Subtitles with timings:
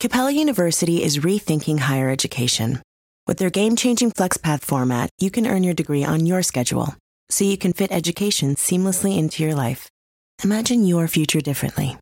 [0.00, 2.80] Capella University is rethinking higher education.
[3.26, 6.96] With their game changing FlexPath format, you can earn your degree on your schedule,
[7.28, 9.90] so you can fit education seamlessly into your life.
[10.42, 11.98] Imagine your future differently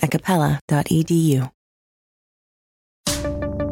[0.00, 1.50] at capella.edu.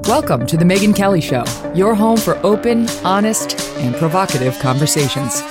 [0.09, 5.43] Welcome to The Megyn Kelly Show, your home for open, honest, and provocative conversations.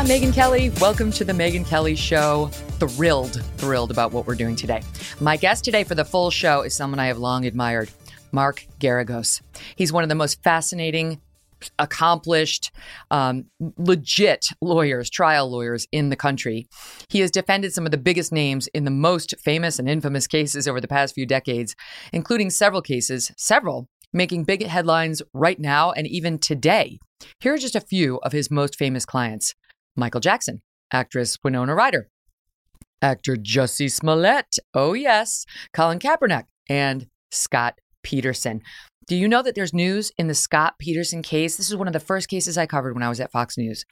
[0.00, 0.70] I'm Megyn Kelly.
[0.80, 2.46] Welcome to The Megyn Kelly Show.
[2.78, 4.80] Thrilled, thrilled about what we're doing today.
[5.20, 7.90] My guest today for the full show is someone I have long admired,
[8.32, 9.42] Mark Geragos.
[9.76, 11.20] He's one of the most fascinating,
[11.78, 12.72] accomplished,
[13.10, 13.44] um,
[13.76, 16.66] legit lawyers, trial lawyers in the country.
[17.10, 20.66] He has defended some of the biggest names in the most famous and infamous cases
[20.66, 21.76] over the past few decades,
[22.10, 26.98] including several cases, several making big headlines right now and even today.
[27.38, 29.54] Here are just a few of his most famous clients
[30.00, 30.62] Michael Jackson,
[30.92, 32.08] actress Winona Ryder,
[33.02, 38.62] actor Jussie Smollett, oh yes, Colin Kaepernick, and Scott Peterson.
[39.06, 41.56] Do you know that there's news in the Scott Peterson case?
[41.56, 43.84] This is one of the first cases I covered when I was at Fox News.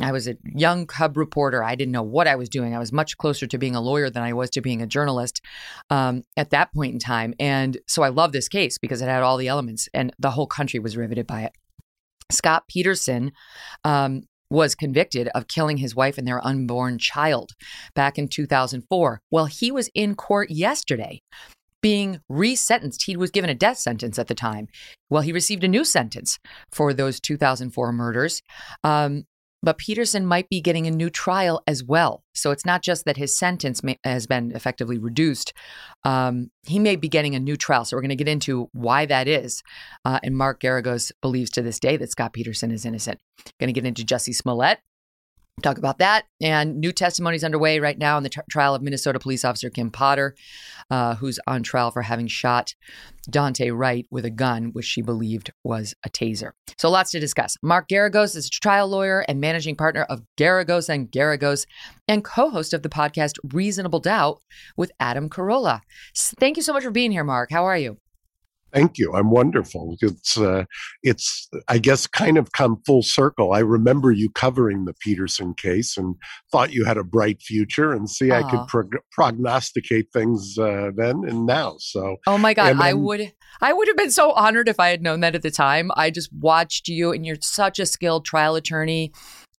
[0.00, 1.62] I was a young cub reporter.
[1.62, 2.74] I didn't know what I was doing.
[2.74, 5.42] I was much closer to being a lawyer than I was to being a journalist
[5.90, 7.34] um, at that point in time.
[7.38, 10.46] And so I love this case because it had all the elements, and the whole
[10.46, 11.52] country was riveted by it.
[12.30, 13.32] Scott Peterson
[13.84, 17.52] um, was convicted of killing his wife and their unborn child
[17.94, 19.20] back in 2004.
[19.30, 21.20] Well, he was in court yesterday
[21.82, 23.04] being resentenced.
[23.04, 24.68] He was given a death sentence at the time.
[25.08, 26.38] Well, he received a new sentence
[26.70, 28.42] for those 2004 murders.
[28.84, 29.24] Um,
[29.62, 32.22] but Peterson might be getting a new trial as well.
[32.34, 35.52] So it's not just that his sentence may, has been effectively reduced.
[36.04, 37.84] Um, he may be getting a new trial.
[37.84, 39.62] So we're going to get into why that is.
[40.04, 43.20] Uh, and Mark Geragos believes to this day that Scott Peterson is innocent.
[43.58, 44.78] Going to get into Jussie Smollett.
[45.60, 46.24] Talk about that.
[46.40, 49.90] And new testimonies underway right now in the tr- trial of Minnesota police officer Kim
[49.90, 50.34] Potter,
[50.90, 52.74] uh, who's on trial for having shot
[53.30, 56.52] Daunte Wright with a gun, which she believed was a taser.
[56.78, 57.56] So lots to discuss.
[57.62, 61.66] Mark Geragos is a trial lawyer and managing partner of Geragos and Geragos
[62.08, 64.40] and co-host of the podcast Reasonable Doubt
[64.76, 65.80] with Adam Carolla.
[66.16, 67.50] Thank you so much for being here, Mark.
[67.50, 67.98] How are you?
[68.72, 69.12] Thank you.
[69.14, 69.96] I'm wonderful.
[70.00, 70.64] It's uh,
[71.02, 73.52] it's I guess kind of come full circle.
[73.52, 76.16] I remember you covering the Peterson case and
[76.52, 77.92] thought you had a bright future.
[77.92, 81.76] And see, I could prog- prognosticate things uh, then and now.
[81.78, 85.02] So Oh my God, I would I would have been so honored if I had
[85.02, 85.90] known that at the time.
[85.96, 89.12] I just watched you and you're such a skilled trial attorney,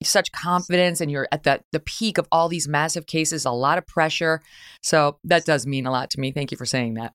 [0.02, 3.78] such confidence, and you're at the the peak of all these massive cases, a lot
[3.78, 4.42] of pressure.
[4.82, 6.32] So that does mean a lot to me.
[6.32, 7.14] Thank you for saying that.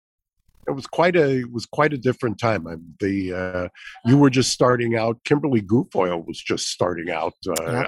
[0.67, 2.67] It was quite a it was quite a different time.
[2.67, 3.67] I, the uh,
[4.05, 5.17] you were just starting out.
[5.23, 7.33] Kimberly Guilfoyle was just starting out.
[7.59, 7.83] Uh,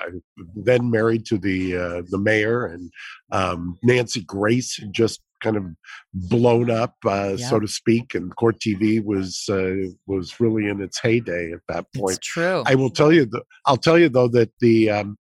[0.55, 2.91] then married to the uh, the mayor, and
[3.31, 5.65] um, Nancy Grace had just kind of
[6.13, 8.15] blown up, uh, so to speak.
[8.15, 12.21] And Court TV was uh, was really in its heyday at that It's point.
[12.21, 12.63] true.
[12.65, 13.25] I will tell you.
[13.25, 15.17] th- I'll tell you though that the um,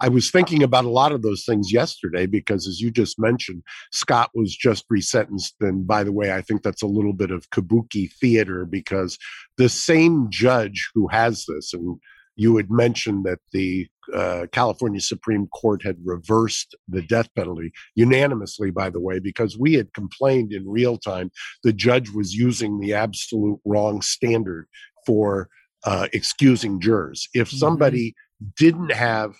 [0.00, 3.62] I was thinking about a lot of those things yesterday because, as you just mentioned,
[3.92, 5.52] Scott was just resentenced.
[5.60, 9.18] And by the way, I think that's a little bit of kabuki theater because
[9.56, 11.98] the same judge who has this, and
[12.36, 18.70] you had mentioned that the uh, California Supreme Court had reversed the death penalty unanimously,
[18.70, 21.30] by the way, because we had complained in real time
[21.64, 24.68] the judge was using the absolute wrong standard
[25.06, 25.48] for
[25.84, 27.28] uh, excusing jurors.
[27.34, 27.58] If Mhm.
[27.58, 28.14] somebody
[28.56, 29.34] didn't have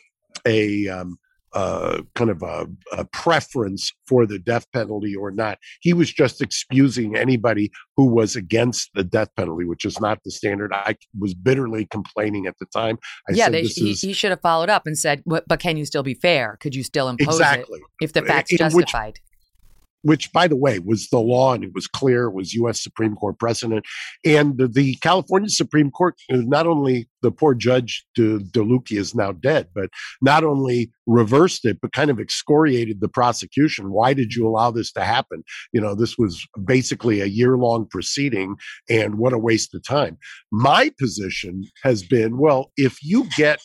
[0.47, 1.19] a um,
[1.57, 6.43] uh, kind of a, a preference for the death penalty or not, he was just
[6.43, 10.71] excusing anybody who was against the death penalty, which is not the standard.
[10.75, 12.99] I was bitterly complaining at the time.
[13.29, 15.79] I yeah, said, they, he, is he should have followed up and said, "But can
[15.79, 16.59] you still be fair?
[16.61, 17.79] Could you still impose exactly.
[17.79, 19.21] it if the facts justified?"
[20.07, 23.17] Which by the way was the law and it was clear it was US Supreme
[23.17, 23.85] Court precedent.
[24.25, 29.15] And the, the California Supreme Court uh, not only the poor judge De, Delucchi is
[29.15, 29.91] now dead but
[30.23, 33.91] not only reversed it but kind of excoriated the prosecution.
[33.91, 35.43] Why did you allow this to happen?
[35.73, 38.57] You know this was basically a year long proceeding
[38.89, 40.19] and what a waste of time.
[40.53, 43.61] My position has been well if you get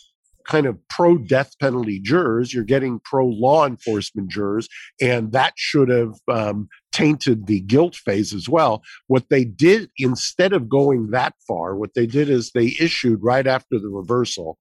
[0.46, 4.68] kind of pro death penalty jurors, you're getting pro law enforcement jurors,
[5.00, 8.82] and that should have um, tainted the guilt phase as well.
[9.08, 13.48] What they did, instead of going that far, what they did is they issued right
[13.48, 14.58] after the reversal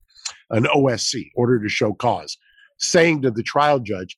[0.51, 2.37] an OSC, order to show cause,
[2.79, 4.17] saying to the trial judge,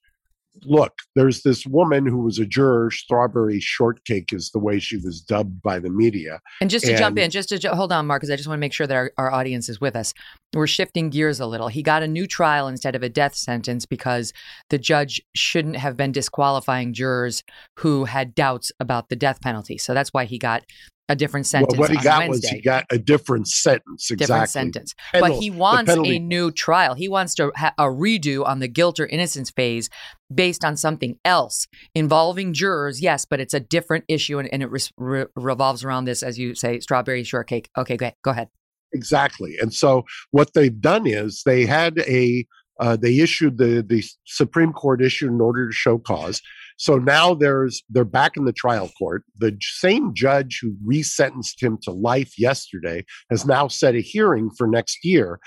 [0.65, 2.91] look, there's this woman who was a juror.
[2.91, 6.39] Strawberry Shortcake is the way she was dubbed by the media.
[6.61, 8.61] And just to jump in, just to hold on, Mark, because I just want to
[8.61, 10.13] make sure that our, our audience is with us.
[10.53, 11.67] We're shifting gears a little.
[11.67, 14.33] He got a new trial instead of a death sentence because
[14.69, 17.43] the judge shouldn't have been disqualifying jurors
[17.79, 19.77] who had doubts about the death penalty.
[19.77, 20.63] So that's why he got
[21.09, 21.73] a different sentence.
[21.73, 22.47] Well, what he on got Wednesday.
[22.47, 24.09] was he got a different sentence.
[24.09, 24.25] Exactly.
[24.25, 24.95] different sentence.
[25.11, 26.93] Penal- but he wants a new trial.
[26.93, 29.89] He wants to ha- a redo on the guilt or innocence phase
[30.33, 33.01] based on something else involving jurors.
[33.01, 36.39] Yes, but it's a different issue and, and it res- re- revolves around this, as
[36.39, 37.69] you say, strawberry shortcake.
[37.77, 38.15] Okay, go ahead.
[38.23, 38.47] Go ahead.
[38.93, 39.57] Exactly.
[39.59, 42.45] And so what they've done is they had a
[42.79, 46.41] uh, they issued the the Supreme Court issued an order to show cause.
[46.77, 49.23] So now there's they're back in the trial court.
[49.37, 54.67] The same judge who resentenced him to life yesterday has now set a hearing for
[54.67, 55.39] next year.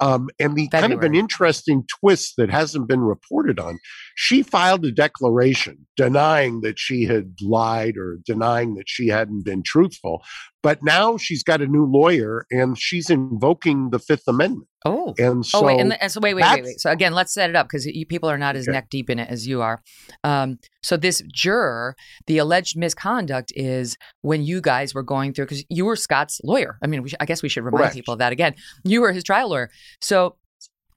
[0.00, 3.78] Um, and the kind of an interesting twist that hasn't been reported on,
[4.16, 9.62] she filed a declaration denying that she had lied or denying that she hadn't been
[9.62, 10.24] truthful.
[10.62, 14.68] But now she's got a new lawyer and she's invoking the Fifth Amendment.
[14.84, 15.14] Oh.
[15.18, 16.80] And so, oh wait, and, and so wait, wait, wait, wait.
[16.80, 18.72] So again, let's set it up because people are not as Okay.
[18.72, 19.80] neck deep in it as you are.
[20.24, 25.64] Um, so this juror, the alleged misconduct is when you guys were going through because
[25.68, 26.78] you were Scott's lawyer.
[26.82, 27.94] I mean, we sh- I guess we should remind Correct.
[27.94, 28.54] people of that again.
[28.84, 29.70] You were his trial lawyer.
[30.00, 30.36] So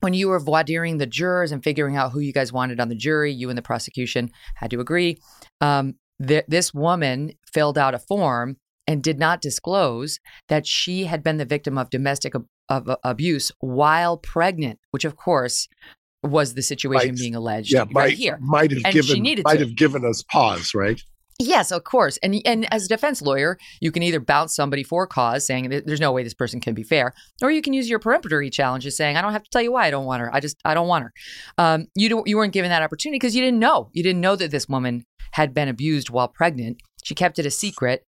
[0.02, 2.90] when you were voir direing the jurors and figuring out who you guys wanted on
[2.90, 5.18] the jury, you and the prosecution had to agree.
[5.62, 5.96] Um,
[6.26, 11.38] th- this woman filled out a form and did not disclose that she had been
[11.38, 15.68] the victim of domestic ab- of, uh, abuse while pregnant, which of course
[16.24, 18.38] was the situation Might- being alleged yeah, right might, here.
[18.42, 19.60] might have And given might to.
[19.60, 21.00] have given us pause, right?
[21.38, 22.18] Yes, of course.
[22.24, 26.00] And and as a defense lawyer, you can either bounce somebody for cause, saying there's
[26.00, 27.12] no way this person can be fair,
[27.42, 29.86] or you can use your peremptory challenges, saying I don't have to tell you why
[29.86, 30.34] I don't want her.
[30.34, 31.14] I just I don't want her.
[31.58, 33.90] Um, you don't you weren't given that opportunity because you didn't know.
[33.92, 35.04] You didn't know that this woman
[35.34, 36.78] had been abused while pregnant.
[37.04, 38.06] She kept it a secret,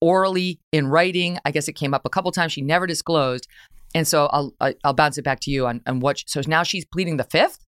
[0.00, 1.38] orally in writing.
[1.44, 2.52] I guess it came up a couple times.
[2.52, 3.48] She never disclosed.
[3.94, 4.54] And so I'll
[4.84, 6.22] I'll bounce it back to you on, on what.
[6.26, 7.65] So now she's pleading the fifth.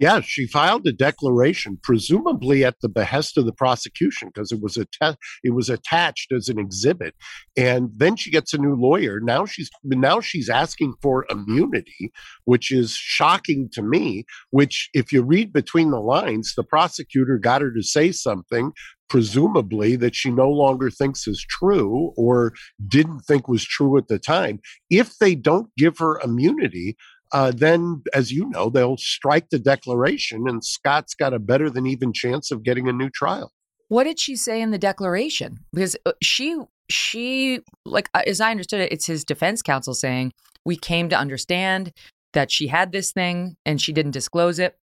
[0.00, 4.76] Yeah, she filed a declaration, presumably at the behest of the prosecution, because it was
[4.76, 7.14] a te- it was attached as an exhibit.
[7.56, 9.18] And then she gets a new lawyer.
[9.20, 12.12] Now she's now she's asking for immunity,
[12.44, 14.24] which is shocking to me.
[14.50, 18.70] Which, if you read between the lines, the prosecutor got her to say something,
[19.08, 22.52] presumably that she no longer thinks is true or
[22.86, 24.60] didn't think was true at the time.
[24.90, 26.96] If they don't give her immunity,
[27.32, 31.86] uh, then, as you know, they'll strike the declaration, and Scott's got a better than
[31.86, 33.52] even chance of getting a new trial.
[33.88, 35.58] What did she say in the declaration?
[35.72, 36.58] Because uh, she
[36.90, 40.32] she like uh, as I understood it, it's his defense counsel saying
[40.64, 41.92] we came to understand
[42.34, 44.78] that she had this thing and she didn't disclose it.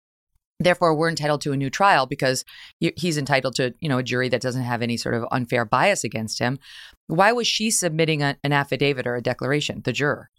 [0.60, 2.46] Therefore, we're entitled to a new trial because
[2.80, 6.04] he's entitled to you know a jury that doesn't have any sort of unfair bias
[6.04, 6.60] against him.
[7.08, 9.82] Why was she submitting a, an affidavit or a declaration?
[9.84, 10.30] The juror.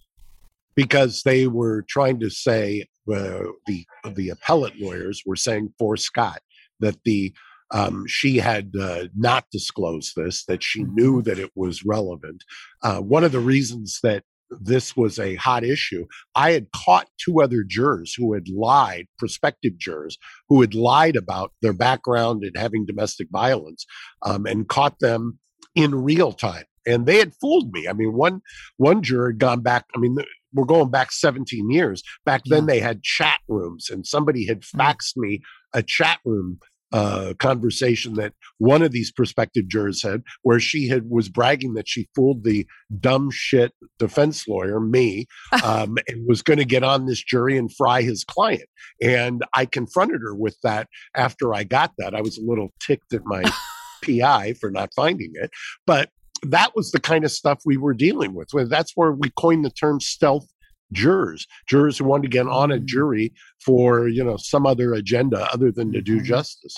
[0.75, 3.85] Because they were trying to say uh, the
[4.15, 6.41] the appellate lawyers were saying for Scott
[6.81, 7.33] that the
[7.73, 12.45] um, she had uh, not disclosed this, that she knew that it was relevant.
[12.83, 14.25] Uh, one of the reasons that
[14.61, 19.79] this was a hot issue, I had caught two other jurors who had lied, prospective
[19.79, 20.19] jurors
[20.51, 23.87] who had lied about their background and having domestic violence,
[24.23, 25.39] um, and caught them
[25.75, 26.65] in real time.
[26.87, 27.89] And they had fooled me.
[27.89, 28.43] I mean, one
[28.77, 29.87] one juror had gone back.
[29.95, 30.17] I mean,
[30.53, 32.03] we're going back 17 years.
[32.25, 35.41] Back then, they had chat rooms, and somebody had faxed me
[35.75, 36.59] a chat room
[36.93, 41.89] uh, conversation that one of these prospective jurors had, where she had was bragging that
[41.89, 42.67] she fooled the
[43.01, 45.27] dumb shit defense lawyer, me,
[45.65, 48.69] um, and was going to get on this jury and fry his client.
[49.01, 52.15] And I confronted her with that after I got that.
[52.15, 53.43] I was a little ticked at my
[54.05, 55.51] PI for not finding it,
[55.87, 56.11] but
[56.43, 58.49] that was the kind of stuff we were dealing with.
[58.69, 60.47] That's where we coined the term stealth
[60.93, 62.85] jurors, jurors who wanted to get on a Mm.
[62.85, 63.33] jury
[63.65, 66.25] for you know some other agenda other than to do Mhm.
[66.25, 66.77] justice.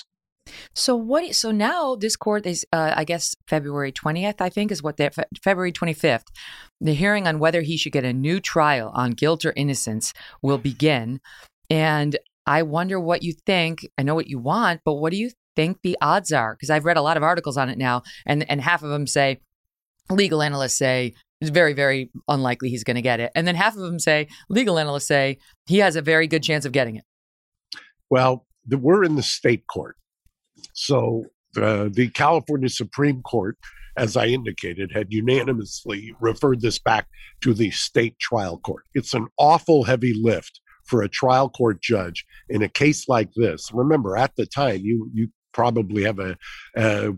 [0.75, 1.35] So what?
[1.35, 4.41] So now this court is, uh, I guess, February twentieth.
[4.41, 6.27] I think is what they Fe- February twenty fifth.
[6.81, 10.59] The hearing on whether he should get a new trial on guilt or innocence will
[10.59, 11.21] begin,
[11.71, 12.17] and
[12.47, 13.89] I wonder what you think.
[13.97, 16.55] I know what you want, but what do you think the odds are?
[16.55, 19.07] Because I've read a lot of articles on it now, and and half of them
[19.07, 19.41] say
[20.11, 23.31] legal analysts say it's very, very unlikely he's going to get it.
[23.35, 26.65] And then half of them say, legal analysts say, he has a very good chance
[26.65, 27.05] of getting it.
[28.11, 29.97] Well, the, we're in the state court.
[30.73, 33.57] So the California Supreme Court,
[33.97, 37.07] as I indicated, had unanimously referred this back
[37.43, 38.85] to the state trial court.
[38.95, 43.71] It's an awful heavy lift for a trial court judge in a case like this.
[43.73, 46.37] Remember, at the time, you you probably have a,
[46.77, 47.13] a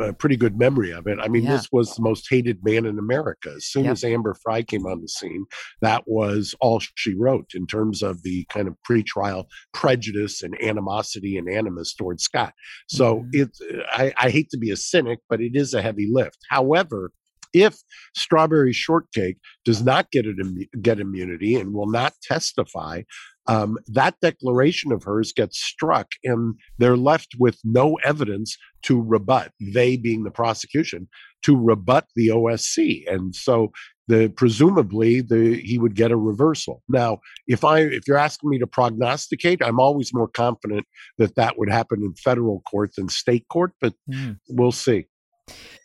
[0.00, 1.18] a pretty good memory of it.
[1.20, 1.52] I mean, yeah.
[1.52, 3.52] this was the most hated man in America.
[3.56, 3.92] As soon yep.
[3.92, 5.44] as Amber Frey came on the scene,
[5.80, 11.36] that was all she wrote in terms of the kind of pretrial prejudice and animosity
[11.36, 12.52] and animus towards Scott.
[12.88, 13.28] So mm-hmm.
[13.32, 13.60] it's
[13.92, 16.38] I, I hate to be a cynic, but it is a heavy lift.
[16.48, 17.12] However,
[17.52, 17.78] if
[18.14, 20.36] strawberry shortcake does not get it
[20.82, 23.02] get immunity and will not testify
[23.48, 29.50] um, that declaration of hers gets struck and they're left with no evidence to rebut
[29.60, 31.08] they being the prosecution
[31.42, 32.78] to rebut the osc
[33.10, 33.72] and so
[34.08, 36.82] the presumably the he would get a reversal.
[36.88, 40.86] Now if i if you're asking me to prognosticate i'm always more confident
[41.18, 44.38] that that would happen in federal court than state court but mm.
[44.48, 45.06] we'll see.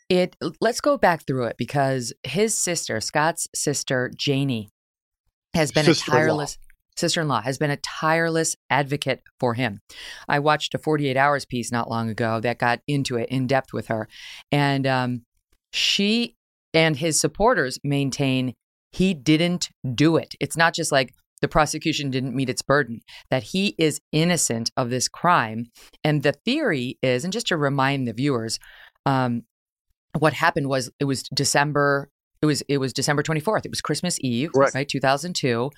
[0.09, 4.69] It let's go back through it because his sister scott's sister Janey
[5.53, 6.57] has been a tireless
[6.95, 9.79] sister in law, has been a tireless advocate for him.
[10.27, 13.73] I watched a 48 Hours piece not long ago that got into it in depth
[13.73, 14.07] with her.
[14.51, 15.23] And um,
[15.71, 16.35] she
[16.73, 18.53] and his supporters maintain
[18.91, 20.35] he didn't do it.
[20.39, 24.89] It's not just like the prosecution didn't meet its burden, that he is innocent of
[24.89, 25.67] this crime.
[26.03, 28.59] And the theory is, and just to remind the viewers,
[29.05, 29.43] um,
[30.17, 32.09] what happened was it was December
[32.43, 33.65] it was it was December 24th.
[33.65, 34.75] It was Christmas Eve, Correct.
[34.75, 34.87] right?
[34.87, 35.71] 2002.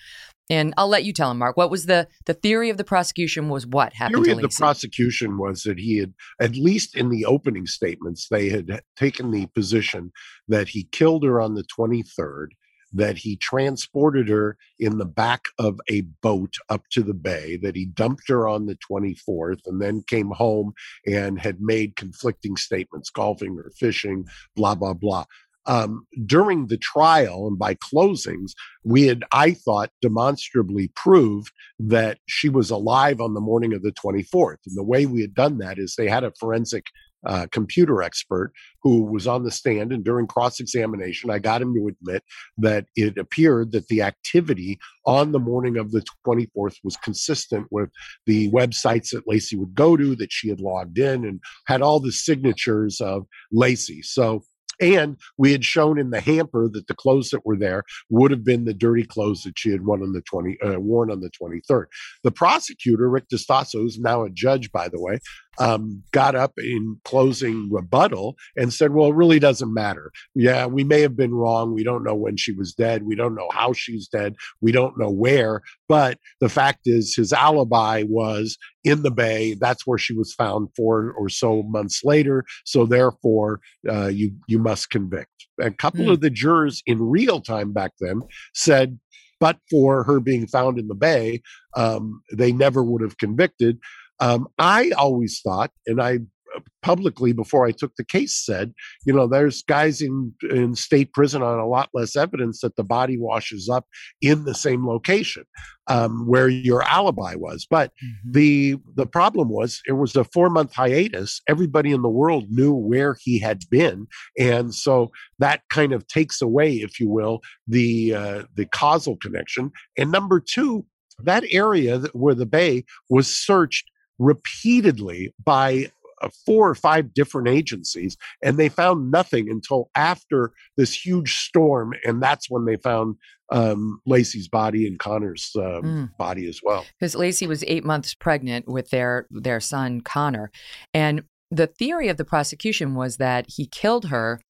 [0.49, 1.57] And I'll let you tell him, Mark.
[1.57, 3.49] What was the the theory of the prosecution?
[3.49, 4.23] Was what happened?
[4.23, 8.27] The theory of the prosecution was that he had, at least in the opening statements,
[8.29, 10.11] they had taken the position
[10.47, 12.49] that he killed her on the 23rd,
[12.93, 17.75] that he transported her in the back of a boat up to the bay, that
[17.75, 20.73] he dumped her on the 24th, and then came home
[21.07, 24.25] and had made conflicting statements, golfing or fishing,
[24.55, 25.25] blah blah blah
[25.67, 28.51] um, during the trial and by closings,
[28.83, 33.91] we had, I thought, demonstrably proved that she was alive on the morning of the
[33.91, 34.57] 24th.
[34.65, 36.85] And the way we had done that is they had a forensic
[37.25, 38.53] uh, computer expert
[38.83, 39.91] who was on the stand.
[39.91, 42.23] And during cross examination, I got him to admit
[42.59, 47.89] that it appeared that the activity on the morning of the 24th was consistent with
[48.27, 51.99] the websites that Laci would go to, that she had logged in and had all
[51.99, 54.03] the signatures of Laci.
[54.03, 54.43] So
[54.79, 58.43] and we had shown in the hamper that the clothes that were there would have
[58.43, 61.29] been the dirty clothes that she had worn on the 20, uh, worn on the
[61.29, 61.85] 23rd.
[62.23, 65.19] The prosecutor, Rick Distaso, who's now a judge, by the way,
[65.59, 70.11] um, got up in closing rebuttal and said, Well, it really doesn't matter.
[70.33, 71.73] Yeah, we may have been wrong.
[71.73, 73.03] We don't know when she was dead.
[73.05, 74.35] We don't know how she's dead.
[74.61, 75.61] We don't know where.
[75.87, 79.55] But the fact is, his alibi was in the bay.
[79.59, 82.45] That's where she was found four or so months later.
[82.65, 83.59] So therefore,
[83.89, 85.29] uh, you you must convict.
[85.59, 86.11] A couple mm.
[86.11, 88.21] of the jurors in real time back then
[88.53, 88.99] said,
[89.39, 91.41] but for her being found in the bay,
[91.75, 93.79] um, they never would have convicted.
[94.19, 96.19] Um, I always thought, and I
[96.55, 98.73] uh, publicly before I took the case said,
[99.05, 102.83] you know, there's guys in in state prison on a lot less evidence that the
[102.83, 103.85] body washes up
[104.21, 105.43] in the same location
[105.87, 107.67] um, where your alibi was.
[107.69, 108.31] But mm-hmm.
[108.31, 111.41] the the problem was it was a four month hiatus.
[111.47, 114.07] Everybody in the world knew where he had been,
[114.39, 119.71] and so that kind of takes away, if you will, the uh, the causal connection.
[119.97, 120.85] And number two,
[121.23, 125.91] that area where the bay was searched repeatedly by
[126.21, 131.93] uh, four or five different agencies and they found nothing until after this huge storm
[132.05, 133.15] and that's when they found
[133.51, 136.17] um, Laci's body and Connor's um, mm.
[136.17, 140.51] body as well because Laci was eight months pregnant with their their son Connor,
[140.93, 144.41] and the theory of the prosecution was that he killed her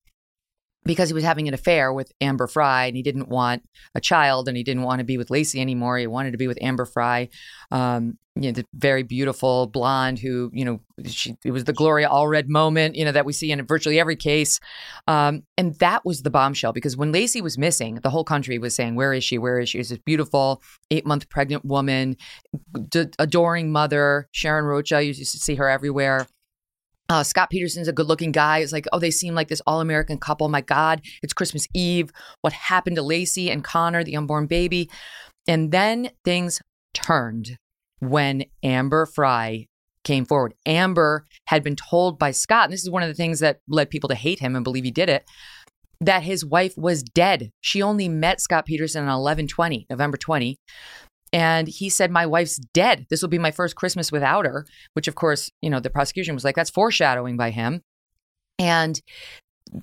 [0.85, 3.63] because he was having an affair with Amber Frey and he didn't want
[3.95, 5.97] a child and he didn't want to be with Laci anymore.
[5.97, 7.29] He wanted to be with Amber Frey.
[7.71, 12.09] um, you know, the very beautiful blonde who, you know, she, it was the Gloria
[12.09, 14.59] Allred moment, you know, that we see in virtually every case.
[15.07, 18.75] Um, and that was the bombshell because when Laci was missing, the whole country was
[18.75, 19.37] saying, Where is she?
[19.37, 19.77] Where is she?
[19.77, 20.61] She's this beautiful
[20.91, 22.17] eight month pregnant woman,
[22.89, 24.27] d- adoring mother.
[24.31, 26.27] Sharon Rocha, you used to see her everywhere.
[27.07, 28.59] Uh, Scott Peterson's a good looking guy.
[28.59, 30.49] It's like, oh, they seem like this all American couple.
[30.49, 32.11] My God, it's Christmas Eve.
[32.41, 34.89] What happened to Laci and Connor, the unborn baby?
[35.47, 36.61] And then things
[36.93, 37.57] turned
[37.99, 39.67] when Amber Frey
[40.03, 40.53] came forward.
[40.65, 43.89] Amber had been told by Scott, and this is one of the things that led
[43.89, 45.25] people to hate him and believe he did it.
[46.01, 47.51] that his wife was dead.
[47.61, 50.59] She only met Scott Peterson on 1120, November 20.
[51.31, 53.07] And he said, My wife's dead.
[53.09, 56.35] This will be my first Christmas without her, which, of course, you know, the prosecution
[56.35, 57.81] was like, that's foreshadowing by him.
[58.59, 59.01] And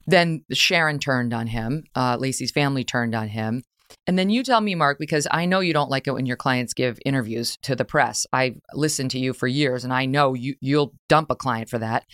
[0.06, 1.84] then Sharon turned on him.
[1.94, 3.62] Uh, Laci's family turned on him.
[4.06, 6.36] And then you tell me, Mark, because I know you don't like it when your
[6.36, 8.26] clients give interviews to the press.
[8.32, 11.78] I've listened to you for years, and I know you you'll dump a client for
[11.78, 12.04] that.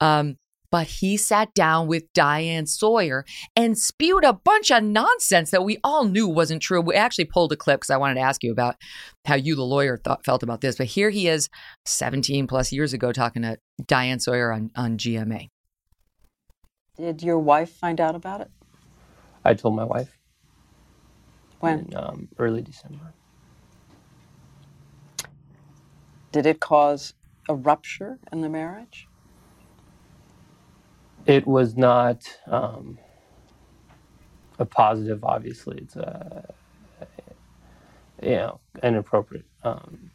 [0.00, 0.36] Um,
[0.72, 5.76] but he sat down with Diane Sawyer and spewed a bunch of nonsense that we
[5.84, 6.80] all knew wasn't true.
[6.80, 8.76] We actually pulled a clip because I wanted to ask you about
[9.26, 10.76] how you, the lawyer, thought, felt about this.
[10.76, 11.50] But here he is,
[11.84, 15.48] 17 plus years ago, talking to Diane Sawyer on, on GMA.
[16.96, 18.50] Did your wife find out about it?
[19.44, 20.16] I told my wife.
[21.62, 21.78] When?
[21.78, 23.14] In um, early December.
[26.32, 27.14] Did it cause
[27.48, 29.06] a rupture in the marriage?
[31.24, 32.98] It was not um,
[34.58, 35.22] a positive.
[35.22, 36.52] Obviously, it's a
[38.20, 40.10] you know inappropriate, um,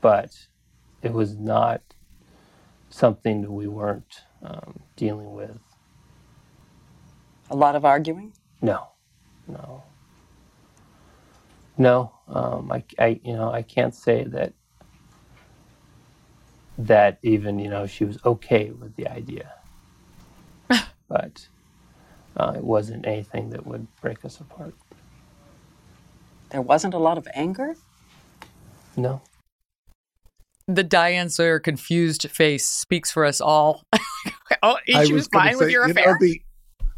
[0.00, 0.30] but
[1.02, 1.82] it was not
[2.90, 5.58] something that we weren't um, dealing with.
[7.50, 8.34] A lot of arguing?
[8.62, 8.86] No,
[9.48, 9.82] no,
[11.76, 12.12] no.
[12.28, 14.52] Um, I, I, you know, I can't say that
[16.76, 19.52] that even you know she was okay with the idea
[21.08, 21.46] but
[22.36, 24.74] uh, it wasn't anything that would break us apart.
[26.50, 27.76] There wasn't a lot of anger?
[28.96, 29.22] No.
[30.66, 33.82] The Diane Sawyer confused face speaks for us all.
[34.62, 36.12] oh, she was, was fine say, with your affair.
[36.12, 36.40] Know, the,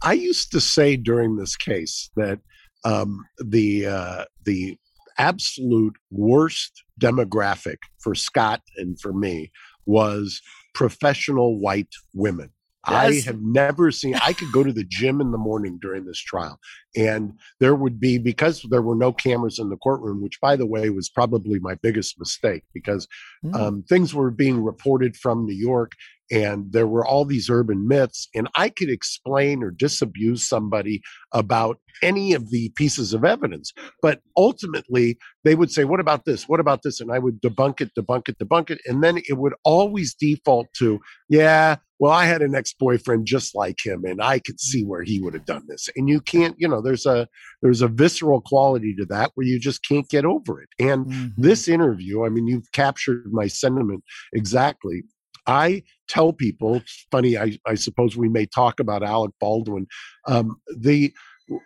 [0.02, 2.38] I used to say during this case that
[2.86, 4.78] um, the uh, the
[5.18, 9.50] absolute worst demographic for Scott and for me
[9.86, 10.40] was
[10.74, 12.50] professional white women.
[12.88, 16.20] I have never seen, I could go to the gym in the morning during this
[16.20, 16.60] trial,
[16.94, 20.66] and there would be, because there were no cameras in the courtroom, which by the
[20.66, 23.08] way was probably my biggest mistake because
[23.44, 23.52] mm.
[23.56, 25.92] um, things were being reported from New York
[26.30, 31.00] and there were all these urban myths and i could explain or disabuse somebody
[31.32, 33.72] about any of the pieces of evidence.
[34.02, 36.48] But ultimately they would say what about this?
[36.48, 37.00] What about this?
[37.00, 40.68] And i would debunk it debunk it debunk it and then it would always default
[40.78, 45.02] to yeah well i had an ex-boyfriend just like him and i could see where
[45.02, 45.88] he would have done this.
[45.96, 47.28] And you can't you know there's a
[47.62, 50.68] there's a visceral quality to that where you just can't get over it.
[50.78, 51.40] And mm-hmm.
[51.40, 55.02] this interview i mean you've captured my sentiment exactly
[55.46, 59.86] I tell people, funny, I, I suppose we may talk about Alec Baldwin.
[60.26, 61.12] Um, the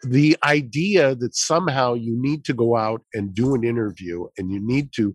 [0.02, 4.60] the idea that somehow you need to go out and do an interview and you
[4.60, 5.14] need to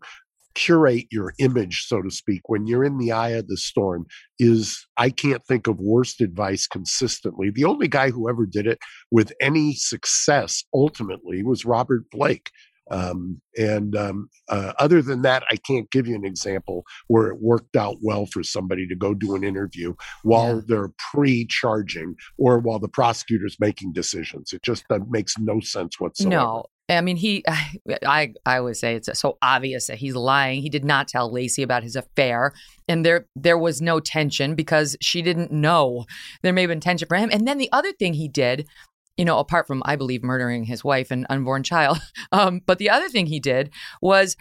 [0.55, 4.07] curate your image, so to speak, when you're in the eye of the storm
[4.39, 7.51] is, I can't think of worst advice consistently.
[7.51, 8.79] The only guy who ever did it
[9.11, 12.49] with any success ultimately was Robert Blake.
[12.91, 17.41] Um, and um, uh, other than that, I can't give you an example where it
[17.41, 20.61] worked out well for somebody to go do an interview while yeah.
[20.67, 24.53] they're pre charging or while the prosecutor's making decisions.
[24.53, 26.29] It just uh, makes no sense whatsoever.
[26.29, 26.65] No.
[26.87, 27.43] I mean, he,
[28.05, 30.61] I, I would say it's so obvious that he's lying.
[30.61, 32.53] He did not tell Laci about his affair,
[32.87, 36.05] and there, there was no tension because she didn't know.
[36.43, 37.29] There may have been tension for him.
[37.31, 38.67] And then the other thing he did
[39.17, 41.99] you know, apart from, I believe, murdering his wife and unborn child.
[42.31, 43.69] Um, but the other thing he did
[44.01, 44.35] was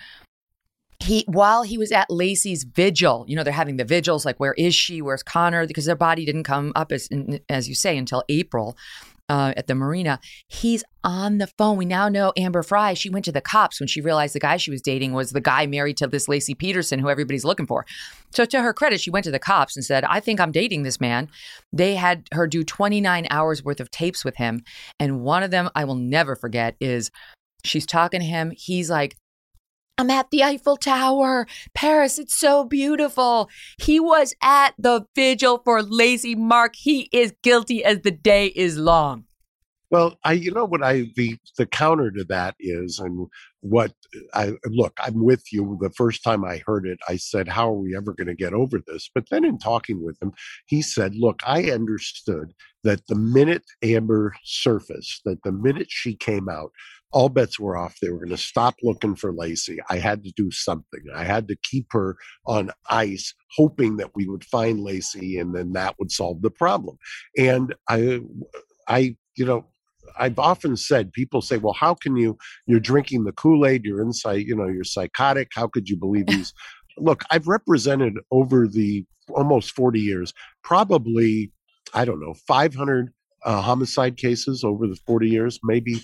[0.99, 4.55] he while he was at Laci's vigil, you know, they're having the vigils, like where
[4.55, 5.01] is she?
[5.01, 5.67] Where's Connor?
[5.67, 7.09] Because their body didn't come up as
[7.49, 8.77] as you say until April
[9.29, 10.21] uh, at the marina.
[10.49, 11.77] He's on the phone.
[11.77, 12.95] We now know Amber Frey.
[12.95, 15.41] She went to the cops when she realized the guy she was dating was the
[15.41, 17.87] guy married to this Laci Peterson, who everybody's looking for.
[18.33, 20.83] So, to her credit, she went to the cops and said, I think I'm dating
[20.83, 21.29] this man.
[21.73, 24.63] They had her do 29 hours worth of tapes with him.
[24.99, 27.11] And one of them I will never forget is
[27.65, 28.53] she's talking to him.
[28.57, 29.17] He's like,
[29.97, 31.47] I'm at the Eiffel Tower.
[31.73, 33.49] Paris, it's so beautiful.
[33.79, 36.75] He was at the vigil for Laci Mark.
[36.75, 39.25] He is guilty as the day is long.
[39.91, 43.29] Well, I you know what I the the counter to that is and
[43.61, 43.93] what
[44.35, 45.79] I look, I'm with you.
[45.81, 48.55] The first time I heard it, I said, How are we ever going to get
[48.55, 49.09] over this?
[49.15, 50.33] But then in talking with him,
[50.67, 56.49] he said, Look, I understood that the minute Amber surfaced, that the minute she came
[56.49, 56.73] out,
[57.15, 57.95] all bets were off.
[58.03, 59.79] They were going to stop looking for Laci.
[59.89, 61.01] I had to do something.
[61.15, 65.73] I had to keep her on ice, hoping that we would find Laci, and then
[65.75, 66.97] that would solve the problem.
[67.39, 68.21] And I,
[68.89, 69.65] I, you know,
[70.19, 72.37] I've often said, people say, "Well, how can you?
[72.67, 73.85] You're drinking the Kool Aid.
[73.85, 74.43] You're inside.
[74.47, 75.49] You know, you're psychotic.
[75.55, 76.53] How could you believe these?"
[76.99, 81.53] Look, I've represented over the almost 40 years, probably,
[81.93, 83.13] I don't know, 500
[83.45, 86.01] uh, homicide cases over the 40 years, maybe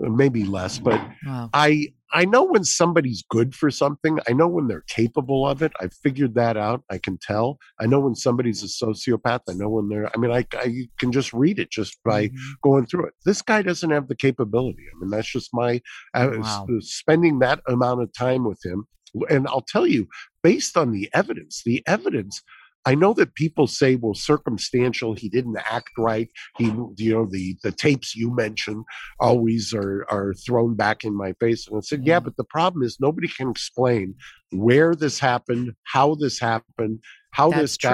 [0.00, 1.50] maybe less but Wow.
[1.52, 5.72] i i know when somebody's good for something i know when they're capable of it
[5.80, 9.68] i've figured that out i can tell i know when somebody's a sociopath i know
[9.68, 12.34] when they're i mean i, I can just read it just by Mhm.
[12.62, 15.80] going through it this guy doesn't have the capability i mean that's just my
[16.14, 16.66] uh, Wow.
[16.78, 18.84] s- spending that amount of time with him
[19.28, 20.06] and i'll tell you
[20.42, 22.42] based on the evidence the evidence
[22.86, 26.28] I know that people say, well, circumstantial, he didn't act right.
[26.56, 28.84] He, you know, the the tapes you mentioned
[29.20, 31.68] always are are thrown back in my face.
[31.68, 32.20] And I said, yeah, Yeah.
[32.20, 34.14] but the problem is nobody can explain
[34.50, 37.00] where this happened, how this happened,
[37.32, 37.90] how That's this true.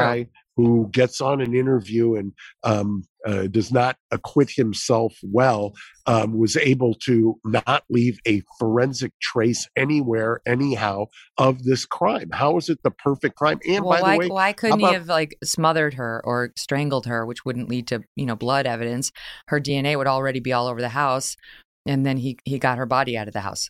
[0.56, 2.32] Who gets on an interview and
[2.64, 5.74] um, uh, does not acquit himself well
[6.06, 11.04] um, was able to not leave a forensic trace anywhere, anyhow,
[11.36, 12.30] of this crime.
[12.32, 13.60] How is it the perfect crime?
[13.68, 16.52] And well, by why, the way, why couldn't about- he have like smothered her or
[16.56, 19.12] strangled her, which wouldn't lead to you know blood evidence?
[19.48, 21.36] Her DNA would already be all over the house,
[21.84, 23.68] and then he he got her body out of the house.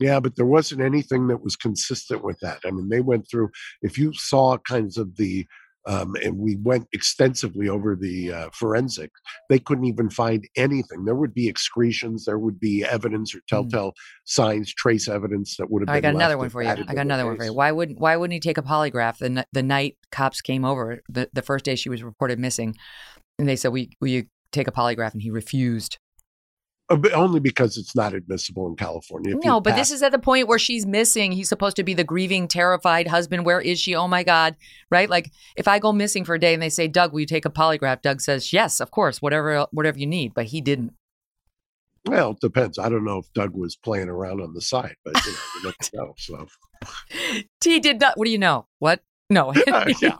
[0.00, 2.60] Yeah, but there wasn't anything that was consistent with that.
[2.64, 3.50] I mean, they went through,
[3.82, 5.46] if you saw kinds of the,
[5.86, 9.10] um, and we went extensively over the uh, forensic,
[9.48, 11.04] they couldn't even find anything.
[11.04, 15.82] There would be excretions, there would be evidence or telltale signs, trace evidence that would
[15.82, 15.94] have.
[15.94, 16.68] I got another one for you.
[16.68, 17.54] I got another one for you.
[17.54, 21.30] Why wouldn't Why wouldn't he take a polygraph the the night cops came over the
[21.32, 22.76] the first day she was reported missing,
[23.38, 25.98] and they said, "We will you take a polygraph?" and he refused.
[26.90, 29.36] Uh, only because it's not admissible in California.
[29.36, 31.30] If No, but this is at the point where she's missing.
[31.30, 33.46] He's supposed to be the grieving, terrified husband.
[33.46, 33.94] Where is she?
[33.94, 34.56] Oh my God.
[34.90, 35.08] Right?
[35.08, 37.44] Like if I go missing for a day and they say, Doug, will you take
[37.44, 38.02] a polygraph?
[38.02, 40.34] Doug says, Yes, of course, whatever whatever you need.
[40.34, 40.92] But he didn't.
[42.06, 42.78] Well, it depends.
[42.78, 45.32] I don't know if Doug was playing around on the side, but you
[45.64, 46.14] know, you know.
[46.18, 46.46] So
[47.60, 48.18] T did not.
[48.18, 48.66] What do you know?
[48.78, 49.02] What?
[49.30, 49.52] No.
[49.66, 50.16] yeah,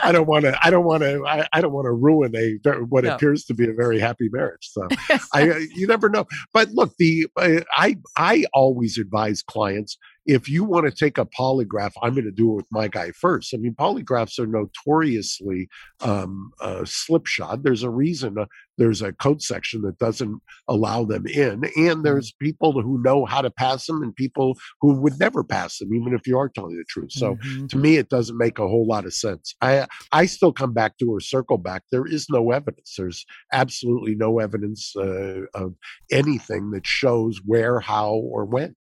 [0.00, 0.58] I don't, want to.
[0.62, 1.24] I don't want to.
[1.26, 3.14] I, I don't want to ruin a what No.
[3.14, 4.70] appears to be a very happy marriage.
[4.70, 4.88] So
[5.34, 6.26] I, uh, you never know.
[6.54, 11.24] But look, the uh, I I always advise clients if you want to take a
[11.24, 13.54] polygraph, I'm going to do it with my guy first.
[13.54, 15.68] I mean, polygraphs are notoriously
[16.00, 17.64] um, uh, slipshod.
[17.64, 18.38] There's a reason.
[18.38, 18.44] Uh,
[18.76, 23.40] there's a code section that doesn't allow them in, and there's people who know how
[23.42, 26.76] to pass them, and people who would never pass them, even if you are telling
[26.76, 27.10] the truth.
[27.12, 27.68] So Mhm.
[27.70, 30.96] to me it doesn't make a whole lot of sense i i still come back
[30.98, 35.74] to or circle back there is no evidence there's absolutely no evidence uh, of
[36.10, 38.74] anything that shows where how or when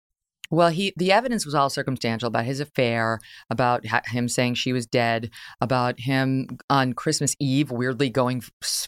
[0.54, 3.18] Well, he the evidence was all circumstantial about his affair,
[3.50, 8.42] about ha- him saying she was dead, about him on Christmas Eve weirdly going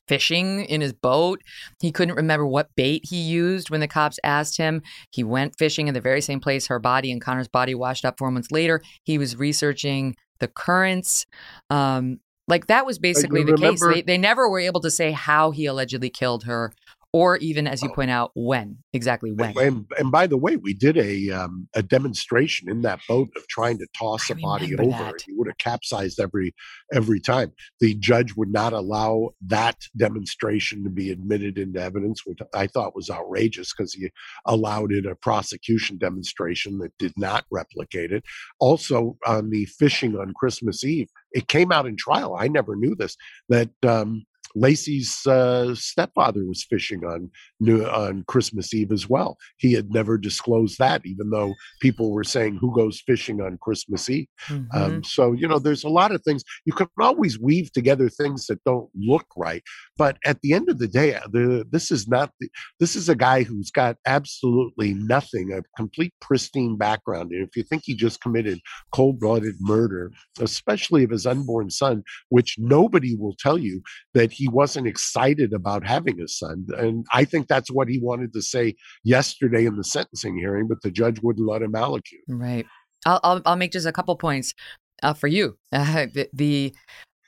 [0.09, 1.43] fishing in his boat.
[1.81, 4.83] He couldn't remember what bait he used when the cops asked him.
[5.11, 8.19] He went fishing in the very same place her body and Connor's body washed up
[8.19, 8.81] four months later.
[9.03, 11.27] He was researching the currents.
[11.71, 13.81] Um, like that was basically the case.
[13.85, 16.73] They, they never were able to say how he allegedly killed her,
[17.17, 17.95] or even, as you Oh.
[17.95, 19.57] point out, when exactly when.
[19.59, 23.49] and, and by the way we did a um, a demonstration in that boat of
[23.49, 26.55] trying to toss I a body over you would have capsized every
[26.93, 32.39] every time the judge would not allow that demonstration to be admitted into evidence which
[32.55, 34.11] i thought was outrageous because he
[34.47, 38.25] allowed it a prosecution demonstration that did not replicate it
[38.61, 42.95] also on the fishing on christmas eve it came out in trial i never knew
[42.95, 43.17] this
[43.49, 44.25] that um
[44.57, 49.37] Laci's uh, stepfather was fishing on New, on Christmas Eve as well.
[49.59, 54.09] He had never disclosed that, even though people were saying, "Who goes fishing on Christmas
[54.09, 54.67] Eve?" Mhm.
[54.75, 58.47] Um, so you know, there's a lot of things you can always weave together things
[58.47, 59.63] that don't look right.
[59.97, 62.49] But at the end of the day, the, this is not the,
[62.81, 67.33] this is a guy who's got absolutely nothing, a complete pristine background.
[67.33, 68.61] And if you think he just committed
[68.93, 73.83] cold-blooded murder, especially of his unborn son, which nobody will tell you
[74.15, 78.33] that he wasn't excited about having a son, and I think that's what he wanted
[78.35, 82.23] to say yesterday in the sentencing hearing, but the judge wouldn't let him allocute.
[82.29, 82.65] Right.
[83.05, 84.55] I'll I'll, I'll make just a couple points
[85.03, 85.59] uh, for you.
[85.73, 86.75] Uh, the, the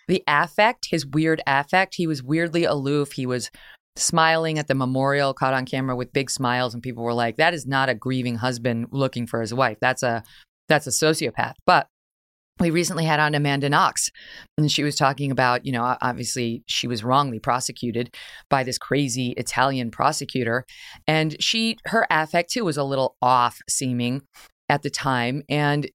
[0.07, 1.97] the affect, his weird affect.
[1.97, 3.13] He was weirdly aloof.
[3.13, 3.51] He was
[3.97, 7.53] smiling at the memorial, caught on camera with big smiles, and people were like, "That
[7.53, 9.79] is not a grieving husband looking for his wife.
[9.81, 10.23] That's a
[10.69, 11.89] that's a sociopath." But
[12.61, 14.11] we recently had on Amanda Knox,
[14.57, 18.15] and she was talking about, you know, obviously she was wrongly prosecuted
[18.51, 20.65] by this crazy Italian prosecutor,
[21.07, 24.23] and she her affect too was a little off seeming
[24.69, 25.89] at the time, and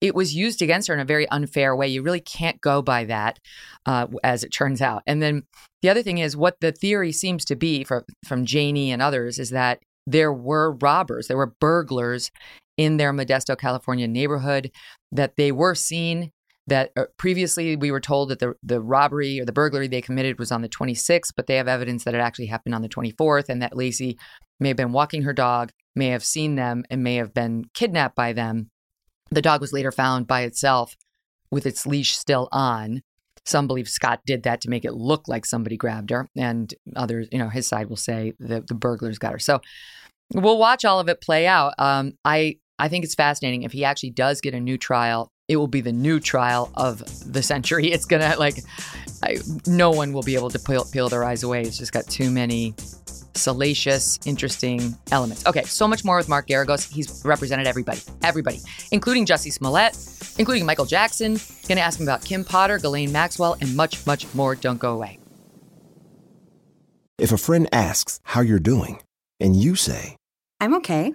[0.00, 1.88] it was used against her in a very unfair way.
[1.88, 3.38] You really can't go by that,
[3.86, 5.02] uh, as it turns out.
[5.06, 5.44] And then
[5.80, 9.38] the other thing is what the theory seems to be from from Janey and others
[9.38, 12.30] is that there were robbers, there were burglars
[12.76, 14.70] in their Modesto, California neighborhood,
[15.14, 16.30] that they were seen
[16.66, 20.38] that uh, previously we were told that the, the robbery or the burglary they committed
[20.38, 23.48] was on the 26th, but they have evidence that it actually happened on the 24th
[23.48, 24.16] and that Laci
[24.60, 28.16] may have been walking her dog, may have seen them, and may have been kidnapped
[28.16, 28.70] by them.
[29.30, 30.96] The dog was later found by itself
[31.50, 33.02] with its leash still on.
[33.44, 37.28] Some believe Scott did that to make it look like somebody grabbed her, and others,
[37.30, 39.38] you know, his side will say the, the burglars got her.
[39.38, 39.60] So
[40.32, 41.74] we'll watch all of it play out.
[41.78, 43.62] Um, I I think it's fascinating.
[43.62, 47.02] If he actually does get a new trial, it will be the new trial of
[47.32, 47.90] the century.
[47.94, 48.58] It's gonna like,
[49.22, 51.62] I, no one will be able to peel, peel their eyes away.
[51.62, 52.74] It's just got too many
[53.32, 55.46] salacious, interesting elements.
[55.46, 56.92] Okay, so much more with Mark Geragos.
[56.92, 58.60] He's represented everybody, everybody,
[58.92, 59.96] including Jussie Smollett,
[60.38, 61.38] including Michael Jackson.
[61.66, 64.54] Gonna ask him about Kim Potter, Ghislaine Maxwell, and much, much more.
[64.56, 65.18] Don't go away.
[67.16, 69.00] If a friend asks how you're doing,
[69.40, 70.18] and you say,
[70.60, 71.14] I'm okay.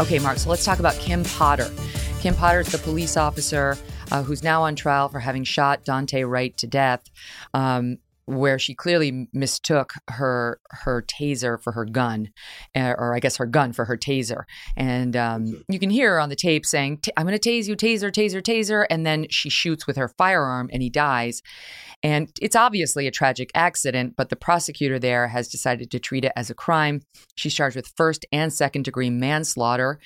[0.00, 1.70] Okay, Mark, so let's talk about Kim Potter.
[2.20, 3.78] Kim Potter is the police officer
[4.10, 7.04] uh, who's now on trial for having shot Daunte Wright to death,
[7.54, 12.30] um, where she clearly mistook her her taser for her gun,
[12.74, 14.42] uh, or I guess her gun for her taser.
[14.76, 17.68] And um, you can hear her on the tape saying, "T- I'm going to tase
[17.68, 18.86] you, taser, taser, taser.
[18.90, 21.40] And then she shoots with her firearm and he dies.
[22.04, 26.32] And it's obviously a tragic accident, but the prosecutor there has decided to treat it
[26.36, 27.00] as a crime.
[27.34, 29.98] She's charged with first and second degree manslaughter.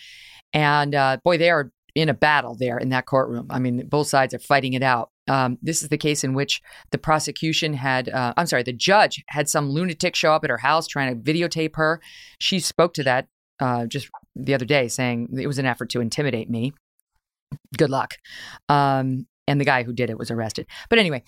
[0.53, 3.49] And uh, boy, they are in a battle there in that courtroom.
[3.51, 5.11] I mean, both sides are fighting it out.
[5.27, 9.25] Um, this is the case in which the prosecution had, uh, I'm sorry, the judge
[9.29, 12.01] had some lunatic show up at her house trying to videotape her.
[12.39, 13.27] She spoke to that
[13.59, 16.73] uh, just the other day, saying it was an effort to intimidate me.
[17.77, 18.15] Good luck.
[18.69, 20.67] Um, and the guy who did it was arrested.
[20.89, 21.25] But anyway,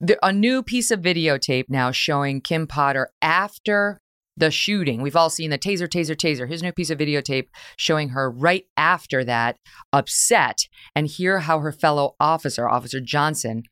[0.00, 4.00] the, a new piece of videotape now showing Kim Potter after
[4.36, 5.00] the shooting.
[5.00, 6.48] We've all seen the taser, taser, taser.
[6.48, 9.56] Here's a new piece of videotape showing her right after that,
[9.92, 13.62] upset, and hear how her fellow officer, Officer Johnson,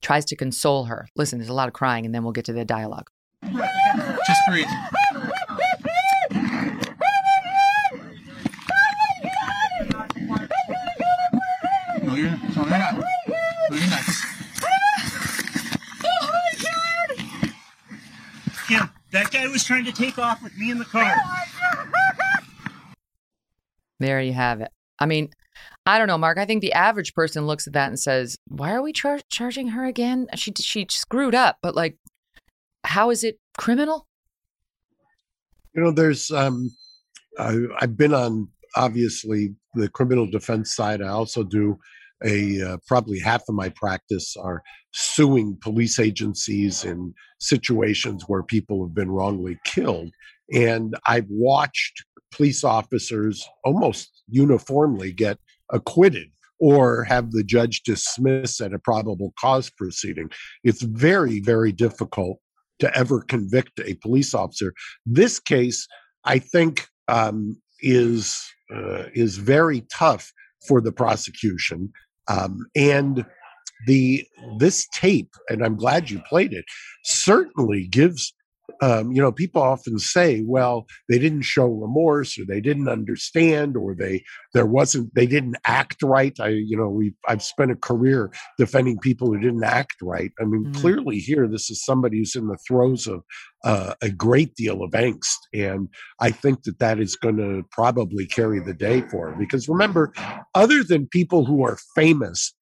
[0.00, 1.08] tries to console her.
[1.16, 3.10] Listen, there's a lot of crying, and then we'll get to the dialogue.
[3.42, 4.66] Just breathe.
[12.02, 12.94] No, you're, you're not.
[12.96, 14.27] No, you're not.
[19.12, 21.14] That guy was trying to take off with me in the car.
[24.00, 24.70] There you have it.
[24.98, 25.30] I mean,
[25.86, 26.38] I don't know, Mark.
[26.38, 29.68] I think the average person looks at that and says, "Why are we char- charging
[29.68, 30.26] her again?
[30.36, 31.96] She she screwed up, but like,
[32.84, 34.06] how is it criminal?"
[35.74, 36.70] You know, there's um,
[37.38, 41.02] I, I've been on obviously the criminal defense side.
[41.02, 41.78] I also do
[42.24, 44.62] a uh, probably half of my practice are
[44.98, 50.10] suing police agencies in situations where people have been wrongly killed,
[50.52, 55.38] and I've watched police officers almost uniformly get
[55.70, 60.28] acquitted or have the judge dismiss at a probable cause proceeding.
[60.64, 62.40] It's very, very difficult
[62.80, 64.74] to ever convict a police officer.
[65.06, 65.86] This case,
[66.24, 70.32] I think, um, is uh, is very tough
[70.66, 71.92] for the prosecution,
[72.26, 73.24] um, and
[73.86, 74.26] the
[74.58, 76.64] this tape, and I'm glad you played it,
[77.04, 78.34] certainly gives.
[78.82, 83.76] Um, you know, people often say, "Well, they didn't show remorse, or they didn't understand,
[83.76, 87.76] or they there wasn't they didn't act right." I, you know, we I've spent a
[87.76, 90.30] career defending people who didn't act right.
[90.38, 90.74] I mean, Mhm.
[90.74, 93.22] clearly here, this is somebody who's in the throes of
[93.64, 95.88] uh, a great deal of angst, and
[96.20, 99.36] I think that that is going to probably carry the day for her.
[99.36, 100.12] Because remember,
[100.54, 102.54] other than people who are famous,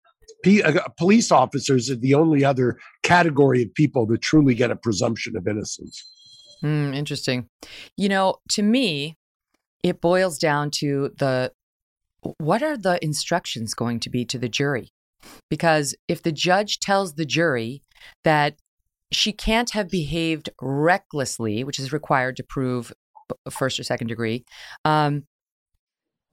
[0.43, 4.75] P- uh, police officers are the only other category of people that truly get a
[4.75, 6.03] presumption of innocence.
[6.61, 7.49] Hmm, interesting.
[7.97, 9.17] You know, to me,
[9.83, 11.51] it boils down to the
[12.37, 14.91] what are the instructions going to be to the jury?
[15.49, 17.83] because if the judge tells the jury
[18.23, 18.55] that
[19.11, 22.91] she can't have behaved recklessly, which is required to prove
[23.49, 24.43] first or second degree,
[24.83, 25.23] um,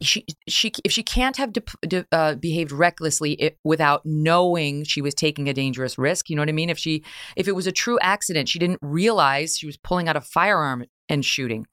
[0.03, 5.01] she she if she can't have de- de- uh, behaved recklessly it, without knowing she
[5.01, 6.71] was taking a dangerous risk you know what i mean?
[6.71, 7.05] If she
[7.37, 10.85] if it was a true accident she didn't realize she was pulling out a firearm
[11.09, 11.67] and shooting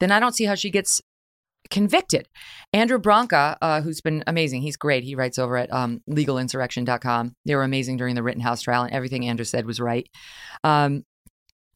[0.00, 1.00] then i don't see how she gets
[1.70, 2.28] convicted.
[2.72, 7.56] Andrew branca uh, who's been amazing he's great he writes over at um, legalinsurrection.com they
[7.56, 10.08] were amazing during the rittenhouse trial and everything andrew said was right.
[10.62, 11.04] Um,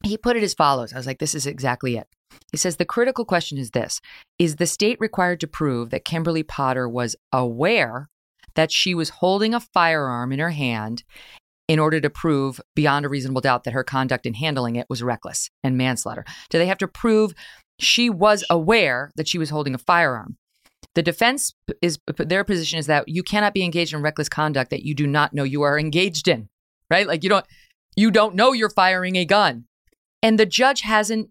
[0.03, 2.07] he put it as follows i was like this is exactly it
[2.51, 4.01] he says the critical question is this
[4.37, 8.09] Is the state required to prove that Kimberly Potter was aware
[8.55, 11.03] that she was holding a firearm in her hand
[11.67, 15.03] in order to prove beyond a reasonable doubt that her conduct in handling it was
[15.03, 16.25] reckless and manslaughter?
[16.49, 17.33] Do they have to prove
[17.79, 20.37] she was aware that she was holding a firearm?
[20.95, 24.83] The defense is their position is that you cannot be engaged in reckless conduct that
[24.83, 26.49] you do not know you are engaged in,
[26.89, 27.07] right?
[27.07, 27.45] Like you don't
[27.95, 29.65] you don't know you're firing a gun.
[30.21, 31.29] And the judge hasn't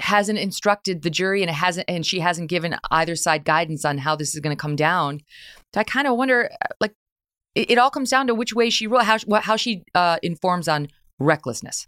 [0.00, 3.98] hasn't instructed the jury and it hasn't and she hasn't given either side guidance on
[3.98, 5.20] how this is going to come down.
[5.72, 6.94] So i kind of wonder like
[7.54, 10.88] it, it, all comes down to which way she how how she uh, informs on
[11.18, 11.86] recklessness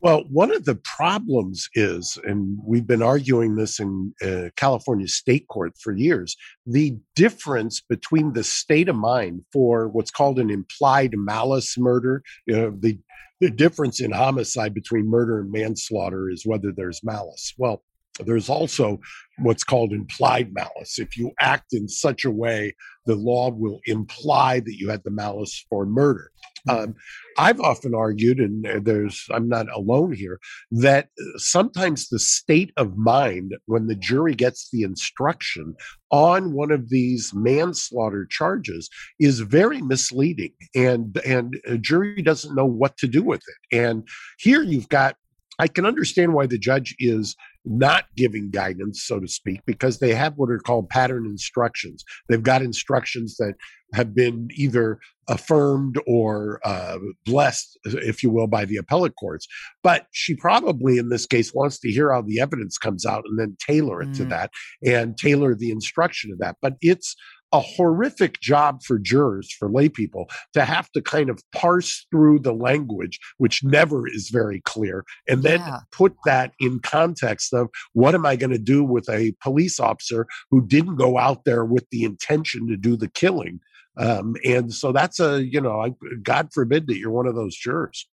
[0.00, 5.46] well one of the problems is and we've been arguing this in uh, california state
[5.48, 6.36] court for years
[6.66, 12.56] the difference between the state of mind for what's called an implied malice murder you
[12.56, 12.98] know, the
[13.40, 17.54] the difference in homicide between murder and manslaughter is whether there's malice.
[17.56, 17.82] Well,
[18.26, 19.00] there's also
[19.38, 20.98] what's called implied malice.
[20.98, 22.74] If you act in such a way,
[23.06, 26.30] the law will imply that you had the malice for murder.
[26.68, 26.84] Mm-hmm.
[26.84, 26.94] Um,
[27.38, 30.38] I've often argued, and there's I'm not alone here,
[30.70, 35.74] that sometimes the state of mind when the jury gets the instruction
[36.10, 42.66] on one of these manslaughter charges is very misleading, and and a jury doesn't know
[42.66, 43.76] what to do with it.
[43.76, 44.06] And
[44.38, 45.16] here you've got
[45.60, 50.14] I can understand why the judge is not giving guidance, so to speak, because they
[50.14, 52.04] have what are called pattern instructions.
[52.28, 53.54] They've got instructions that
[53.94, 59.46] have been either affirmed or uh, blessed, if you will, by the appellate courts.
[59.82, 63.38] But she probably, in this case, wants to hear how the evidence comes out and
[63.38, 64.16] then tailor it mm.
[64.18, 64.50] to that
[64.84, 66.56] and tailor the instruction of that.
[66.62, 67.14] But it's
[67.52, 72.38] a horrific job for jurors, for lay people, to have to kind of parse through
[72.38, 75.78] the language, which never is very clear, and then yeah.
[75.92, 80.26] put that in context of what am I going to do with a police officer
[80.50, 83.60] who didn't go out there with the intention to do the killing.
[83.96, 88.06] Um, and so that's a, you know, God forbid that you're one of those jurors.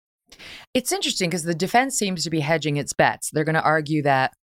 [0.73, 3.29] It's interesting because the defense seems to be hedging its bets.
[3.31, 4.33] They're going to argue that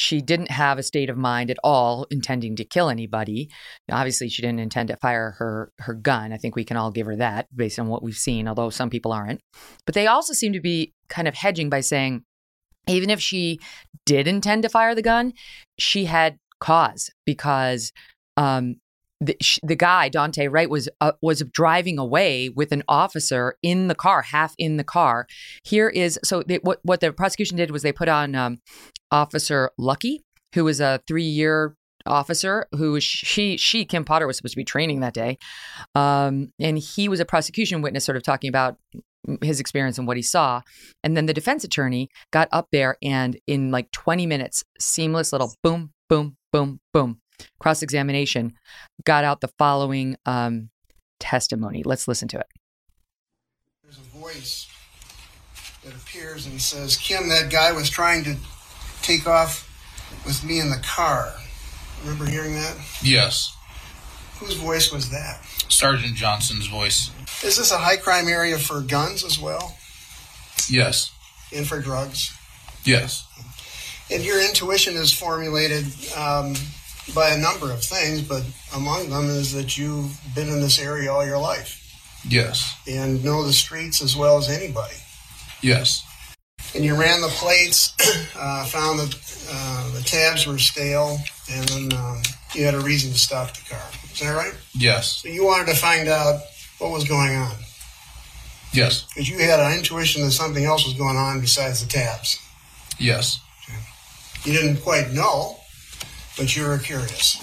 [0.00, 3.50] she didn't have a state of mind at all intending to kill anybody.
[3.92, 6.32] Obviously, she didn't intend to fire her her gun.
[6.32, 8.88] I think we can all give her that based on what we've seen, although some
[8.88, 9.42] people aren't.
[9.84, 12.24] But they also seem to be kind of hedging by saying
[12.88, 13.58] even if she
[14.06, 15.34] did intend to fire the gun,
[15.78, 17.92] she had cause because
[18.38, 18.76] um,
[19.20, 23.94] the, the guy Daunte Wright was uh, was driving away with an officer in the
[23.94, 25.26] car, half in the car.
[25.64, 28.58] Here is so they, what what the prosecution did was they put on um,
[29.10, 30.20] Officer Luckey,
[30.54, 34.64] who was a three year officer who she she Kim Potter was supposed to be
[34.64, 35.36] training that day,
[35.94, 38.78] um, and he was a prosecution witness, sort of talking about
[39.42, 40.62] his experience and what he saw.
[41.04, 45.52] And then the defense attorney got up there and in like 20 minutes, seamless little
[45.62, 47.19] boom, boom, boom, boom,
[47.58, 48.54] cross examination,
[49.04, 50.70] got out the following um,
[51.18, 51.82] testimony.
[51.84, 52.46] Let's listen to it.
[53.82, 54.68] There's a voice
[55.84, 58.36] that appears and says, Kim, that guy was trying to
[59.02, 59.66] take off
[60.24, 61.32] with me in the car.
[62.02, 62.76] Remember hearing that?
[63.02, 63.56] Yes.
[64.38, 65.44] Whose voice was that?
[65.68, 67.10] Sergeant Johnson's voice.
[67.44, 69.76] Is this a high crime area for guns as well?
[70.68, 71.12] Yes.
[71.54, 72.32] And for drugs?
[72.84, 73.26] Yes.
[74.10, 75.84] And your intuition is formulated
[76.16, 76.54] um,
[77.14, 78.42] by a number of things, but
[78.74, 81.76] among them is that you've been in this area all your life.
[82.28, 82.74] Yes.
[82.86, 84.96] And know the streets as well as anybody.
[85.62, 86.04] Yes.
[86.74, 87.94] And you ran the plates,
[88.36, 91.18] uh, found that uh, the tabs were stale,
[91.50, 92.22] and then um,
[92.54, 93.82] you had a reason to stop the car.
[94.12, 94.54] Is that right?
[94.74, 95.22] Yes.
[95.22, 96.40] So you wanted to find out
[96.78, 97.54] what was going on.
[98.72, 99.04] Yes.
[99.08, 102.38] Because you had an intuition that something else was going on besides the tabs.
[102.98, 103.40] Yes.
[104.44, 105.59] You didn't quite know,
[106.40, 107.36] but you were curious.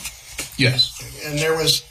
[0.57, 0.99] Yes.
[1.23, 1.85] And there was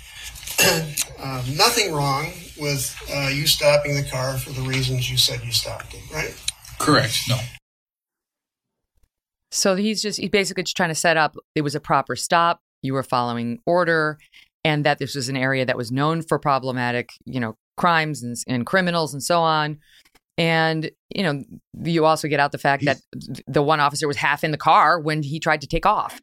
[1.20, 5.52] uh, nothing wrong with uh, you stopping the car for the reasons you said you
[5.52, 6.34] stopped it, right?
[6.80, 7.16] Correct.
[7.28, 7.38] No.
[9.52, 12.60] So he's just he's basically just trying to set up it was a proper stop,
[12.82, 14.18] you were following order,
[14.64, 18.36] and that this was an area that was known for problematic, you know, crimes and,
[18.48, 19.78] and criminals and so on.
[20.38, 21.42] And, you know,
[21.84, 23.00] you also get out the fact that
[23.46, 26.20] the one officer was half in the car when he tried to take off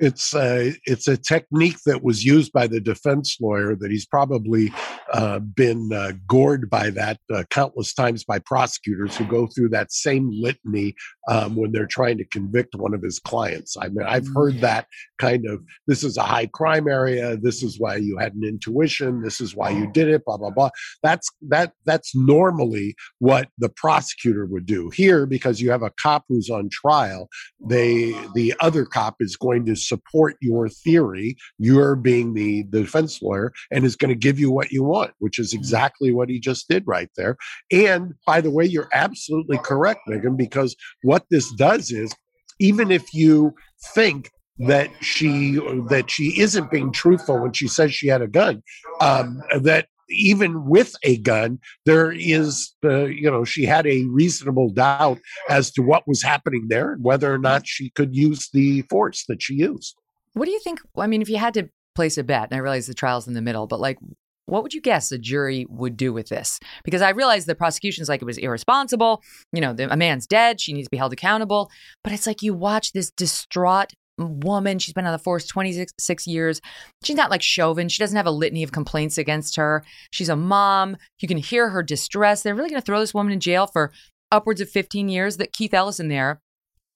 [0.00, 4.72] it's a it's a technique that was used by the defense lawyer that he's probably
[5.12, 9.92] uh, been uh, gored by that uh, countless times by prosecutors who go through that
[9.92, 10.94] same litany
[11.28, 13.76] um, when they're trying to convict one of his clients.
[13.76, 14.86] I mean, I've heard that
[15.18, 17.36] kind of this is a high crime area.
[17.36, 19.22] This is why you had an intuition.
[19.22, 20.24] This is why you did it.
[20.24, 20.70] Blah blah blah.
[21.02, 26.24] That's that that's normally what the prosecutor would do here because you have a cop
[26.28, 27.28] who's on trial.
[27.60, 31.36] They the other cop is going to support your theory.
[31.58, 35.12] You're being the, the defense lawyer and is going to give you what you want,
[35.18, 35.58] which is mm.
[35.58, 37.36] exactly what he just did right there.
[37.70, 42.14] And by the way, you're absolutely correct, Megyn, because what this does is
[42.58, 43.54] even if you
[43.94, 45.54] think that she
[45.88, 48.62] that she isn't being truthful when she says she had a gun
[49.00, 54.70] um, that even with a gun, there is, uh, you know, she had a reasonable
[54.70, 58.82] doubt as to what was happening there and whether or not she could use the
[58.82, 59.96] force that she used.
[60.34, 60.80] What do you think?
[60.96, 63.34] I mean, if you had to place a bet, and I realize the trial's in
[63.34, 63.98] the middle, but like,
[64.46, 66.58] what would you guess a jury would do with this?
[66.84, 69.22] Because I realize the prosecution's like it was irresponsible.
[69.52, 70.60] You know, the, a man's dead.
[70.60, 71.70] She needs to be held accountable.
[72.02, 73.92] But it's like you watch this distraught
[74.26, 74.78] woman.
[74.78, 76.60] She's been on the force 26 years.
[77.02, 77.88] She's not like Chauvin.
[77.88, 79.84] She doesn't have a litany of complaints against her.
[80.10, 80.96] She's a mom.
[81.20, 82.42] You can hear her distress.
[82.42, 83.92] They're really going to throw this woman in jail for
[84.32, 86.40] upwards of 15 years that Keith Ellison there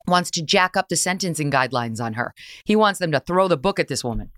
[0.07, 2.35] wants to jack up the sentencing guidelines on her.
[2.65, 4.31] He wants them to throw the book at this woman.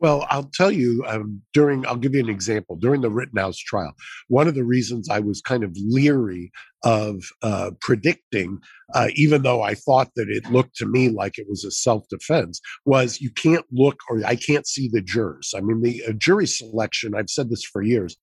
[0.00, 2.76] Well, I'll tell you um, during, I'll give you an example.
[2.76, 3.92] During the Rittenhouse trial,
[4.28, 6.50] one of the reasons I was kind of leery
[6.82, 8.58] of uh, predicting,
[8.94, 12.08] uh, even though I thought that it looked to me like it was a self
[12.08, 15.52] defense, was you can't look or I can't see the jurors.
[15.54, 18.16] I mean, the uh, jury selection, I've said this for years,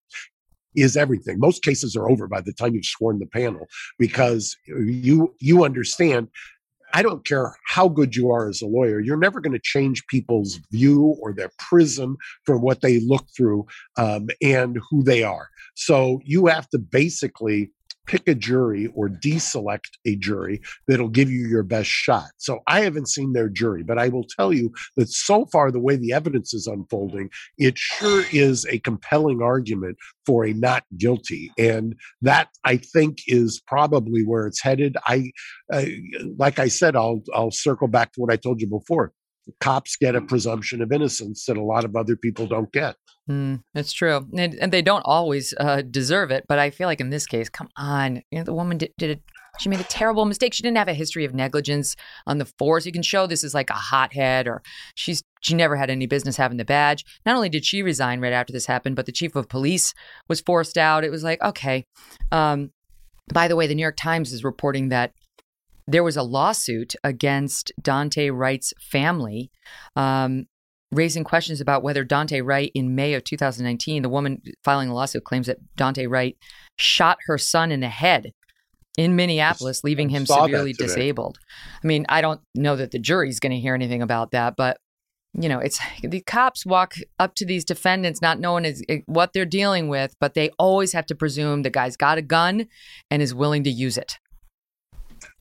[0.75, 1.39] is everything.
[1.39, 3.67] Most cases are over by the time you've sworn the panel
[3.99, 6.29] because you you understand
[6.97, 10.07] I don't care how good you are as a lawyer, you're never going to change
[10.07, 13.67] people's view or their prism for what they look through
[13.97, 15.47] um, and who they are.
[15.75, 17.71] So you have to basically
[18.07, 22.29] pick a jury or deselect a jury that'll give you your best shot.
[22.37, 25.79] So I haven't seen their jury, but I will tell you that so far, the
[25.79, 31.51] way the evidence is unfolding, it sure is a compelling argument for a not guilty.
[31.57, 34.97] And that I think is probably where it's headed.
[35.05, 35.31] I,
[35.71, 35.85] uh,
[36.37, 39.13] like I said, I'll, I'll circle back to what I told you before
[39.59, 42.95] cops get a presumption of innocence that a lot of other people don't get.
[43.29, 46.45] Mm, it's true, and, and, they don't always uh, deserve it.
[46.47, 49.09] But I feel like in this case, come on, you know, the woman did, did
[49.09, 49.21] it.
[49.59, 50.53] She made a terrible mistake.
[50.53, 51.95] She didn't have a history of negligence
[52.25, 52.85] on the force.
[52.85, 54.61] You can show this is like a hothead, or
[54.95, 57.03] she's she never had any business having the badge.
[57.25, 59.93] Not only did she resign right after this happened, but the chief of police
[60.29, 61.03] was forced out.
[61.03, 61.85] It was like okay.
[62.31, 62.71] Um,
[63.33, 65.11] by the way, the New York Times is reporting that
[65.87, 69.51] there was a lawsuit against Daunte Wright's family,
[69.95, 70.45] um,
[70.91, 75.23] raising questions about whether Daunte Wright, in May of 2019, the woman filing the lawsuit
[75.23, 76.37] claims that Daunte Wright
[76.77, 78.33] shot her son in the head
[78.97, 81.39] in Minneapolis, leaving him severely disabled.
[81.83, 84.77] I mean, I don't know that the jury's going to hear anything about that, but
[85.39, 89.33] you know, it's the cops walk up to these defendants not knowing is, eh, what
[89.33, 92.67] they're dealing with, but they always have to presume the guy's got a gun
[93.11, 94.17] and is willing to use it.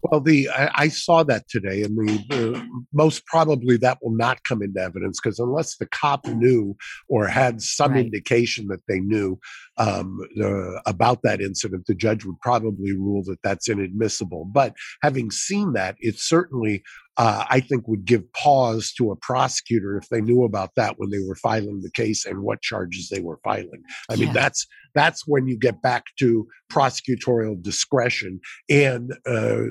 [0.03, 4.63] Well, the I, I, saw that today, and the, most probably that will not come
[4.63, 6.77] into evidence because unless the cop knew
[7.09, 8.05] or had some right.
[8.05, 9.39] indication that they knew
[9.79, 14.45] um, uh, about that incident, the judge would probably rule that that's inadmissible.
[14.45, 16.83] But having seen that, it certainly
[17.17, 21.11] uh, I think would give pause to a prosecutor if they knew about that when
[21.11, 23.83] they were filing the case and what charges they were filing.
[24.11, 24.27] I yeah.
[24.27, 29.13] mean, that's that's when you get back to prosecutorial discretion and.
[29.27, 29.67] Uh,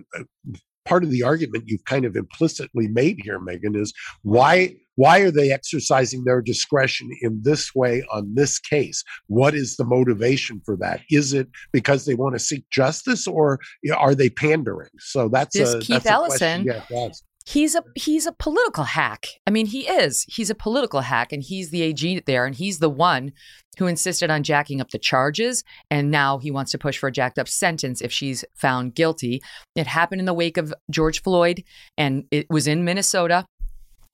[0.86, 3.92] part of the argument you've kind of implicitly made here, Megyn, is
[4.22, 9.04] why why are they exercising their discretion in this way on this case?
[9.28, 11.02] What is the motivation for that?
[11.10, 13.60] Is it because they want to seek justice, or
[13.94, 14.90] are they pandering?
[15.00, 16.62] So that's this a, Keith that's Ellison.
[16.62, 17.10] A yeah,
[17.46, 19.28] he's a he's a political hack.
[19.46, 20.26] I mean, he is.
[20.28, 23.32] He's a political hack, and he's the AG there, and he's the one
[23.78, 27.12] who insisted on jacking up the charges, and now he wants to push for a
[27.12, 29.42] jacked up sentence if she's found guilty.
[29.76, 31.64] It happened in the wake of George Floyd,
[31.98, 33.46] and it was in Minnesota.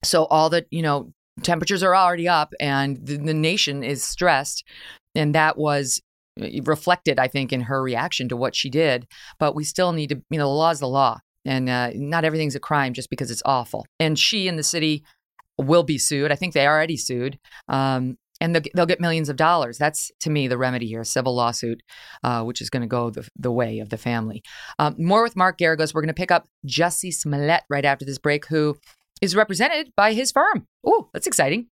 [0.03, 1.13] So all the you know
[1.43, 4.63] temperatures are already up, and the, the nation is stressed,
[5.15, 6.01] and that was
[6.39, 9.07] eh, reflected, I think, in her reaction to what she did.
[9.39, 12.25] But we still need to, you know, the law is the law and uh, not
[12.25, 13.85] everything's a crime just because it's awful.
[13.99, 15.03] And she and the city
[15.57, 16.31] will be sued.
[16.31, 17.39] I think they already sued.
[17.67, 19.77] Um, and they'll, they'll get millions of dollars.
[19.77, 21.81] That's to me the remedy here: a civil lawsuit,
[22.23, 24.41] uh, which is going to go the, the way of the family.
[24.79, 25.93] Um, more with Mark Geragos.
[25.93, 28.77] We're going to pick up Jussie Smollett right after this break, who
[29.21, 30.65] is represented by his firm.
[30.83, 31.67] Oh, that's exciting.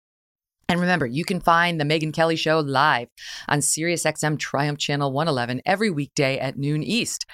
[0.70, 3.08] And remember, you can find the Megyn Kelly Show live
[3.48, 7.24] on SiriusXM Triumph Channel 111 every weekday at noon East,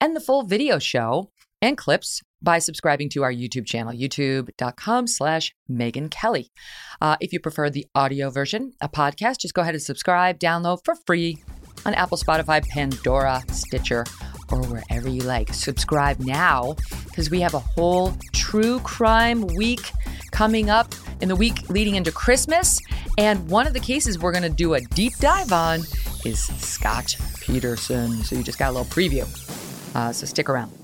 [0.00, 1.32] and the full video show
[1.64, 6.50] and clips by subscribing to our YouTube channel, youtube.com slash Megyn Kelly.
[7.00, 10.84] Uh, if you prefer the audio version, a podcast, just go ahead and subscribe, download
[10.84, 11.38] for free
[11.86, 14.04] on Apple, Spotify, Pandora, Stitcher,
[14.52, 15.54] or wherever you like.
[15.54, 19.90] Subscribe now because we have a whole true crime week
[20.32, 22.78] coming up in the week leading into Christmas.
[23.16, 25.80] And one of the cases we're going to do a deep dive on
[26.26, 28.22] is Scott Peterson.
[28.22, 29.24] So you just got a little preview.
[29.96, 30.83] Uh, so stick around.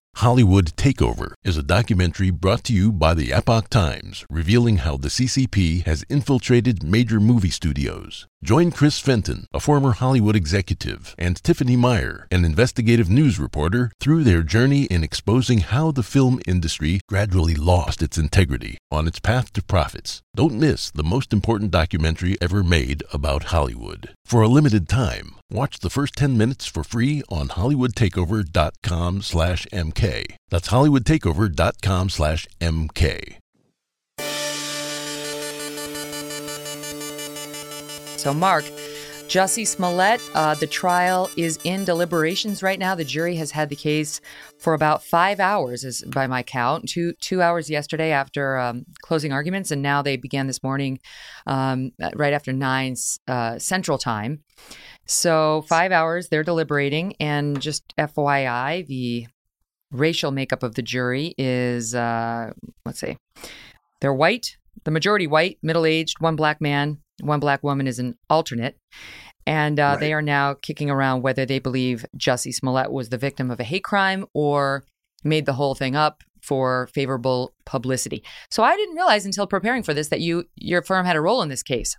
[0.15, 5.07] Hollywood Takeover is a documentary brought to you by the Epoch Times, revealing how the
[5.07, 8.27] CCP has infiltrated major movie studios.
[8.43, 14.23] Join Chris Fenton, a former Hollywood executive, and Tiffany Meyer, an investigative news reporter, through
[14.23, 19.53] their journey in exposing how the film industry gradually lost its integrity on its path
[19.53, 20.23] to profits.
[20.33, 24.09] Don't miss the most important documentary ever made about Hollywood.
[24.25, 30.25] For a limited time, watch the first 10 minutes for free on hollywoodtakeover.com slash mk.
[30.49, 32.09] That's hollywoodtakeover.com
[38.21, 38.65] So, Mark,
[39.27, 42.93] Jussie Smollett, uh, the trial is in deliberations right now.
[42.93, 44.21] The jury has had the case
[44.59, 46.87] for about five hours, is by my count.
[46.87, 50.99] Two two hours yesterday after um, closing arguments, and now they began this morning,
[51.47, 52.95] um, right after nine
[53.27, 54.43] uh, Central Time.
[55.07, 59.25] So five hours, they're deliberating, and just FYI, the
[59.91, 62.51] racial makeup of the jury is uh,
[62.85, 63.17] let's see,
[63.99, 68.17] they're white, the majority white, middle aged, one black man, one black woman is an
[68.29, 68.77] alternate.
[69.47, 69.99] And uh, right.
[69.99, 73.63] they are now kicking around whether they believe Jussie Smollett was the victim of a
[73.63, 74.85] hate crime or
[75.23, 78.23] made the whole thing up for favorable publicity.
[78.49, 81.41] So I didn't realize until preparing for this that you your firm had a role
[81.41, 81.95] in this case.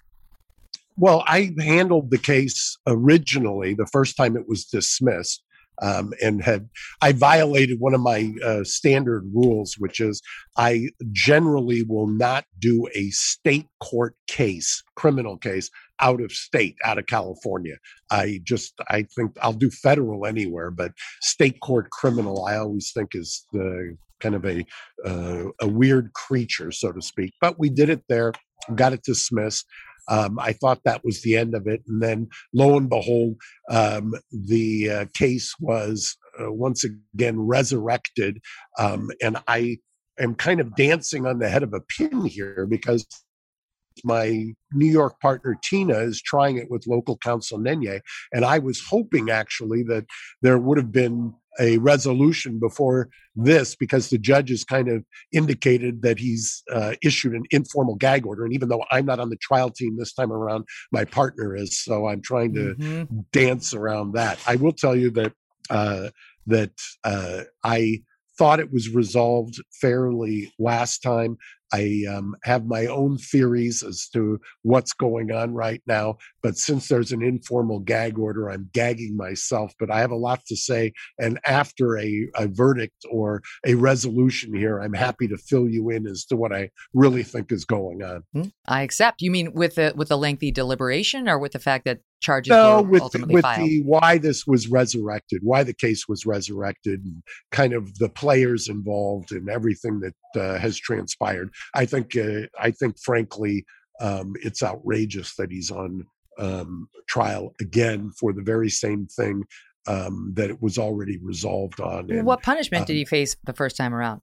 [0.96, 5.42] Well, I handled the case originally the first time it was dismissed
[5.82, 6.68] um, and had
[7.00, 10.22] I violated one of my uh, standard rules, which is
[10.56, 15.70] I generally will not do a state court case, criminal case,
[16.00, 17.76] out of state, out of California.
[18.10, 23.10] I just I think I'll do federal anywhere, but state court criminal I always think
[23.14, 24.64] is the kind of a
[25.04, 27.32] uh, a weird creature, so to speak.
[27.40, 28.32] But we did it there,
[28.74, 29.66] got it dismissed.
[30.08, 31.82] Um, I thought that was the end of it.
[31.86, 33.36] And then lo and behold,
[33.70, 38.40] um, the uh, case was uh, once again resurrected.
[38.78, 39.78] Um, and I
[40.18, 43.06] am kind of dancing on the head of a pin here because
[44.04, 48.00] my New York partner Tina is trying it with local counsel Nenye.
[48.32, 50.06] And I was hoping actually that
[50.40, 56.02] there would have been a resolution before this because the judge has kind of indicated
[56.02, 58.44] that he's uh, issued an informal gag order.
[58.44, 61.82] And even though I'm not on the trial team this time around, my partner is.
[61.82, 63.20] So I'm trying to mm-hmm.
[63.32, 64.38] dance around that.
[64.46, 65.32] I will tell you that
[65.70, 66.10] uh,
[66.46, 66.72] that
[67.04, 68.02] uh, I
[68.38, 71.36] thought it was resolved fairly last time.
[71.72, 76.88] I um, have my own theories as to what's going on right now, but since
[76.88, 79.72] there's an informal gag order, I'm gagging myself.
[79.78, 84.54] But I have a lot to say, and after a, a verdict or a resolution
[84.54, 88.02] here, I'm happy to fill you in as to what I really think is going
[88.02, 88.22] on.
[88.32, 89.22] Hmm, I accept.
[89.22, 92.82] You mean with the with the lengthy deliberation, or with the fact that charges no,
[92.82, 93.68] were with, ultimately with filed?
[93.68, 98.68] the why this was resurrected, why the case was resurrected, and kind of the players
[98.68, 101.52] involved and everything that uh, has transpired.
[101.74, 103.64] I think uh, I think frankly
[104.00, 106.06] um, it's outrageous that he's on
[106.38, 109.44] um, trial again for the very same thing
[109.86, 112.10] um, that it was already resolved on.
[112.10, 114.22] And, what punishment did um, he face the first time around?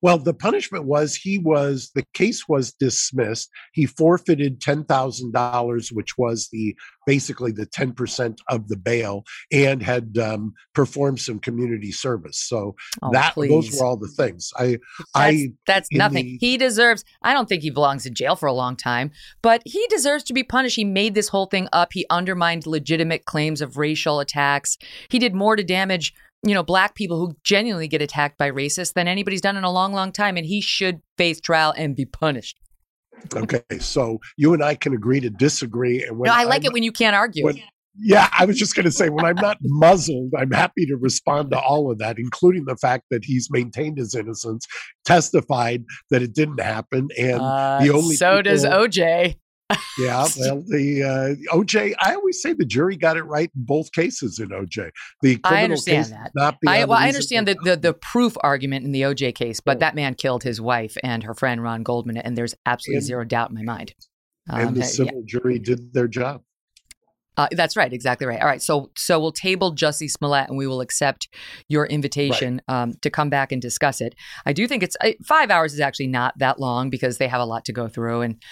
[0.00, 3.50] Well, the punishment was he was the case was dismissed.
[3.72, 6.76] He forfeited ten thousand dollars, which was the
[7.06, 12.38] basically the ten percent of the bail, and had um, performed some community service.
[12.38, 14.50] So Oh, that those were all the things.
[14.56, 16.26] I That's, I that's nothing.
[16.26, 17.04] the- he deserves.
[17.22, 19.10] I don't think he belongs in jail for a long time,
[19.42, 20.76] but he deserves to be punished.
[20.76, 21.92] He made this whole thing up.
[21.92, 24.78] He undermined legitimate claims of racial attacks.
[25.08, 26.14] He did more to damage,
[26.44, 29.72] you know, black people who genuinely get attacked by racists than anybody's done in a
[29.72, 32.58] long, long time, and he should face trial and be punished.
[33.34, 33.62] okay.
[33.80, 36.04] So you and I can agree to disagree.
[36.04, 37.44] And when no, I like I'm- it when you can't argue.
[37.44, 37.60] when-
[38.00, 41.50] yeah, I was just going to say when I'm not muzzled, I'm happy to respond
[41.50, 44.64] to all of that, including the fact that he's maintained his innocence,
[45.04, 49.36] testified that it didn't happen, and Uh, the only so does OJ.
[49.98, 51.02] Yeah, well, the
[51.50, 54.90] uh, OJ, I always say the jury got it right in both cases in OJ.
[55.22, 56.30] The criminal I understand case that.
[56.34, 59.80] not I, well, I understand the, the the proof argument in the OJ case, but
[59.80, 63.24] that man killed his wife and her friend Ron Goldman, and there's absolutely And- zero
[63.24, 63.94] doubt in my mind.
[64.48, 64.86] and Um, the yeah.
[64.86, 66.42] civil jury did their job.
[67.38, 68.40] Uh, that's right, exactly right.
[68.40, 71.28] All right, so so we'll table Jussie Smollett, and we will accept
[71.68, 74.16] your invitation um, to come back and discuss it.
[74.44, 77.44] I do think it's five hours is actually not that long because they have a
[77.44, 78.42] lot to go through, and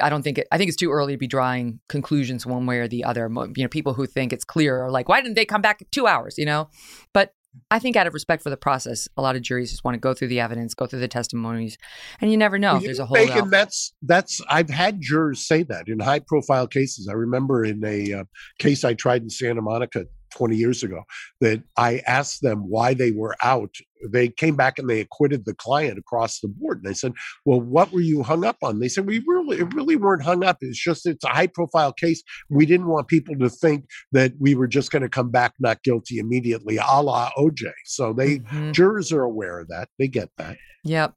[0.00, 2.78] I don't think it, I think it's too early to be drawing conclusions one way
[2.78, 3.30] or the other.
[3.54, 6.06] You know, people who think it's clear are like, why didn't they come back two
[6.06, 6.38] hours?
[6.38, 6.70] You know,
[7.12, 7.34] but
[7.70, 10.00] I think out of respect for the process, a lot of juries just want to
[10.00, 11.76] go through the evidence, go through the testimonies,
[12.20, 13.16] and you never know Well, if there's a whole.
[13.16, 17.08] Megyn, that's that's I've had jurors say that in high profile cases.
[17.08, 18.24] I remember in a uh,
[18.58, 21.02] case I tried in Santa Monica 20 years ago
[21.40, 23.74] that I asked them why they were out.
[24.10, 26.78] They came back and they acquitted the client across the board.
[26.78, 27.12] And I said,
[27.44, 30.42] "Well, what were you hung up on?" They said, "We really it really weren't hung
[30.44, 30.58] up.
[30.60, 32.22] It's just it's a high profile case.
[32.48, 35.82] We didn't want people to think that we were just going to come back not
[35.84, 38.72] guilty immediately, a la OJ." So they Mhm.
[38.72, 39.88] jurors are aware of that.
[39.98, 40.56] They get that.
[40.84, 41.14] Yep.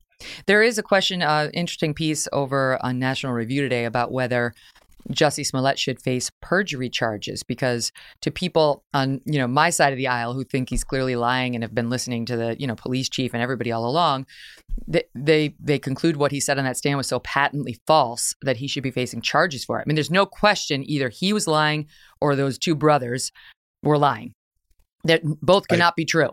[0.47, 4.53] There is a question, uh, interesting piece over on National Review today about whether
[5.11, 7.91] Jussie Smollett should face perjury charges because
[8.21, 11.55] to people on you know my side of the aisle who think he's clearly lying
[11.55, 14.25] and have been listening to the you know police chief and everybody all along,
[14.87, 18.57] they they, they conclude what he said on that stand was so patently false that
[18.57, 19.83] he should be facing charges for it.
[19.83, 21.87] I mean, there's no question either he was lying
[22.19, 23.31] or those two brothers
[23.83, 24.33] were lying.
[25.03, 26.31] That both cannot be true.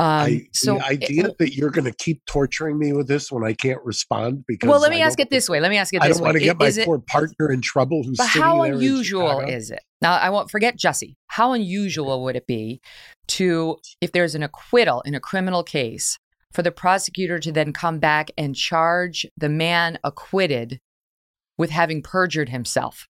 [0.00, 3.42] Um, I, so the idea that you're going to keep torturing me with this when
[3.42, 5.58] I can't respond because Well, let me ask it this way.
[5.58, 6.26] Let me ask it I don't way.
[6.28, 9.80] want to get my it- poor partner in trouble who's But how unusual is it?
[10.00, 11.16] Now, I won't forget Jussie.
[11.26, 12.80] How unusual would it be
[13.28, 16.18] to, if there's an acquittal in a criminal case,
[16.52, 20.80] for the prosecutor to then come back and charge the man acquitted
[21.58, 23.08] with having perjured himself?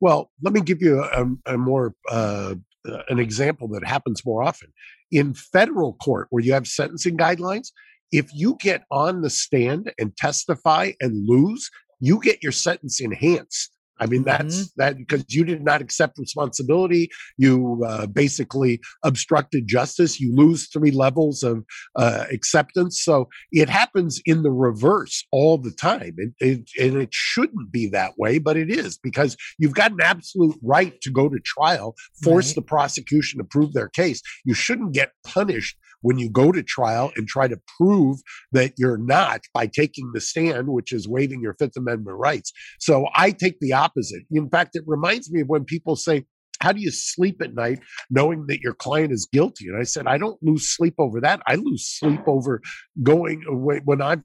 [0.00, 2.54] Well, let me give you a, a more uh,
[2.88, 4.72] uh, an example that happens more often
[5.14, 7.70] in federal court where you have sentencing guidelines.
[8.12, 13.70] If you get on the stand and testify and lose, you get your sentence enhanced.
[14.00, 17.10] I mean, that's that because you did not accept responsibility.
[17.36, 20.20] You uh, basically obstructed justice.
[20.20, 21.64] You lose three levels of
[21.96, 23.02] uh, acceptance.
[23.02, 26.14] So it happens in the reverse all the time.
[26.18, 30.00] It, it, and it shouldn't be that way, but it is because you've got an
[30.02, 32.56] absolute right to go to trial, force Right.
[32.56, 34.20] the prosecution to prove their case.
[34.44, 38.18] You shouldn't get punished when you go to trial and try to prove
[38.52, 42.52] that you're not by taking the stand, which is waiving your Fifth Amendment rights.
[42.78, 44.22] So I take the opposite.
[44.30, 46.26] In fact, it reminds me of when people say,
[46.60, 47.80] how do you sleep at night
[48.10, 49.66] knowing that your client is guilty?
[49.68, 51.40] And I said, I don't lose sleep over that.
[51.46, 52.60] I lose sleep over
[53.02, 54.22] going away when I've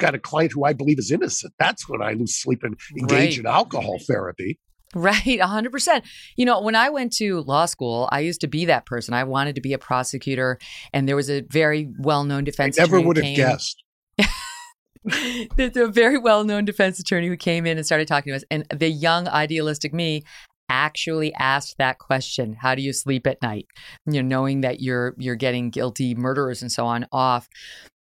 [0.00, 1.52] got a client who I believe is innocent.
[1.58, 3.38] That's when I lose sleep and engage Right.
[3.38, 4.58] in alcohol therapy.
[4.94, 6.02] Right, 100%.
[6.36, 9.12] You know, when I went to law school, I used to be that person.
[9.12, 10.58] I wanted to be a prosecutor,
[10.92, 13.82] and there was a very well known defense I never attorney would have guessed.
[15.56, 18.44] There's a very well known defense attorney who came in and started talking to us.
[18.50, 20.22] And the young, idealistic me
[20.68, 23.66] actually asked that question How do you sleep at night?
[24.06, 27.48] You know, knowing that you're you're getting guilty murderers and so on off.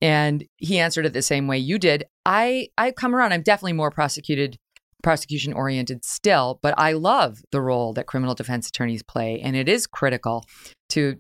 [0.02, 2.06] And he answered it the same way you did.
[2.26, 3.34] I I come around.
[3.34, 4.58] I'm definitely more prosecuted
[5.02, 9.68] prosecution oriented still, but I love the role that criminal defense attorneys play, and it
[9.70, 10.46] is critical
[10.90, 11.18] to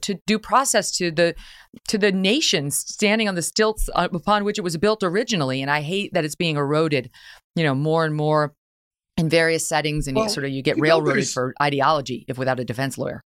[0.00, 1.34] to due process to the
[1.88, 5.62] to the nation standing on the stilts upon which it was built originally.
[5.62, 7.10] And I hate that it's being eroded,
[7.56, 8.54] you know, more and more
[9.16, 12.24] in various settings, and you Well, sort of you get you railroaded there's- for ideology
[12.28, 13.22] if without a defense lawyer.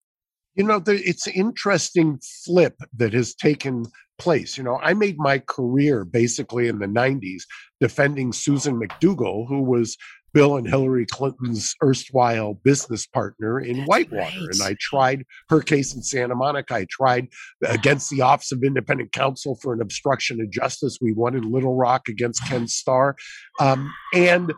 [0.54, 3.86] You know, there, it's an interesting flip that has taken
[4.22, 4.56] place.
[4.56, 7.42] You know, I made my career basically in the 90s
[7.80, 9.96] defending Susan McDougal, who was
[10.32, 14.22] Bill and Hillary Clinton's erstwhile business partner in That's Whitewater.
[14.22, 14.48] right.
[14.52, 16.74] And I tried her case in Santa Monica.
[16.74, 17.28] I tried
[17.66, 20.98] against the Office of Independent Counsel for an obstruction of justice.
[21.00, 23.16] We won in Little Rock against Ken Starr.
[23.60, 24.52] Um, and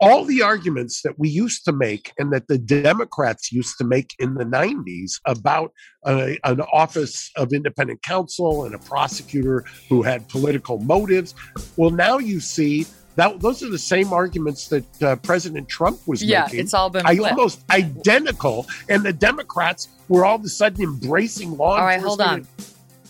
[0.00, 4.14] all the arguments that we used to make and that the Democrats used to make
[4.18, 5.72] in the 90s about
[6.06, 11.34] a, an office of independent counsel and a prosecutor who had political motives.
[11.76, 12.86] Well, now you see
[13.16, 16.60] that those are the same arguments that uh, President Trump was Yeah, making.
[16.60, 21.56] it's all been I- almost identical, and the Democrats were all of a sudden embracing
[21.58, 22.46] law All right, hold on.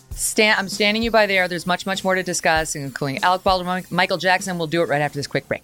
[0.09, 1.47] Stan, I'm standing you by there.
[1.47, 4.57] There's much, much more to discuss, including Alec Baldwin, Michael Jackson.
[4.57, 5.63] We'll do it right after this quick break.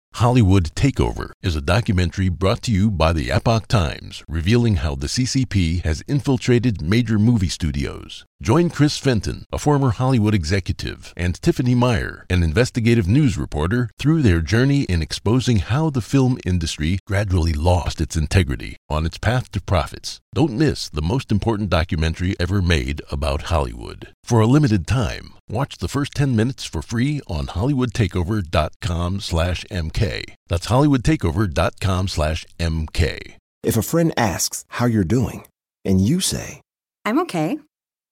[0.15, 5.07] Hollywood Takeover is a documentary brought to you by the Epoch Times, revealing how the
[5.07, 8.25] CCP has infiltrated major movie studios.
[8.41, 14.23] Join Chris Fenton, a former Hollywood executive, and Tiffany Meyer, an investigative news reporter, through
[14.23, 19.51] their journey in exposing how the film industry gradually lost its integrity on its path
[19.51, 20.19] to profits.
[20.33, 24.11] Don't miss the most important documentary ever made about Hollywood.
[24.23, 30.23] For a limited time, watch the first 10 minutes for free on hollywoodtakeover.com slash mk.
[30.47, 33.35] That's hollywoodtakeover.com slash mk.
[33.61, 35.45] If a friend asks how you're doing,
[35.85, 36.61] and you say,
[37.05, 37.59] I'm okay.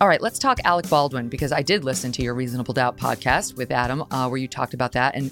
[0.00, 3.58] All right, let's talk Alec Baldwin because I did listen to your Reasonable Doubt podcast
[3.58, 5.14] with Adam, uh, where you talked about that.
[5.14, 5.30] And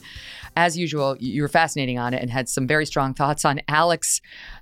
[0.56, 4.20] as usual, you were fascinating on it and had some very strong thoughts on Alec's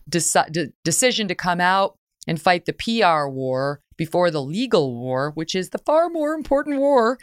[0.08, 1.96] deci- de- decision to come out
[2.28, 6.78] and fight the PR war before the legal war, which is the far more important
[6.78, 7.18] war,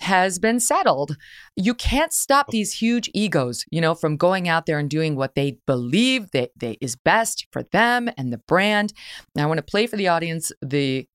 [0.00, 1.16] has been settled.
[1.54, 5.36] You can't stop these huge egos, you know, from going out there and doing what
[5.36, 8.92] they believe they is best for them and the brand.
[9.36, 11.06] Now, I want to play for the audience the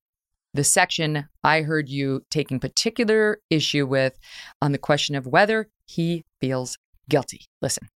[0.53, 4.17] the section I heard you taking particular issue with
[4.61, 6.77] on the question of whether he feels
[7.07, 7.45] guilty.
[7.61, 7.87] Listen.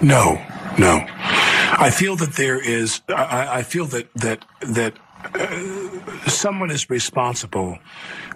[0.00, 0.42] No,
[0.78, 1.04] no.
[1.08, 3.00] I feel that there is.
[3.08, 4.94] I, I feel that that that
[5.34, 7.78] uh, someone is responsible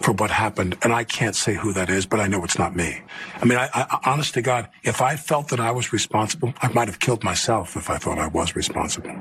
[0.00, 2.76] for what happened, and I can't say who that is, but I know it's not
[2.76, 3.02] me.
[3.40, 6.68] I mean, I, I honest to God, if I felt that I was responsible, I
[6.68, 9.14] might have killed myself if I thought I was responsible.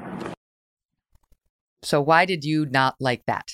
[1.85, 3.47] So why did you not like that?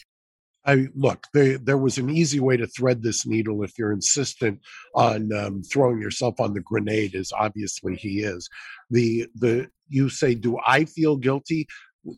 [0.66, 1.28] I look.
[1.34, 4.60] There, there was an easy way to thread this needle if you're insistent
[4.96, 8.48] on um, throwing yourself on the grenade, as obviously he is.
[8.90, 11.68] The the you say, do I feel guilty?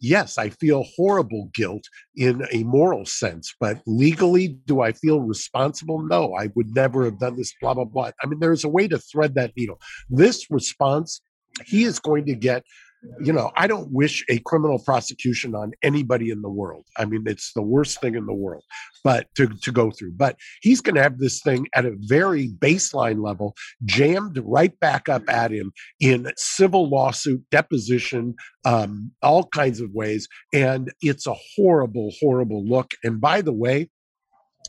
[0.01, 1.83] Yes, I feel horrible guilt
[2.15, 6.01] in a moral sense, but legally, do I feel responsible?
[6.01, 7.53] No, I would never have done this.
[7.61, 8.11] Blah blah blah.
[8.21, 9.79] I mean, there's a way to thread that needle.
[10.09, 11.21] This response,
[11.65, 12.63] he is going to get
[13.19, 16.85] you know, I don't wish a criminal prosecution on anybody in the world.
[16.97, 18.63] I mean, it's the worst thing in the world,
[19.03, 20.13] but to, to go through.
[20.13, 25.09] But he's going to have this thing at a very baseline level jammed right back
[25.09, 28.35] up at him in civil lawsuit, deposition,
[28.65, 30.27] um, all kinds of ways.
[30.53, 32.93] And it's a horrible, horrible look.
[33.03, 33.89] And by the way,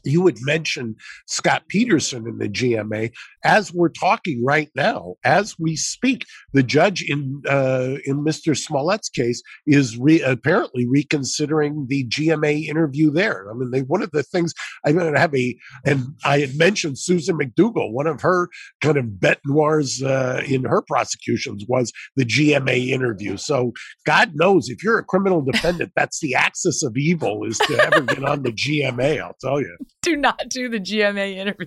[0.04, 0.96] you would mention
[1.26, 3.12] Scott Peterson in the GMA
[3.44, 6.24] as we're talking right now, as we speak.
[6.52, 8.56] The judge in uh, in Mr.
[8.56, 13.50] Smollett's case is re- apparently reconsidering the GMA interview there.
[13.50, 16.56] I mean, they, one of the things I'm going to have a, and I had
[16.56, 17.92] mentioned Susan McDougal.
[17.92, 18.48] One of her
[18.80, 23.36] kind of bet noirs uh, in her prosecutions was the GMA interview.
[23.36, 23.72] So
[24.06, 28.02] God knows if you're a criminal defendant, that's the axis of evil is to ever
[28.02, 29.20] get on the GMA.
[29.20, 31.66] I'll tell you Do not do the GMA interview.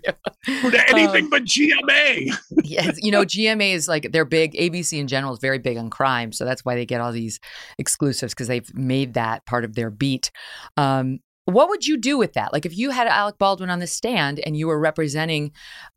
[0.87, 2.37] anything Um, but GMA.
[2.63, 4.53] yes, you know, GMA is like they're big.
[4.53, 7.39] ABC in general is very big on crime, so that's why they get all these
[7.79, 10.31] exclusives because they've made that part of their beat.
[10.75, 12.53] Um, what would you do with that?
[12.53, 15.51] Like, if you had Alec Baldwin on the stand and you were representing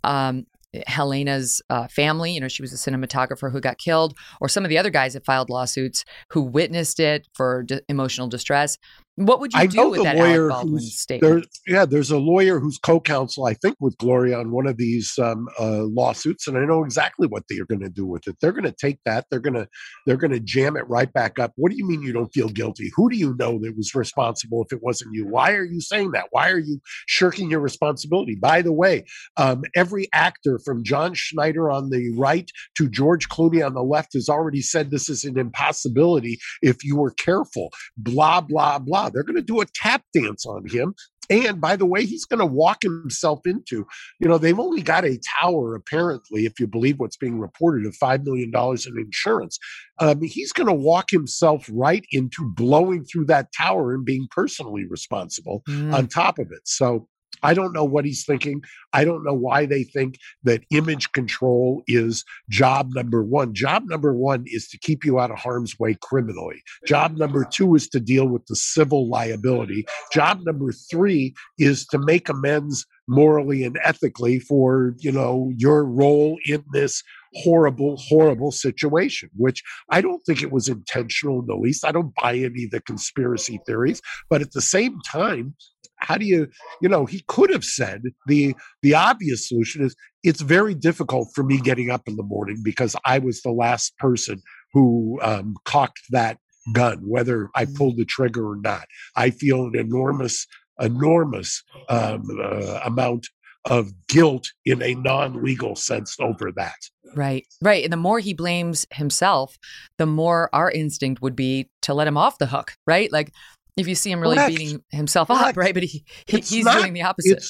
[0.04, 0.46] um,
[0.88, 2.32] Halyna's uh, family.
[2.32, 5.14] You know, she was a cinematographer who got killed, or some of the other guys
[5.14, 8.78] that filed lawsuits who witnessed it for d- emotional distress.
[9.16, 11.46] What would you I do with that lawyer Alec Baldwin statement?
[11.66, 11.76] there.
[11.76, 15.48] Yeah, there's a lawyer who's co-counsel, I think, with Gloria on one of these um,
[15.58, 18.36] uh, lawsuits, and I know exactly what they are going to do with it.
[18.40, 19.26] They're going to take that.
[19.30, 19.68] They're going to
[20.06, 21.52] they're going to jam it right back up.
[21.56, 22.90] What do you mean you don't feel guilty?
[22.94, 25.26] Who do you know that was responsible if it wasn't you?
[25.26, 26.28] Why are you saying that?
[26.30, 28.36] Why are you shirking your responsibility?
[28.36, 29.04] By the way,
[29.36, 34.14] um, every actor from John Schneider on the right to George Clooney on the left
[34.14, 37.70] has already said this is an impossibility if you were careful.
[37.96, 38.99] Blah blah blah.
[39.09, 40.94] They're going to do a tap dance on him.
[41.30, 43.86] And by the way, he's going to walk himself into,
[44.18, 47.94] you know, they've only got a tower, apparently, if you believe what's being reported, of
[48.03, 49.57] $5 million in insurance.
[50.01, 54.84] Um, he's going to walk himself right into blowing through that tower and being personally
[54.88, 55.94] responsible Mm.
[55.94, 56.62] on top of it.
[56.64, 57.07] So
[57.43, 58.62] I don't know what he's thinking.
[58.93, 63.55] I don't know why they think that image control is job number one.
[63.55, 66.62] Job number one is to keep you out of harm's way criminally.
[66.86, 69.86] Job number two is to deal with the civil liability.
[70.12, 76.38] Job number three is to make amends morally and ethically for you know your role
[76.47, 77.03] in this
[77.43, 82.14] horrible horrible situation which i don't think it was intentional in the least i don't
[82.14, 85.55] buy any of the conspiracy theories but at the same time
[86.01, 86.48] how do you
[86.80, 91.44] you know he could have said the the obvious solution is it's very difficult for
[91.44, 94.40] me getting up in the morning because i was the last person
[94.72, 96.38] who um, cocked that
[96.72, 98.86] gun whether i pulled the trigger or not
[99.16, 100.46] i feel an enormous
[100.80, 103.26] enormous um, uh, amount
[103.66, 106.76] of guilt in a non-legal sense over that
[107.16, 107.82] Right, right.
[107.82, 109.59] And the more he blames himself,
[109.98, 113.11] the more our instinct would be to let him off the hook, right?
[113.12, 113.32] Like
[113.80, 114.56] if you see him really Correct.
[114.56, 115.74] beating himself up, right?
[115.74, 117.44] But he, he he's not- doing the opposite.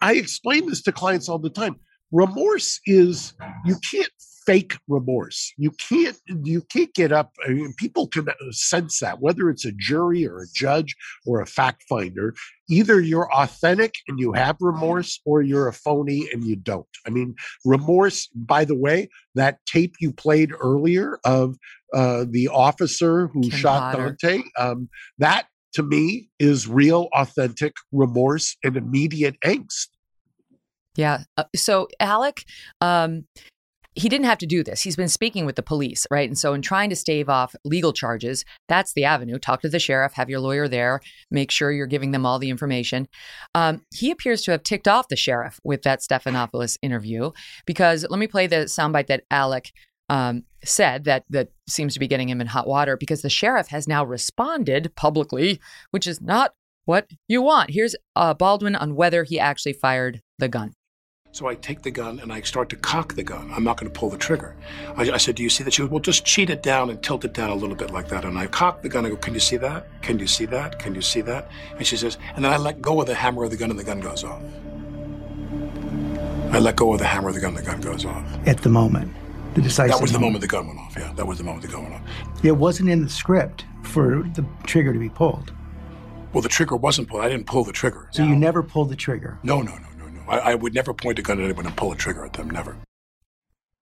[0.00, 1.76] I explain this to clients all the time.
[2.10, 3.34] Remorse is
[3.64, 4.10] you can't
[4.44, 5.52] fake remorse.
[5.56, 7.30] You can't you can't get up.
[7.46, 10.94] I mean, people can uh, sense that whether it's a jury or a judge
[11.24, 12.34] or a fact finder.
[12.68, 16.86] Either you're authentic and you have remorse, or you're a phony and you don't.
[17.06, 17.34] I mean,
[17.64, 18.28] remorse.
[18.34, 21.56] By the way, that tape you played earlier of
[21.94, 24.16] uh, the officer who Kim shot Potter.
[24.22, 24.42] Daunte.
[24.58, 24.88] Um,
[25.18, 29.88] that to me is real, authentic remorse and immediate angst.
[30.96, 31.24] Yeah.
[31.36, 32.44] Uh, so Alec,
[32.80, 33.24] um,
[33.94, 34.82] he didn't have to do this.
[34.82, 36.28] He's been speaking with the police, right?
[36.28, 39.38] And so, in trying to stave off legal charges, that's the avenue.
[39.38, 41.00] Talk to the sheriff, have your lawyer there,
[41.30, 43.06] make sure you're giving them all the information.
[43.54, 47.32] Um, he appears to have ticked off the sheriff with that Stephanopoulos interview
[47.66, 49.72] because let me play the soundbite that Alec
[50.08, 53.68] um, said that that seems to be getting him in hot water because the sheriff
[53.68, 57.70] has now responded publicly, which is not what you want.
[57.70, 60.74] Here's uh, Baldwin on whether he actually fired the gun.
[61.34, 63.50] So I take the gun and I start to cock the gun.
[63.54, 64.54] I'm not going to pull the trigger.
[64.96, 65.72] I, I said, Do you see that?
[65.72, 68.08] She goes, Well, just cheat it down and tilt it down a little bit like
[68.08, 68.26] that.
[68.26, 69.06] And I cock the gun.
[69.06, 69.86] I go, Can you see that?
[70.02, 70.78] Can you see that?
[70.78, 71.50] Can you see that?
[71.78, 73.78] And she says, And then I let go of the hammer of the gun and
[73.78, 74.42] the gun goes off.
[76.50, 78.26] I let go of the hammer of the gun and the gun goes off.
[78.46, 79.16] at the moment,
[79.54, 79.96] the decisive.
[79.96, 80.94] That was the moment the gun went off.
[80.96, 82.44] Yeah, that was the moment the gun went off.
[82.44, 85.52] It wasn't in the script for the trigger to be pulled,
[86.32, 87.22] Well, the trigger wasn't pulled.
[87.22, 88.08] I didn't pull the trigger.
[88.12, 89.38] so you never pulled the trigger.
[89.42, 90.22] No, no, no, no, no.
[90.28, 92.48] I, I would never point a gun at anyone and pull a trigger at them.
[92.50, 92.76] Never.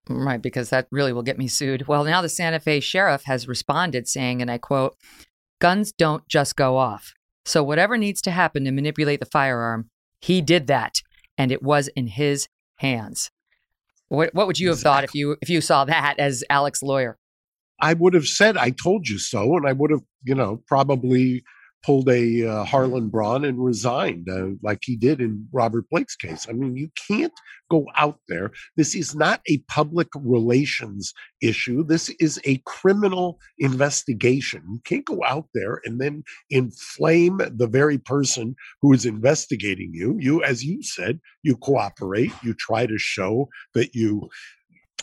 [0.09, 1.87] Right, because that really will get me sued.
[1.87, 4.97] Well, now the Santa Fe sheriff has responded saying, and I quote,
[5.59, 7.13] guns don't just go off.
[7.45, 10.95] So whatever needs to happen to manipulate the firearm, he did that,
[11.37, 12.47] and it was in his
[12.77, 13.29] hands.
[14.11, 17.17] What, what would you have thought if you if you saw that as Alec's lawyer?
[17.79, 19.55] I would have said, I told you so.
[19.55, 21.43] And I would have, you know, probably
[21.83, 26.47] pulled a uh, Harland Braun and resigned uh, like he did in Robert Blake's case.
[26.49, 27.33] I mean, you can't
[27.69, 28.51] go out there.
[28.77, 31.83] This is not a public relations issue.
[31.83, 34.63] This is a criminal investigation.
[34.71, 40.17] You can't go out there and then inflame the very person who is investigating you.
[40.19, 44.29] You, as you said, you cooperate, you try to show that you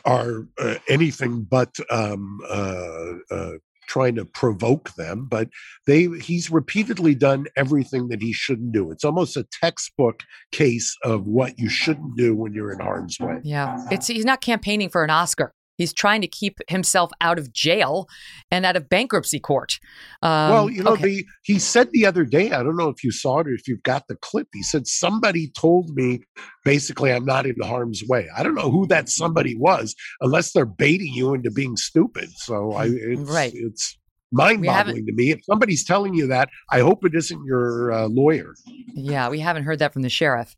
[0.05, 3.53] are uh, anything but um, uh, uh,
[3.89, 5.27] trying to provoke them.
[5.29, 5.49] But
[5.87, 8.91] they he's repeatedly done everything that he shouldn't do.
[8.91, 10.23] It's almost a textbook
[10.53, 13.41] case of what you shouldn't do when you're in harm's way.
[13.43, 15.53] Yeah, it's he's not campaigning for an Oscar.
[15.79, 18.09] He's trying to keep himself out of jail
[18.51, 19.79] and out of bankruptcy court.
[20.23, 21.03] Um, well, you know, okay.
[21.05, 23.67] the he said the other day, I don't know if you saw it or if
[23.67, 24.49] you've got the clip.
[24.53, 26.21] He said somebody told me
[26.65, 28.29] basically I'm not in harm's way.
[28.37, 32.29] I don't know who that somebody was, unless they're baiting you into being stupid.
[32.37, 33.53] So I, it's, Right.
[33.55, 33.97] it's
[34.33, 35.31] mind-boggling to me.
[35.31, 38.55] If somebody's telling you that, I hope it isn't your uh, lawyer.
[38.95, 40.55] Yeah, we haven't heard that from the sheriff.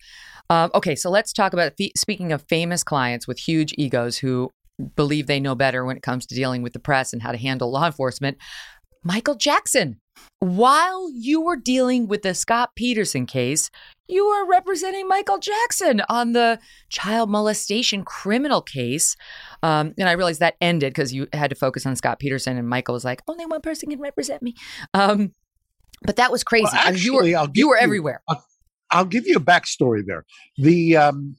[0.48, 4.50] Um, okay, so let's talk about fe- speaking of famous clients with huge egos who
[4.81, 7.39] believe they know better when it comes to dealing with the press and how to
[7.39, 8.39] handle law enforcement.
[9.03, 10.01] Michael Jackson.
[10.41, 13.70] While you were dealing with the Scott Peterson case,
[14.07, 16.59] you were representing Michael Jackson on the
[16.91, 19.16] child molestation criminal case.
[19.62, 22.68] Um, and I realized that ended because you had to focus on Scott Peterson, and
[22.68, 24.55] Michael was like, only one person can represent me.
[24.93, 25.33] Um,
[26.03, 26.64] but that was crazy.
[26.72, 28.22] Well, I mean, you were, actually, you were you- everywhere.
[28.28, 28.45] I'll,
[28.91, 30.24] I'll give you a backstory there.
[30.57, 31.37] The um,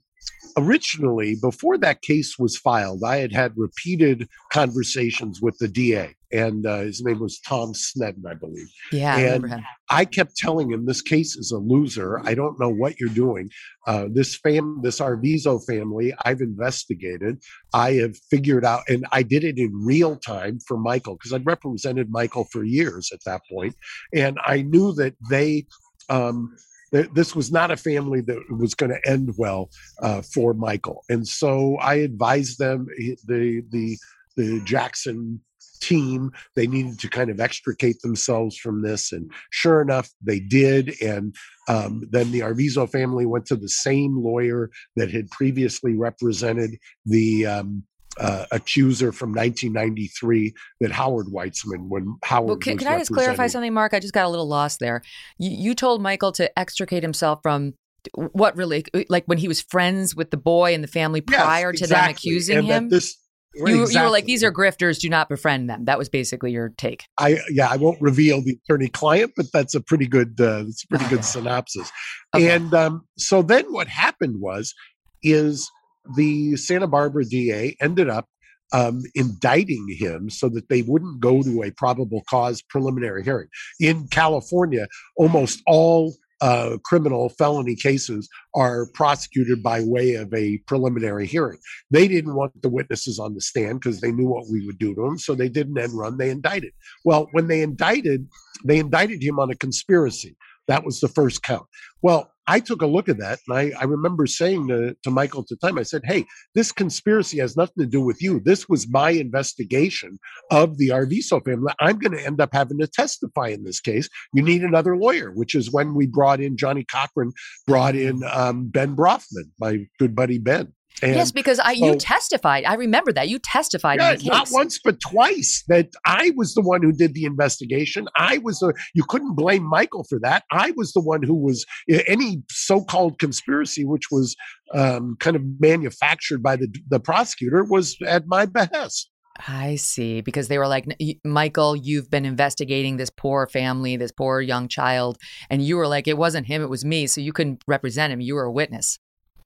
[0.58, 6.66] originally before that case was filed, I had had repeated conversations with the DA, and
[6.66, 8.68] uh, his name was Tom Sneddon, I believe.
[8.92, 9.66] Yeah, I and remember him.
[9.89, 12.20] I kept telling him this case is a loser.
[12.24, 13.50] I don't know what you're doing.
[13.88, 17.42] Uh, this fam, this Arvizo family, I've investigated.
[17.74, 21.46] I have figured out, and I did it in real time for Michael because I'd
[21.46, 23.76] represented Michael for years at that point,
[24.14, 25.66] and I knew that they.
[26.10, 26.56] Um,
[26.92, 29.70] this was not a family that was going to end well
[30.02, 32.88] uh, for Michael, and so I advised them
[33.26, 33.98] the the
[34.38, 35.42] the Jackson
[35.82, 39.12] team they needed to kind of extricate themselves from this.
[39.12, 40.94] And sure enough they did.
[41.02, 41.36] And
[41.68, 47.46] um, then the arvizo family went to the same lawyer that had previously represented the
[47.46, 47.84] um,
[48.20, 53.12] uh, accuser from 1993 that howard weitzman when howard Well, can, was can I just
[53.12, 53.93] clarify something, Mark?
[53.93, 55.01] I just got a little lost there.
[55.38, 57.74] You, you told Michael to extricate himself from
[58.16, 61.72] what really, like when he was friends with the boy and the family Yes, prior
[61.72, 62.89] to them accusing And him.
[62.89, 63.18] this-
[63.53, 64.97] you, you were like, these are grifters.
[64.99, 65.84] Do not befriend them.
[65.84, 67.03] That was basically your take.
[67.18, 70.86] I yeah, I won't reveal the attorney client, but that's a pretty good uh, that's
[70.86, 71.91] a pretty good synopsis.
[72.34, 74.74] And um, so then what happened was
[75.22, 75.70] is
[76.16, 78.28] the Santa Barbara DA ended up
[78.74, 83.47] um, indicting him so that they wouldn't go to a probable cause preliminary hearing.
[83.80, 84.88] In California,
[85.18, 91.60] almost all uh, criminal felony cases are prosecuted by way of a preliminary hearing.
[91.91, 94.95] They didn't want the witnesses on the stand because they knew what we would do
[94.95, 95.20] to them.
[95.20, 96.18] So they didn't end run.
[96.18, 96.74] They indicted.
[97.06, 98.28] Well, when they indicted,
[98.66, 100.36] they indicted him on a conspiracy.
[100.68, 101.68] That was the first count.
[102.02, 105.42] Well, I took a look at that and I, I remember saying to, to Michael
[105.42, 106.26] at the time, I said, Hey,
[106.56, 108.39] this conspiracy has nothing to do with you.
[108.39, 110.20] This was my investigation
[110.50, 111.74] of the Arvizo family.
[111.80, 114.10] I'm going to end up having to testify in this case.
[114.34, 117.32] You need another lawyer, which is when we brought in Johnnie Cochran,
[117.68, 120.74] brought in um, Ben Brafman, my good buddy Ben.
[121.02, 122.64] And yes, because I you testified.
[122.66, 124.30] I remember that you testified yeah, in the case.
[124.30, 128.08] not once but twice that I was the one who did the investigation.
[128.16, 130.44] I was the you couldn't blame Michael for that.
[130.52, 131.66] I was the one who was
[132.08, 134.36] any so-called conspiracy, which was
[134.74, 139.10] um, kind of manufactured by the the prosecutor, was at my behest.
[139.48, 140.22] I see.
[140.22, 140.86] Because they were like,
[141.24, 145.18] Michael, you've been investigating this poor family, this poor young child.
[145.50, 147.08] And you were like, it wasn't him, it was me.
[147.08, 148.22] So you couldn't represent him.
[148.22, 149.00] You were a witness.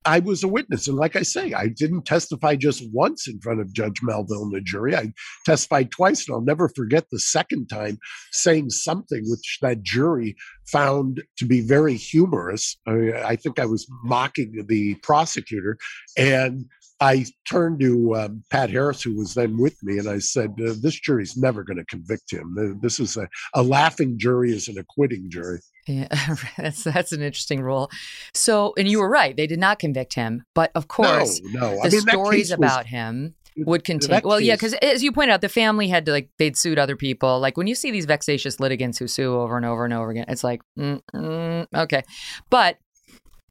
[0.05, 0.87] I was a witness.
[0.87, 4.53] And like I say, I didn't testify just once in front of Judge Melville and
[4.53, 4.95] the jury.
[4.95, 5.13] I
[5.45, 7.97] testified twice, and I'll never forget the second time
[8.31, 10.35] saying something which that jury
[10.67, 12.77] found to be very humorous.
[12.87, 15.77] I, I think I was mocking the prosecutor.
[16.17, 16.65] And
[17.01, 20.73] I turned to um, Pat Harris, who was then with me, and I said, uh,
[20.81, 22.79] This jury's never going to convict him.
[22.81, 25.59] This is a, a laughing jury, is an acquitting jury.
[25.87, 26.07] Yeah,
[26.57, 27.89] that's that's an interesting rule.
[28.33, 30.43] So, and you were right; they did not convict him.
[30.53, 31.59] But of course, no.
[31.59, 31.81] no.
[31.83, 34.21] the mean, stories case was- about him would continue.
[34.23, 36.95] Well, yeah, because as you pointed out, the family had to like they'd sued other
[36.95, 37.39] people.
[37.39, 40.25] Like when you see these vexatious litigants who sue over and over and over again,
[40.27, 42.03] it's like, mm, mm, okay,
[42.49, 42.77] but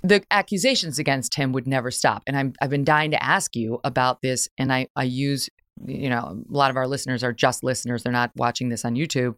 [0.03, 2.23] the accusations against him would never stop.
[2.27, 5.49] And I'm I've been dying to ask you about this, and I I use.
[5.85, 8.95] You know, a lot of our listeners are just listeners; they're not watching this on
[8.95, 9.37] YouTube.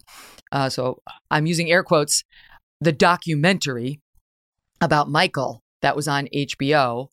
[0.53, 2.25] Uh, so I'm using air quotes.
[2.81, 4.01] The documentary
[4.81, 7.09] about Michael that was on HBO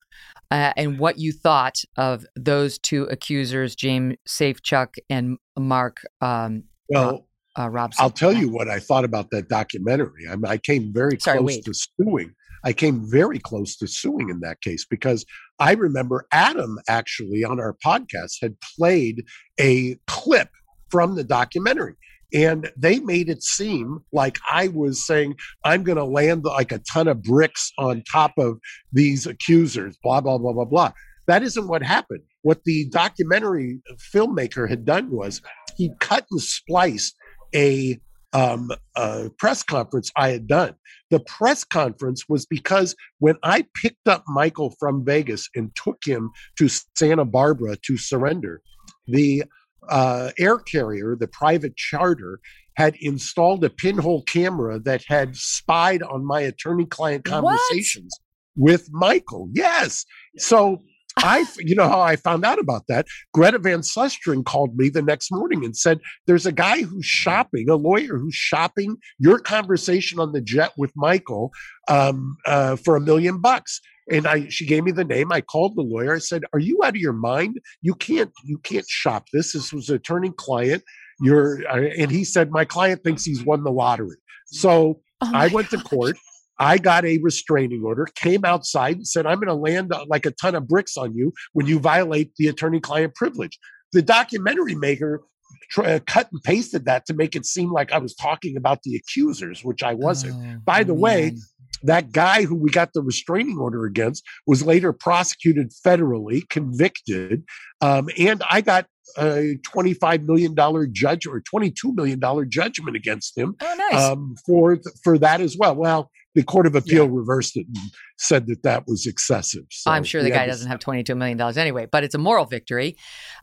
[0.52, 7.28] uh, and what you thought of those two accusers, James Safechuck and Mark um, Well,
[7.58, 8.04] uh, Robson.
[8.04, 10.28] I'll tell you what I thought about that documentary.
[10.30, 11.66] I, mean, I came very Sorry, close wait.
[11.66, 12.34] to suing.
[12.64, 15.26] I came very close to suing in that case because
[15.60, 19.26] I remember Adam actually on our podcast had played
[19.60, 20.50] a clip
[20.90, 21.96] from the documentary.
[22.34, 26.80] And they made it seem like I was saying, I'm going to land like a
[26.80, 28.60] ton of bricks on top of
[28.92, 30.92] these accusers, blah, blah, blah, blah, blah.
[31.28, 32.22] That isn't what happened.
[32.42, 33.80] What the documentary
[34.14, 35.42] filmmaker had done was
[35.78, 37.16] he cut and spliced
[37.56, 38.00] a
[38.34, 40.74] um, uh, press conference I had done.
[41.12, 46.32] The press conference was because when I picked up Michael from Vegas and took him
[46.58, 46.68] to
[46.98, 48.62] Santa Barbara to surrender,
[49.06, 49.44] the
[49.90, 52.40] uh, air carrier, the private charter,
[52.76, 57.42] had installed a pinhole camera that had spied on my attorney client What?
[57.42, 58.20] conversations
[58.56, 59.50] with Michael.
[59.54, 60.06] Yes.
[60.38, 60.82] So
[61.18, 63.06] I, you know how I found out about that?
[63.34, 67.70] Greta Van Susteren called me the next morning and said, There's a guy who's shopping,
[67.70, 71.52] a lawyer who's shopping your conversation on the jet with Michael
[71.88, 73.80] um, uh, for a million bucks.
[74.12, 75.32] And I, she gave me the name.
[75.32, 76.16] I called the lawyer.
[76.16, 77.60] I said, "Are you out of your mind?
[77.82, 79.54] You can't, you can't shop this.
[79.54, 80.84] This was attorney-client.
[81.22, 85.48] You're," uh, and he said, "My client thinks he's won the lottery." So Oh I
[85.48, 86.18] went to court.
[86.60, 90.26] I got a restraining order, came outside and said, I'm going to land uh, like
[90.26, 93.58] a ton of bricks on you when you violate the attorney client privilege.
[93.92, 95.24] The documentary maker
[95.72, 98.84] tr- uh, cut and pasted that to make it seem like I was talking about
[98.84, 100.36] the accusers, which I wasn't.
[100.36, 101.40] Oh, By the way, man.
[101.82, 107.44] That guy who we got the restraining order against was later prosecuted federally, convicted,
[107.82, 108.86] um, and I got
[109.18, 110.56] a $25 million
[110.94, 114.02] judge or $22 million judgment against him Oh, nice.
[114.02, 115.76] um, for th- for that as well.
[115.76, 117.78] Well, the Court of Appeal reversed it and
[118.18, 119.66] said that that was excessive.
[119.70, 122.96] So I'm sure the guy doesn't have $22 million anyway, but it's a moral victory.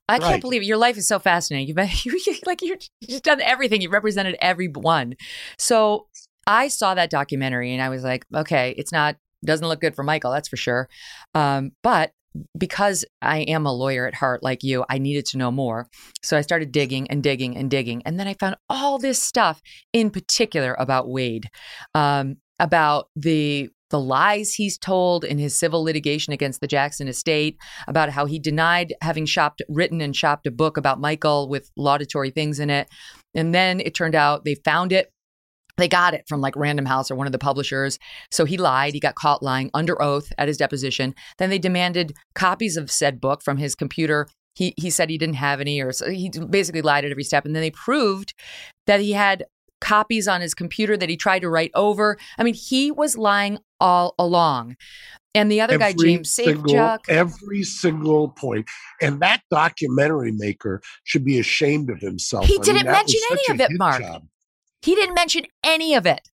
[0.08, 0.64] I can't believe it.
[0.64, 1.68] your life is so fascinating.
[1.68, 3.80] You've been, you, like you're you've just done everything.
[3.80, 5.14] You've represented everyone.
[5.56, 6.06] So
[6.46, 10.02] I saw that documentary and I was like, okay, it's not doesn't look good for
[10.02, 10.88] Michael, that's for sure.
[11.34, 12.12] Um, but
[12.56, 15.88] because I am a lawyer at heart, like you, I needed to know more.
[16.22, 19.60] So I started digging and digging and digging, and then I found all this stuff,
[19.92, 21.48] in particular about Wade,
[21.94, 27.56] um, about the the lies he's told in his civil litigation against the Jackson estate,
[27.88, 32.30] about how he denied having shopped, written and shopped a book about Michael with laudatory
[32.30, 32.88] things in it,
[33.34, 35.12] and then it turned out they found it
[35.80, 37.98] they got it from like Random House or one of the publishers.
[38.30, 38.94] So he lied.
[38.94, 41.14] He got caught lying under oath at his deposition.
[41.38, 44.28] Then they demanded copies of said book from his computer.
[44.54, 47.44] He he said he didn't have any, or so he basically lied at every step.
[47.44, 48.34] And then they proved
[48.86, 49.44] that he had
[49.80, 52.18] copies on his computer that he tried to write over.
[52.38, 54.76] I mean, he was lying all along.
[55.34, 58.66] And the other guy, James single- Safechuck, every single point.
[59.00, 62.46] And that documentary maker should be ashamed of himself.
[62.46, 64.02] He I didn't that mention any of it, Mark.
[64.02, 64.24] job.
[64.82, 66.28] He didn't mention any of it.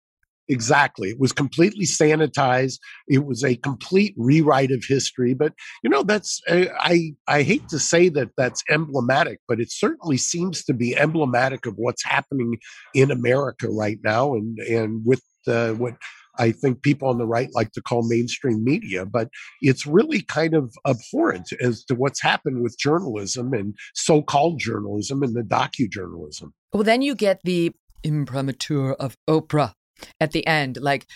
[0.50, 1.10] Exactly.
[1.10, 2.80] It was completely sanitized.
[3.08, 5.34] It was a complete rewrite of history.
[5.34, 9.72] But you know, that's uh, I I hate to say that that's emblematic, but it
[9.72, 12.58] certainly seems to be emblematic of what's happening
[12.94, 15.96] in America right now, and and with uh, what.
[16.40, 19.30] I think people on the right like to call mainstream media, but
[19.62, 25.22] it's really kind of abhorrent as to what's happened with journalism and so called journalism
[25.22, 26.50] and the docujournalism.
[26.74, 27.72] Well, then you get the
[28.04, 29.74] imprimatur of Oprah
[30.20, 31.08] at the end, like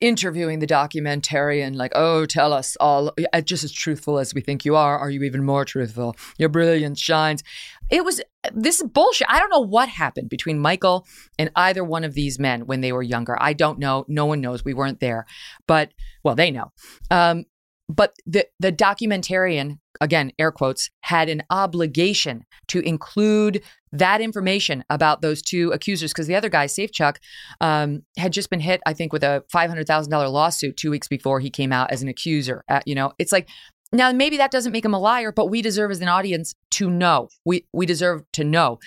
[0.00, 4.64] interviewing the documentarian, like, oh, tell us all, uh, just as truthful as we think
[4.64, 4.98] you are.
[4.98, 6.14] Are you even more truthful?
[6.38, 7.42] Your brilliance shines.
[7.90, 8.20] It was,
[8.52, 9.26] this is bullshit.
[9.28, 11.06] I don't know what happened between Michael
[11.38, 13.36] and either one of these men when they were younger.
[13.40, 14.04] I don't know.
[14.08, 14.64] No one knows.
[14.64, 15.26] We weren't there.
[15.66, 16.70] But, well, they know.
[17.10, 17.44] Um,
[17.88, 25.22] but the the documentarian again air quotes had an obligation to include that information about
[25.22, 26.12] those two accusers.
[26.12, 27.16] Because the other guy safechuck
[27.60, 31.50] um, had just been hit i think with a $500000 lawsuit two weeks before he
[31.50, 33.12] came out as an accuser Uh, you know?
[33.18, 33.48] It's like
[33.92, 36.90] now maybe that doesn't make him a liar but we deserve as an audience to
[36.90, 37.28] know.
[37.44, 38.78] We we deserve to know.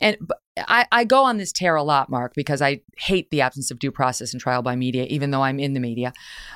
[0.00, 0.16] And
[0.56, 3.78] I, I go on this tear a lot mark because i hate the absence of
[3.78, 6.12] due process and trial by media even though i'm in the media.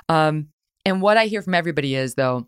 [0.09, 0.49] Um,
[0.85, 2.47] and what I hear from everybody is, though,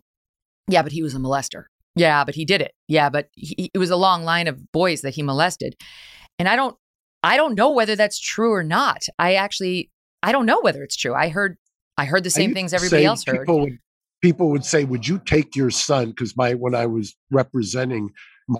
[0.68, 1.64] yeah, but he was a molester.
[1.94, 2.72] Yeah, but he did it.
[2.88, 5.76] Yeah, but he, it was a long line of boys that he molested.
[6.38, 6.76] And I don't,
[7.22, 9.02] I don't know whether that's true or not.
[9.18, 9.90] I actually,
[10.22, 11.14] I don't know whether it's true.
[11.14, 11.56] I heard,
[11.98, 13.46] I heard the same things everybody else heard.
[13.46, 13.78] People would,
[14.22, 18.10] people would say, "Would you take your son?" Because my when I was representing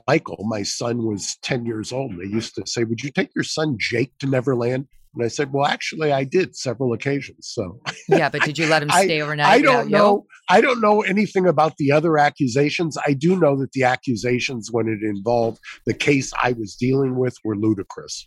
[0.07, 2.13] Michael, my son was ten years old.
[2.19, 5.53] They used to say, "Would you take your son Jake to Neverland?" And I said,
[5.53, 9.21] "Well, actually, I did several occasions." So yeah, but did you let him I- stay
[9.21, 9.47] overnight?
[9.47, 9.97] I don't you?
[9.97, 10.27] know.
[10.49, 12.97] I don't know anything about the other accusations.
[13.07, 17.35] I do know that the accusations, when it involved the case I was dealing with,
[17.45, 18.27] were ludicrous.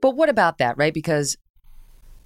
[0.00, 0.94] But what about that, right?
[0.94, 1.36] Because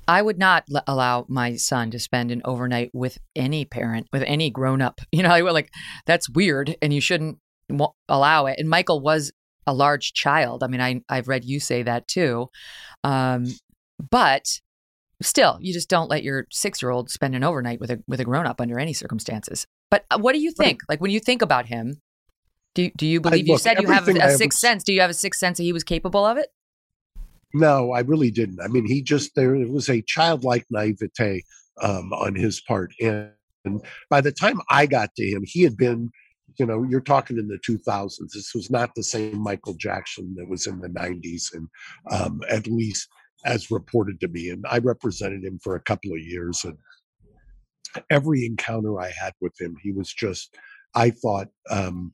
[0.06, 4.22] I would not l- allow my son to spend an overnight with any parent, with
[4.26, 5.00] any grown up.
[5.12, 5.70] You know, I would like
[6.06, 7.38] that's weird, and you shouldn't
[7.70, 8.58] wa- allow it.
[8.58, 9.32] And Michael was
[9.66, 10.62] a large child.
[10.62, 12.50] I mean, I I've read you say that too,
[13.02, 13.46] um,
[13.98, 14.60] but
[15.22, 18.20] still, you just don't let your six year old spend an overnight with a with
[18.20, 19.66] a grown up under any circumstances.
[19.90, 20.80] But uh, what do you think?
[20.88, 22.00] Like when you think about him,
[22.74, 24.84] do do you believe you look, said you have a, I a sixth sense?
[24.84, 26.48] Do you have a sixth sense that he was capable of it?
[27.52, 28.60] No, I really didn't.
[28.60, 31.44] I mean, he just there was a childlike naivete
[31.80, 33.30] um, on his part, and,
[33.64, 36.10] and by the time I got to him, he had been,
[36.58, 38.16] you know, you're talking in the 2000s.
[38.34, 41.68] This was not the same Michael Jackson that was in the 90s, and
[42.10, 43.08] um, at least
[43.44, 44.50] as reported to me.
[44.50, 46.76] And I represented him for a couple of years, and
[48.10, 50.56] every encounter I had with him, he was just,
[50.94, 52.12] I thought, um,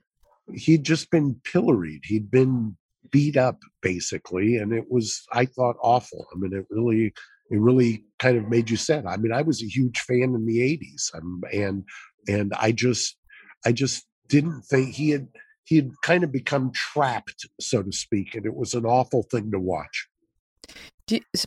[0.55, 2.03] he'd just been pilloried.
[2.05, 2.77] He'd been
[3.11, 6.27] beat up basically, and it was, I thought, awful.
[6.35, 7.13] I mean, it really,
[7.51, 9.07] it really kind of made you sad.
[9.07, 11.85] I mean, I was a huge fan in the '80s, um, and
[12.29, 13.17] and I just,
[13.65, 15.29] I just didn't think he had
[15.65, 19.51] he had kind of become trapped, so to speak, and it was an awful thing
[19.53, 20.09] to watch.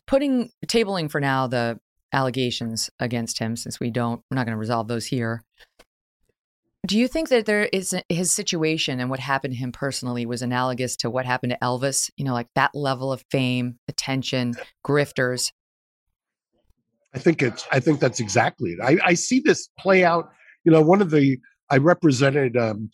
[0.08, 1.80] Putting tabling for now the
[2.12, 5.44] allegations against him, since we don't, we're not going to resolve those here.
[6.86, 10.42] Do you think that there is his situation and what happened to him personally was
[10.42, 12.12] analogous to what happened to Elvis?
[12.18, 15.52] You know, like that level of fame, attention, grifters.
[17.16, 17.66] I think it's.
[17.72, 18.80] I think that's exactly it.
[18.84, 20.30] I, I see this play out.
[20.66, 21.38] You know, one of the
[21.70, 22.90] I represented um,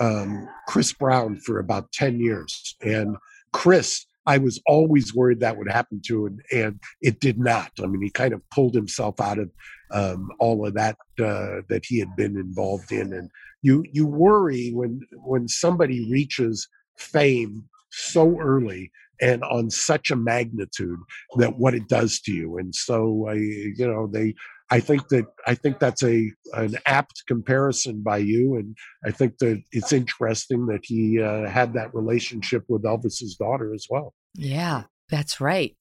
[0.00, 2.76] um, Chris Brown for about 10 years.
[2.82, 3.16] And
[3.52, 7.70] Chris, I was always worried that would happen to, and, and it did not.
[7.82, 9.50] I mean, he kind of pulled himself out of
[9.92, 13.30] um, all of that uh, that he had been involved in, and
[13.62, 18.90] you you worry when when somebody reaches fame so early
[19.20, 20.98] and on such a magnitude
[21.38, 22.58] that what it does to you.
[22.58, 24.34] And so I, you know, they
[24.70, 29.38] I think that I think that's a an apt comparison by you, and I think
[29.38, 34.12] that it's interesting that he uh, had that relationship with Elvis's daughter as well.
[34.34, 35.76] Yeah, that's right.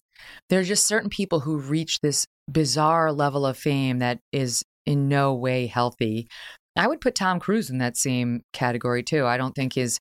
[0.49, 5.09] There are just certain people who reach this bizarre level of fame that is in
[5.09, 6.27] no way healthy.
[6.75, 9.25] I would put Tom Cruise in that same category too.
[9.25, 9.99] I don't think his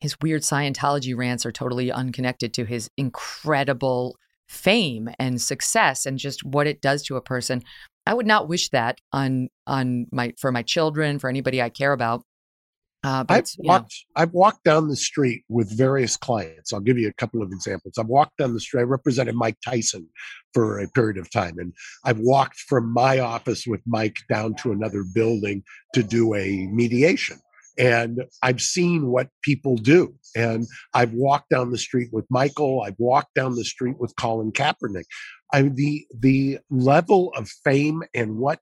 [0.00, 4.16] his weird Scientology rants are totally unconnected to his incredible
[4.48, 7.62] fame and success and just what it does to a person.
[8.06, 11.92] I would not wish that on on my for my children, for anybody I care
[11.92, 12.24] about.
[13.02, 14.04] Uh, I've walked.
[14.16, 14.22] Know.
[14.22, 16.72] I've walked down the street with various clients.
[16.72, 17.94] I'll give you a couple of examples.
[17.98, 18.80] I've walked down the street.
[18.80, 20.06] I represented Mike Tyson
[20.52, 21.72] for a period of time, and
[22.04, 25.62] I've walked from my office with Mike down to another building
[25.94, 27.38] to do a mediation
[27.80, 30.14] and I've seen what people do.
[30.36, 32.82] And I've walked down the street with Michael.
[32.82, 35.04] I've walked down the street with Colin Kaepernick.
[35.52, 38.60] I the the level of fame and what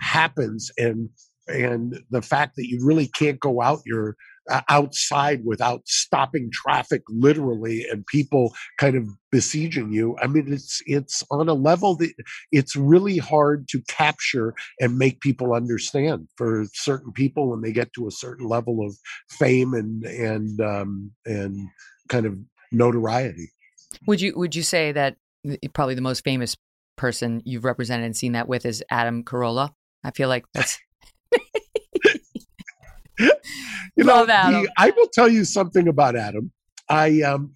[0.00, 1.10] happens and
[1.46, 4.16] and the fact that you really can't go out your
[4.50, 10.16] uh, outside without stopping traffic literally and people kind of besieging you.
[10.22, 12.12] I mean it's it's on a level that
[12.52, 17.92] it's really hard to capture and make people understand for certain people when they get
[17.94, 18.96] to a certain level of
[19.28, 21.68] fame and and um and
[22.08, 22.36] kind of
[22.72, 23.50] notoriety.
[24.06, 25.16] Would you would you say that
[25.72, 26.56] probably the most famous
[26.96, 29.72] person you've represented and seen that with is adam carolla
[30.04, 30.78] i feel like that's
[33.96, 36.52] you know, he, I will tell you something about Adam.
[36.88, 37.52] I um,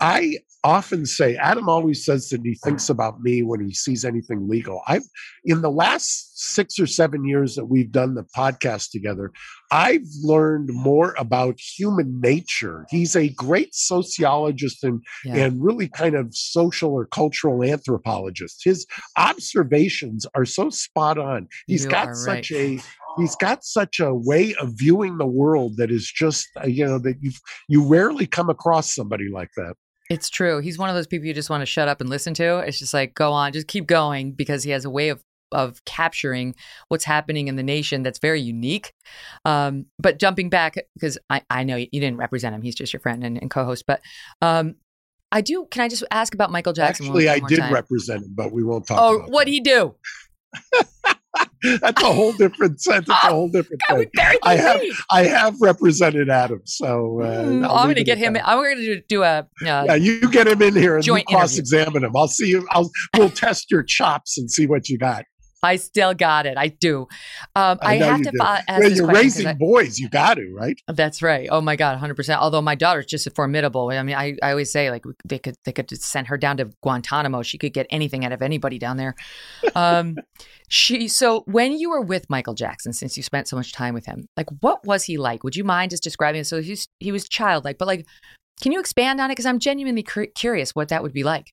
[0.00, 4.48] I often say Adam always says that he thinks about me when he sees anything
[4.48, 4.80] legal.
[4.86, 5.04] I've
[5.44, 9.30] in the last six or seven years that we've done the podcast together,
[9.70, 12.86] I've learned more about human nature.
[12.90, 15.36] He's a great sociologist and yeah.
[15.36, 18.62] and really kind of social or cultural anthropologist.
[18.64, 18.86] His
[19.16, 21.46] observations are so spot on.
[21.66, 22.80] He's you got such right.
[22.80, 22.80] a
[23.18, 26.98] he's got such a way of viewing the world that is just uh, you know
[26.98, 27.32] that you
[27.68, 29.74] you rarely come across somebody like that
[30.10, 32.34] it's true he's one of those people you just want to shut up and listen
[32.34, 35.22] to it's just like go on just keep going because he has a way of
[35.52, 36.54] of capturing
[36.88, 38.92] what's happening in the nation that's very unique
[39.44, 43.00] um, but jumping back because I, I know you didn't represent him he's just your
[43.00, 44.00] friend and, and co-host but
[44.42, 44.74] um,
[45.34, 45.66] I do.
[45.68, 47.06] Can I just ask about Michael Jackson?
[47.06, 47.74] Actually, I did time?
[47.74, 48.98] represent him, but we won't talk.
[49.00, 49.96] Oh, what'd he do?
[51.80, 52.80] that's a whole different.
[52.86, 54.10] That's a whole different thing.
[54.42, 58.36] I have I have represented Adam, so uh, mm, I'm going to get him.
[58.44, 59.38] I'm going to do a.
[59.38, 62.16] Uh, yeah, you get him in here and you cross-examine him.
[62.16, 62.66] I'll see you.
[62.70, 65.24] I'll we'll test your chops and see what you got.
[65.64, 66.56] I still got it.
[66.56, 67.02] I do.
[67.56, 69.98] Um, I, I have to fa- ask well, You're raising I, boys.
[69.98, 70.80] You got to, right?
[70.88, 71.48] That's right.
[71.50, 72.14] Oh my God, 100.
[72.14, 73.90] percent Although my daughter's just formidable.
[73.90, 76.70] I mean, I, I always say like they could they could send her down to
[76.82, 77.42] Guantanamo.
[77.42, 79.14] She could get anything out of anybody down there.
[79.74, 80.16] Um,
[80.68, 81.08] she.
[81.08, 84.28] So when you were with Michael Jackson, since you spent so much time with him,
[84.36, 85.44] like what was he like?
[85.44, 86.44] Would you mind just describing it?
[86.44, 88.06] So he's he was childlike, but like,
[88.60, 89.32] can you expand on it?
[89.32, 90.04] Because I'm genuinely
[90.34, 91.52] curious what that would be like.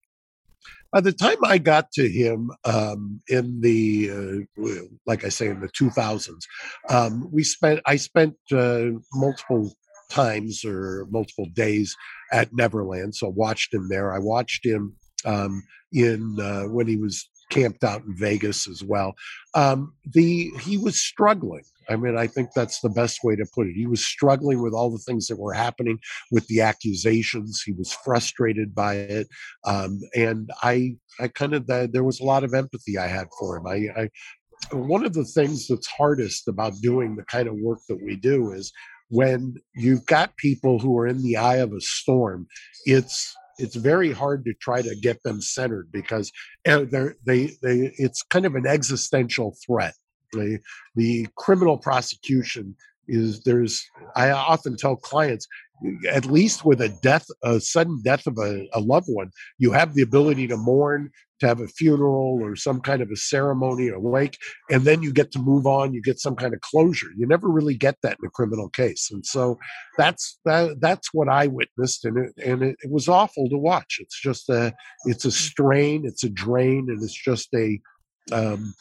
[0.92, 4.72] By the time I got to him um, in the, uh,
[5.06, 6.44] like I say, in the 2000s,
[6.90, 7.80] um, we spent.
[7.86, 9.74] I spent uh, multiple
[10.10, 11.96] times or multiple days
[12.34, 14.14] at Neverland, so watched him there.
[14.14, 14.94] I watched him
[15.26, 15.64] um,
[15.94, 19.14] in uh, when he was camped out in Vegas as well.
[19.54, 21.64] Um, the he was struggling.
[21.90, 23.76] I mean, I think that's the best way to put it.
[23.76, 26.00] He was struggling with all the things that were happening
[26.32, 27.62] with the accusations.
[27.66, 29.28] He was frustrated by it,
[29.66, 33.58] um, and I, I kind of there was a lot of empathy I had for
[33.58, 33.68] him.
[33.68, 34.10] I, I
[34.72, 38.52] one of the things that's hardest about doing the kind of work that we do
[38.52, 38.72] is
[39.10, 42.48] when you've got people who are in the eye of a storm,
[42.86, 46.32] it's it's very hard to try to get them centered because
[46.68, 49.94] uh, they're, they they it's kind of an existential threat.
[50.34, 50.60] The
[50.96, 52.76] the criminal prosecution
[53.08, 53.84] is there's
[54.16, 55.48] I often tell clients
[56.10, 59.96] at least with a death, a sudden death of a, a, loved one, you have
[59.96, 61.10] the ability to mourn,
[61.42, 64.38] to have a funeral or some kind of a ceremony or wake,
[64.70, 65.94] and then you get to move on.
[65.94, 67.10] You get some kind of closure.
[67.18, 69.58] You never really get that in a criminal case, and so
[69.98, 73.98] that's that, that's what I witnessed, and it and it, it was awful to watch.
[74.00, 74.74] It's just a
[75.06, 75.34] it's a mm.
[75.34, 77.80] strain, it's a drain, and it's just a
[78.32, 78.74] um,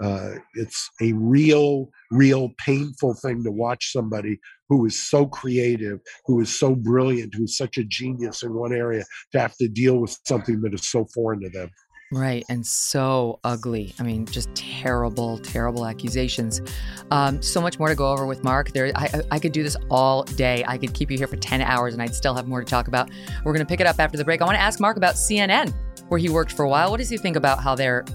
[0.00, 4.38] uh, it's a real, real painful thing to watch somebody
[4.68, 9.04] who is so creative, who is so brilliant, who's such a genius in one area
[9.32, 11.70] to have to deal with something that is so foreign to them.
[12.10, 13.94] Right, and so ugly.
[13.98, 16.62] I mean, just terrible, terrible accusations.
[17.10, 18.72] Um, so much more to go over with Mark.
[18.72, 20.64] There, I, I could do this all day.
[20.66, 22.88] I could keep you here for ten hours, and I'd still have more to talk
[22.88, 23.10] about.
[23.44, 24.40] We're going to pick it up after the break.
[24.40, 25.74] I want to ask Mark about CNN,
[26.08, 26.90] where he worked for a while.
[26.90, 28.06] What does he think about how they're,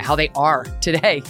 [0.00, 1.22] how they are today?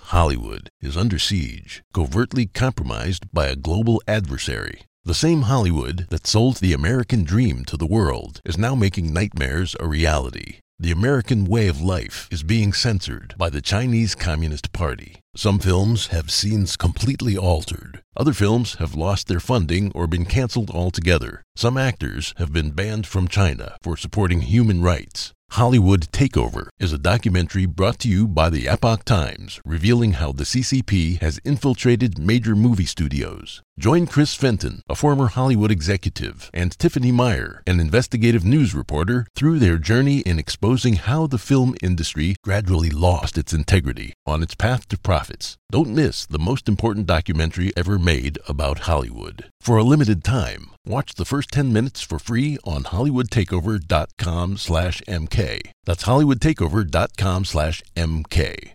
[0.00, 4.84] Hollywood is under siege, covertly compromised by a global adversary.
[5.08, 9.74] The same Hollywood that sold the American dream to the world is now making nightmares
[9.80, 10.58] a reality.
[10.78, 15.22] The American way of life is being censored by the Chinese Communist Party.
[15.38, 18.02] Some films have scenes completely altered.
[18.16, 21.44] Other films have lost their funding or been canceled altogether.
[21.54, 25.32] Some actors have been banned from China for supporting human rights.
[25.52, 30.44] Hollywood Takeover is a documentary brought to you by the Epoch Times, revealing how the
[30.44, 33.62] CCP has infiltrated major movie studios.
[33.78, 39.58] Join Chris Fenton, a former Hollywood executive, and Tiffany Meyer, an investigative news reporter, through
[39.58, 44.86] their journey in exposing how the film industry gradually lost its integrity on its path
[44.88, 44.98] to
[45.28, 45.56] profits.
[45.70, 49.50] Don't miss the most important documentary ever made about Hollywood.
[49.60, 55.60] For a limited time, watch the first 10 minutes for free on hollywoodtakeover.com slash mk.
[55.84, 58.72] That's hollywoodtakeover.com slash mk.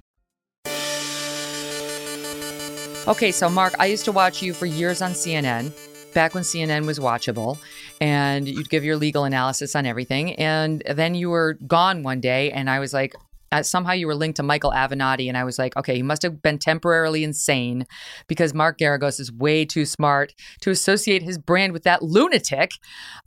[3.06, 5.74] Okay, so Mark, I used to watch you for years on CNN,
[6.14, 7.58] back when CNN was watchable,
[8.00, 10.36] and you'd give your legal analysis on everything.
[10.36, 13.14] And then you were gone one day, and I was like,
[13.54, 16.24] uh, somehow you were linked to Michael Avenatti, and I was like, okay, he must
[16.24, 17.86] have been temporarily insane
[18.28, 22.72] because Mark Geragos is way too smart to associate his brand with that lunatic.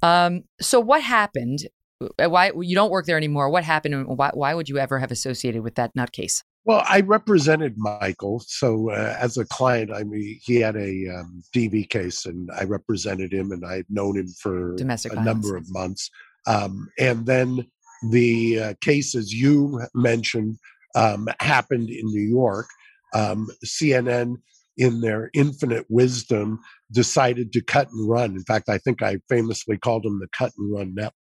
[0.03, 1.61] Um, so what happened?
[2.01, 3.49] Uh, why you don't work there anymore?
[3.49, 3.95] What happened?
[3.95, 6.43] And why, why would you ever have associated with that nutcase?
[6.65, 8.43] Well, I represented Michael.
[8.45, 12.65] So, uh, as a client, I mean, he had a um, DV case, and I
[12.65, 15.45] represented him, and I had known him for Domestic a violence.
[15.45, 16.11] number of months.
[16.47, 17.67] Um, and then
[18.11, 20.59] the uh, cases you mentioned
[20.95, 22.67] um, happened in New York.
[23.15, 24.37] Um, CNN,
[24.77, 26.59] in their infinite wisdom,
[26.93, 28.33] decided to cut and run.
[28.33, 31.15] In fact, I think I famously called them the cut and run network.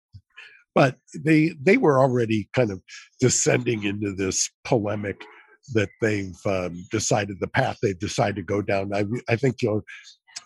[0.75, 2.83] But they they were already kind of
[3.19, 5.25] descending into this polemic
[5.73, 8.93] that they've um, decided the path they've decided to go down.
[8.95, 9.83] I, I think you know,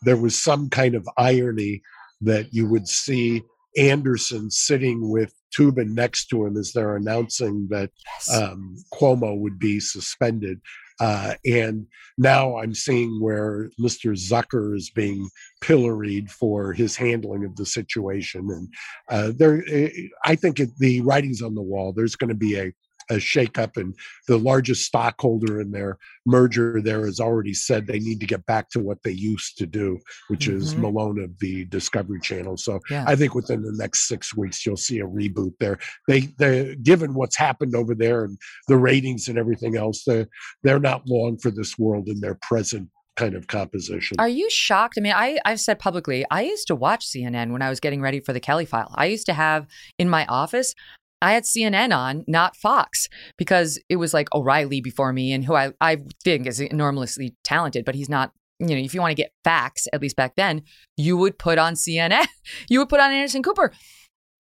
[0.03, 1.83] there was some kind of irony
[2.21, 3.43] that you would see
[3.77, 7.91] Anderson sitting with Toobin next to him as they're announcing that
[8.33, 10.61] um, Cuomo would be suspended.
[11.01, 11.87] Uh, and
[12.19, 14.13] now I'm seeing where Mr.
[14.13, 15.31] Zucker is being
[15.63, 18.51] pilloried for his handling of the situation.
[18.51, 18.75] And
[19.09, 19.89] uh, there, eh,
[20.25, 21.93] I think it, the writing's on the wall.
[21.93, 22.73] There's going to be a
[23.11, 23.95] a shakeup, and
[24.29, 28.71] the largest stockholder in their merger there has already said they need to get back
[28.71, 30.57] to what they used to do, which mm-hmm.
[30.57, 32.57] is Malone of the Discovery Channel.
[32.57, 33.05] So yeah.
[33.07, 35.79] I think within the next six weeks you'll see a reboot there.
[36.09, 38.39] They, they, given what's happened over there and
[38.69, 40.27] the ratings and everything else, they
[40.63, 44.17] they're not long for this world in their present kind of composition.
[44.19, 44.95] Are you shocked?
[44.97, 48.01] I mean, I, I've said publicly, I used to watch CNN when I was getting
[48.01, 48.95] ready for the Kelly file.
[48.95, 49.67] I used to have
[49.99, 50.75] in my office
[51.23, 55.55] I had CNN on, not Fox, because it was like O'Reilly before me, and who
[55.55, 58.33] I, I think is enormously talented, but he's not.
[58.63, 60.63] You know, if you want to get facts, at least back then,
[60.95, 62.27] you would put on CNN.
[62.69, 63.73] you would put on Anderson Cooper.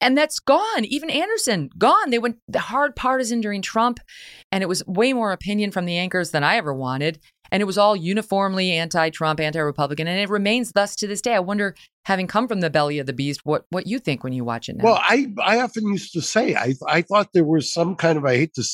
[0.01, 0.85] And that's gone.
[0.85, 2.11] Even Anderson, gone.
[2.11, 4.01] They went hard partisan during Trump,
[4.51, 7.21] and it was way more opinion from the anchors than I ever wanted.
[7.53, 10.07] And it was all uniformly anti Trump, anti Republican.
[10.07, 11.35] And it remains thus to this day.
[11.35, 11.75] I wonder,
[12.05, 14.69] having come from the belly of the beast, what, what you think when you watch
[14.69, 14.85] it now.
[14.85, 18.25] Well, I, I often used to say, I, I thought there was some kind of,
[18.25, 18.65] I hate to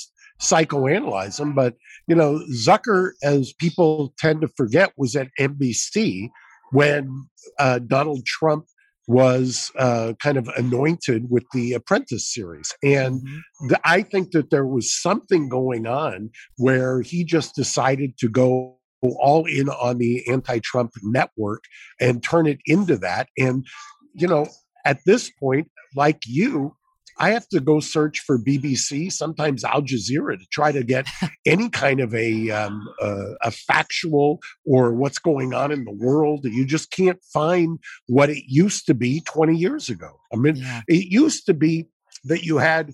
[0.41, 1.75] psychoanalyze them, but,
[2.07, 6.29] you know, Zucker, as people tend to forget, was at NBC
[6.73, 7.27] when
[7.59, 8.67] uh, Donald Trump
[9.07, 12.75] was uh, kind of anointed with the Apprentice series.
[12.83, 13.69] And Mm-hmm.
[13.69, 18.77] the, I think that there was something going on where he just decided to go
[19.03, 21.63] all in on the anti Trump network
[22.01, 23.29] and turn it into that.
[23.39, 23.67] And,
[24.15, 24.47] you know,
[24.85, 26.75] at this point, like you,
[27.19, 31.07] I have to go search for BBC, sometimes Al Jazeera, to try to get
[31.47, 36.45] any kind of a um, uh, a factual or what's going on in the world.
[36.45, 40.19] You just can't find what it used to be 20 years ago.
[40.33, 40.83] I mean, Yeah.
[40.89, 41.87] it used to be
[42.25, 42.93] that you had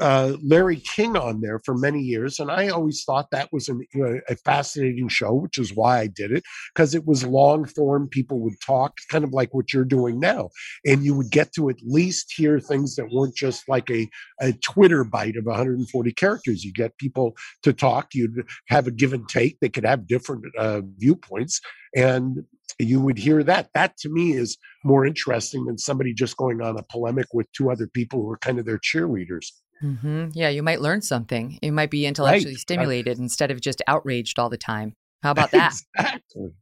[0.00, 3.84] uh, Larry King on there for many years, and I always thought that was an,
[3.94, 6.42] uh, a fascinating show, which is why I did it
[6.74, 8.08] because it was long form.
[8.08, 10.48] People would talk, kind of like what you're doing now,
[10.86, 14.08] and you would get to at least hear things that weren't just like a,
[14.40, 16.64] a Twitter bite of 140 characters.
[16.64, 18.08] You get people to talk.
[18.14, 19.60] You'd have a give and take.
[19.60, 21.60] They could have different uh, viewpoints,
[21.94, 22.44] and
[22.78, 23.68] you would hear that.
[23.74, 27.70] That to me is more interesting than somebody just going on a polemic with two
[27.70, 29.46] other people who are kind of their cheerleaders.
[29.82, 31.58] Hmm Yeah, you might learn something.
[31.62, 32.60] You might be intellectually Right.
[32.60, 34.94] stimulated instead of just outraged all the time.
[35.22, 35.74] How about that?
[35.98, 36.52] Exactly.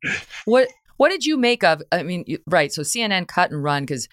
[0.46, 1.82] what What did you make of?
[1.92, 2.72] I mean, right?
[2.72, 4.08] So CNN cut and run because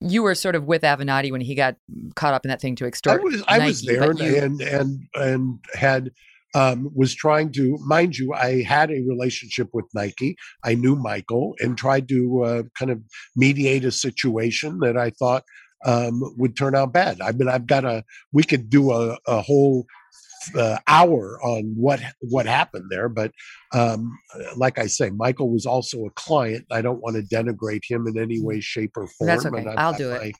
[0.00, 1.76] you were sort of with Avenatti when he got
[2.14, 3.22] caught up in that thing to I extort.
[3.22, 6.10] was I was there but you- and and and had
[6.54, 10.36] um, was trying to mind you I had a relationship with Nike.
[10.64, 13.02] I knew Michael and tried to uh, kind of
[13.36, 15.44] mediate a situation that I thought
[15.84, 17.20] um, would turn out bad.
[17.20, 19.86] I mean I've got a we could do a, a whole
[20.56, 23.32] uh, hour on what what happened there but
[23.74, 24.16] um,
[24.56, 28.16] like i say michael was also a client i don't want to denigrate him in
[28.16, 29.66] any way shape or form That's okay.
[29.76, 30.34] I'll do it.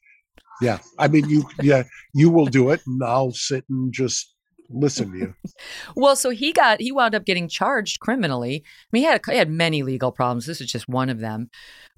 [0.62, 1.82] yeah i mean you yeah
[2.14, 4.34] you will do it and i'll sit and just
[4.70, 5.34] listen to you
[5.96, 8.62] Well, so he got he wound up getting charged criminally.
[8.64, 10.46] I mean, he had he had many legal problems.
[10.46, 11.50] This is just one of them.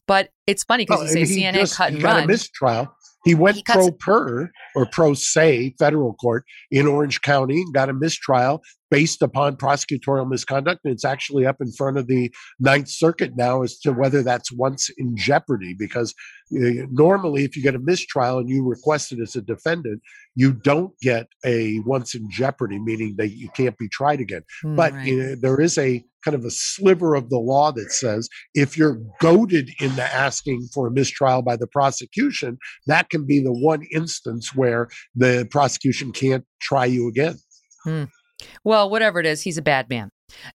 [0.07, 2.25] But it's funny because Well, you say CNN just- cut he and got run.
[2.25, 2.95] a mistrial
[3.25, 7.89] he went He cuts- pro per or pro se federal court in orange county got
[7.89, 12.89] a mistrial based upon prosecutorial misconduct and it's actually up in front of the ninth
[12.89, 16.15] circuit now as to whether that's once in jeopardy because
[16.57, 20.01] uh, normally if you get a mistrial and you request it as a defendant
[20.35, 24.77] you don't get a once in jeopardy meaning that you can't be tried again Hmm,
[24.77, 25.33] but right.
[25.33, 29.01] uh, there is a kind of a sliver of the law that says if you're
[29.21, 34.55] goaded into asking for a mistrial by the prosecution that can be the one instance
[34.55, 37.37] where the prosecution can't try you again
[37.85, 38.05] Hmm.
[38.65, 40.11] Well, whatever it is, he's a bad man.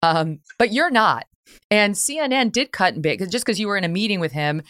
[0.01, 1.25] Um, but you're not.
[1.69, 4.61] And CNN did cut and 'cause just because you were in a meeting with him,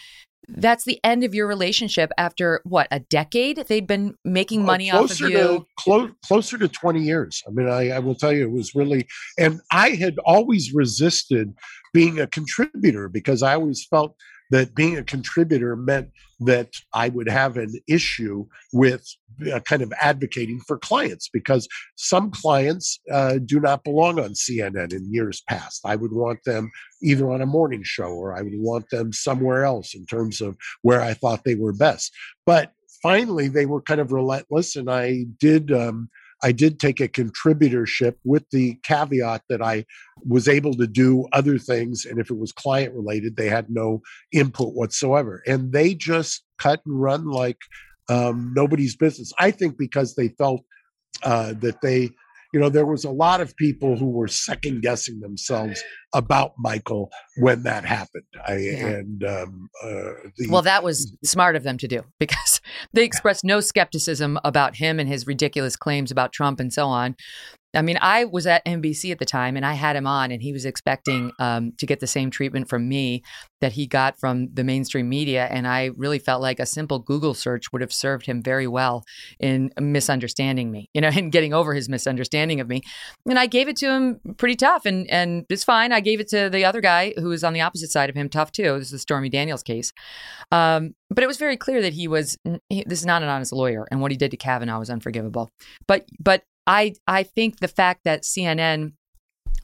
[0.48, 5.04] that's the end of your relationship after what a decade they'd been making money Uh,
[5.04, 5.30] off of you.
[5.38, 8.74] to clo- closer to 20 years i mean I, I will tell you it was
[8.76, 9.08] really
[9.38, 11.54] and i had always resisted
[11.94, 14.16] being a contributor because i always felt
[14.52, 16.10] that being a contributor meant
[16.40, 19.06] that i would have an issue with
[19.52, 24.94] uh, kind of advocating for clients because some clients uh, do not belong on cnn
[24.94, 25.82] in years past.
[25.86, 26.72] I would want them
[27.02, 30.58] either on a morning show or i would want them somewhere else in terms of
[30.82, 32.14] where i thought they were best.
[32.46, 32.72] But
[33.02, 36.10] finally they were kind of relentless and i did um,
[36.44, 39.86] i did take a contributorship with the caveat that i
[40.28, 44.02] was able to do other things and if it was client related they had no
[44.32, 45.42] input whatsoever.
[45.48, 47.58] And they just cut and run like
[48.10, 49.32] um, nobody's business.
[49.40, 50.62] I think because they felt
[51.24, 52.10] uh, that they
[52.54, 55.84] you know there was a lot of people who were second guessing themselves
[56.14, 58.24] about michael when that happened.
[58.48, 62.62] I, and um, uh, the, Well, that was smart of them to do because
[62.94, 67.16] they expressed no skepticism about him and his ridiculous claims about Trump and so on.
[67.74, 70.42] I mean, I was at NBC at the time and I had him on, and
[70.42, 73.24] he was expecting um, to get the same treatment from me
[73.62, 75.48] that he got from the mainstream media.
[75.50, 79.04] And I really felt like a simple Google search would have served him very well
[79.40, 82.82] in misunderstanding me, you know, and getting over his misunderstanding of me.
[83.26, 85.92] And I gave it to him pretty tough, and, and it's fine.
[85.92, 88.28] I gave it to the other guy who was on the opposite side of him,
[88.28, 88.78] tough too.
[88.80, 89.94] This is the Stormy Daniels case.
[90.52, 92.38] Um, but it was very clear that he was,
[92.70, 95.50] he, this is not an honest lawyer, and what he did to Kavanaugh was unforgivable.
[95.88, 98.94] But, but I I think the fact that CNN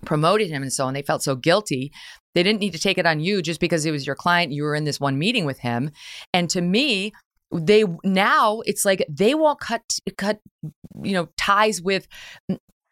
[0.06, 1.91] promoted him and so on, they felt so guilty.
[2.36, 4.52] They didn't need to take it on you just because it was your client.
[4.52, 5.91] You were in this one meeting with him,
[6.34, 7.14] and to me,
[7.52, 9.82] they now it's like they won't cut
[10.18, 10.40] cut
[11.03, 12.07] you know ties with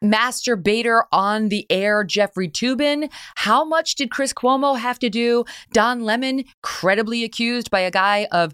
[0.03, 3.11] masturbator on the air Jeffrey Toobin.
[3.35, 5.45] How much did Chris Cuomo have to do?
[5.73, 8.53] Don Lemon, credibly accused by a guy of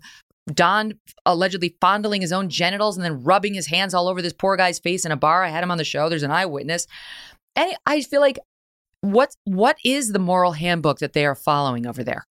[0.54, 0.94] Don
[1.26, 4.80] allegedly fondling his own genitals and then rubbing his hands all over this poor guy's
[4.80, 5.44] face in a bar.
[5.44, 6.10] I had him on the show.
[6.10, 6.88] There's an eyewitness.
[7.56, 8.40] And I feel like
[9.02, 12.28] what what is the moral handbook that they are following over there?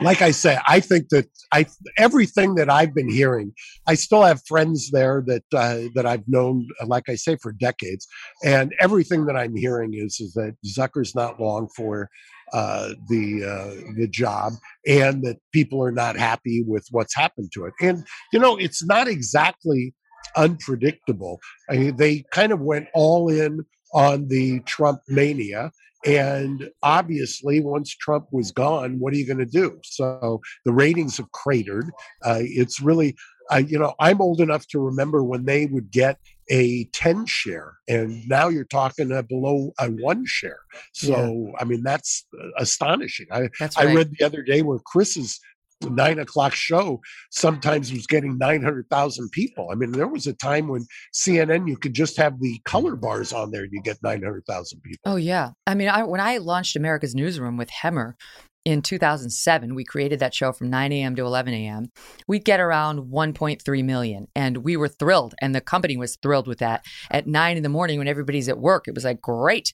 [0.00, 1.66] like I say, I think that I
[1.98, 3.52] everything that I've been hearing,
[3.86, 8.06] I still have friends there that uh, that I've known, like I say, for decades,
[8.44, 12.08] and everything that I'm hearing is is that Zucker's not long for
[12.52, 14.52] uh, the uh, the job,
[14.86, 17.74] and that people are not happy with what's happened to it.
[17.80, 19.94] And you know, it's not exactly
[20.36, 21.40] unpredictable.
[21.68, 23.64] I mean, they kind of went all in
[23.94, 25.70] on the Trump mania.
[26.04, 29.78] And obviously, once Trump was gone, what are you going to do?
[29.84, 31.90] So the ratings have cratered.
[32.24, 33.14] Uh, it's really,
[33.52, 36.18] uh, you know, I'm old enough to remember when they would get
[36.50, 40.60] a 10 share, and now you're talking below a one share.
[40.92, 41.60] So, yeah.
[41.60, 43.26] I mean, that's uh, astonishing.
[43.30, 43.88] I, that's right.
[43.88, 45.40] I read the other day where Chris's
[45.90, 47.00] nine o'clock show
[47.30, 49.68] sometimes was getting 900,000 people.
[49.70, 53.32] I mean, there was a time when CNN, you could just have the color bars
[53.32, 55.00] on there and you get 900,000 people.
[55.04, 55.50] Oh, yeah.
[55.66, 58.14] I mean, I, when I launched America's Newsroom with Hemmer,
[58.64, 61.16] in 2007, we created that show from 9 a.m.
[61.16, 61.90] to 11 a.m.
[62.28, 66.58] We'd get around 1.3 million, and we were thrilled, and the company was thrilled with
[66.58, 66.84] that.
[67.10, 69.72] At nine in the morning, when everybody's at work, it was like great.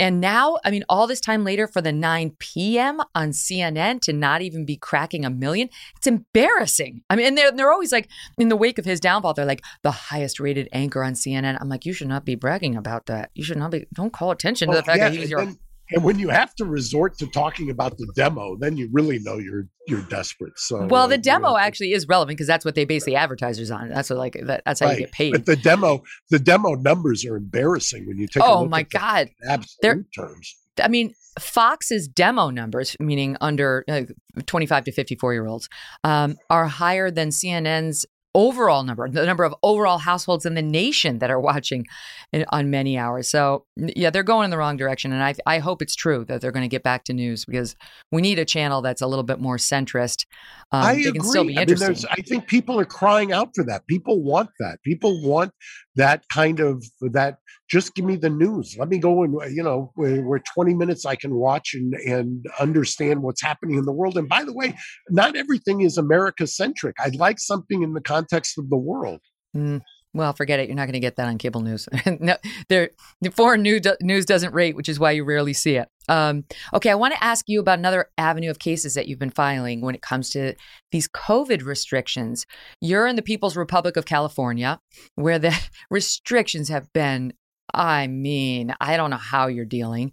[0.00, 3.00] And now, I mean, all this time later for the 9 p.m.
[3.14, 7.02] on CNN to not even be cracking a million, it's embarrassing.
[7.10, 8.08] I mean, and they're, they're always like,
[8.38, 11.58] in the wake of his downfall, they're like, the highest rated anchor on CNN.
[11.60, 13.30] I'm like, you should not be bragging about that.
[13.34, 15.30] You should not be, don't call attention to oh, the fact yeah, that he was
[15.30, 15.44] your.
[15.44, 15.58] Then,
[15.92, 19.38] and when you have to resort to talking about the demo, then you really know
[19.38, 20.58] you're you're desperate.
[20.58, 23.16] So well, the demo you know, actually is relevant because that's what they base the
[23.16, 23.88] advertisers on.
[23.88, 24.98] That's what like that, that's how right.
[24.98, 25.32] you get paid.
[25.32, 28.42] But the demo, the demo numbers are embarrassing when you take.
[28.44, 29.30] Oh my god!
[29.48, 30.56] Absolute They're, terms.
[30.82, 34.02] I mean, Fox's demo numbers, meaning under uh,
[34.46, 35.68] 25 to 54 year olds,
[36.04, 41.18] um, are higher than CNN's overall number, the number of overall households in the nation
[41.18, 41.86] that are watching
[42.32, 43.28] in, on many hours.
[43.28, 45.12] So, yeah, they're going in the wrong direction.
[45.12, 47.76] And I, I hope it's true that they're going to get back to news because
[48.12, 50.26] we need a channel that's a little bit more centrist.
[50.72, 51.40] Um, I agree.
[51.58, 53.86] I, mean, I think people are crying out for that.
[53.88, 54.80] People want that.
[54.82, 55.52] People want
[56.00, 57.36] that kind of that
[57.68, 58.74] just give me the news.
[58.78, 62.46] Let me go and you know where we're 20 minutes i can watch and and
[62.58, 64.16] understand what's happening in the world.
[64.16, 64.74] And by the way
[65.10, 69.20] not everything is america centric i'd like something in the context of the world.
[69.56, 69.82] Mm.
[70.12, 70.68] Well, forget it.
[70.68, 71.88] You're not going to get that on cable news.
[72.20, 72.36] no,
[72.68, 72.90] the
[73.32, 75.88] foreign news, news doesn't rate, which is why you rarely see it.
[76.08, 79.30] Um, okay, I want to ask you about another avenue of cases that you've been
[79.30, 80.54] filing when it comes to
[80.90, 82.44] these COVID restrictions.
[82.80, 84.80] You're in the People's Republic of California,
[85.14, 85.56] where the
[85.90, 87.32] restrictions have been,
[87.72, 90.10] I mean, I don't know how you're dealing.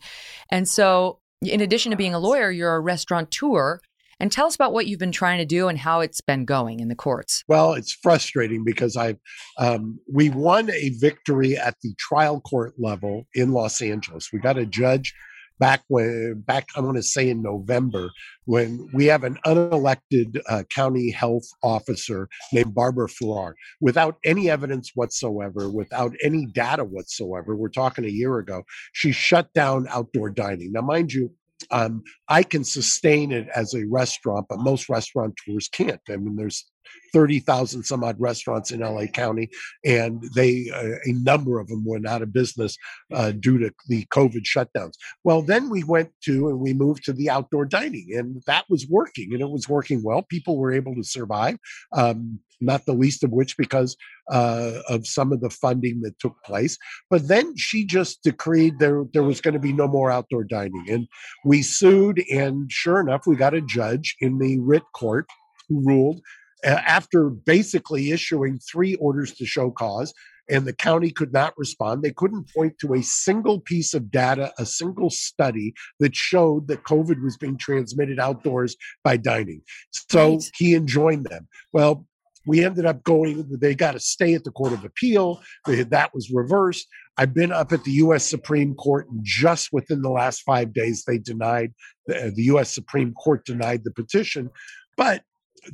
[0.51, 3.79] And so, in addition to being a lawyer, you're a restaurateur
[4.19, 6.79] and tell us about what you've been trying to do and how it's been going
[6.79, 7.43] in the courts.
[7.47, 9.15] Well, it's frustrating because I
[9.57, 14.29] um, we won a victory at the trial court level in Los Angeles.
[14.31, 15.13] We got a judge
[15.59, 18.09] back when back I want to say in November
[18.45, 24.91] when we have an unelected uh, county health officer named Barbara Ferrer without any evidence
[24.95, 27.55] whatsoever, without any data whatsoever.
[27.55, 28.63] We're talking a year ago.
[28.93, 30.71] She shut down outdoor dining.
[30.71, 31.31] Now, mind you,
[31.71, 36.01] um, I can sustain it as a restaurant, but most restaurateurs can't.
[36.09, 36.65] I mean, there's
[37.13, 39.49] 30,000 some odd restaurants in LA County,
[39.85, 42.77] and they uh, a number of them went out of business
[43.13, 44.93] uh, due to the COVID shutdowns.
[45.23, 48.87] Well, then we went to and we moved to the outdoor dining, and that was
[48.87, 50.21] working, and it was working well.
[50.23, 51.57] People were able to survive.
[51.93, 53.95] Um, not the least of which because
[54.31, 56.77] uh, of some of the funding that took place.
[57.09, 60.85] But then she just decreed there there was going to be no more outdoor dining,
[60.89, 61.07] and
[61.45, 62.16] we sued.
[62.31, 65.27] And sure enough, we got a judge in the writ court
[65.67, 66.21] who ruled
[66.65, 70.13] uh, after basically issuing three orders to show cause
[70.49, 72.01] and the county could not respond.
[72.01, 76.83] They couldn't point to a single piece of data, a single study that showed that
[76.83, 79.61] COVID was being transmitted outdoors by dining.
[79.91, 80.51] So right.
[80.55, 81.47] he enjoined them.
[81.73, 82.05] Well,
[82.47, 85.41] we ended up going, they got to stay at the Court of Appeal.
[85.67, 86.87] That was reversed.
[87.17, 88.23] I've been up at the U.S.
[88.23, 91.73] Supreme Court, and just within the last five days, they denied,
[92.05, 92.73] the, uh, U.S.
[92.73, 94.49] Supreme Court denied the petition.
[94.95, 95.23] But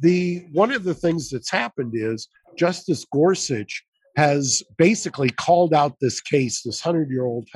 [0.02, 2.28] the one of the things that's happened is
[2.58, 3.84] Justice Gorsuch
[4.18, 7.48] has basically called out this case, this 100 year old,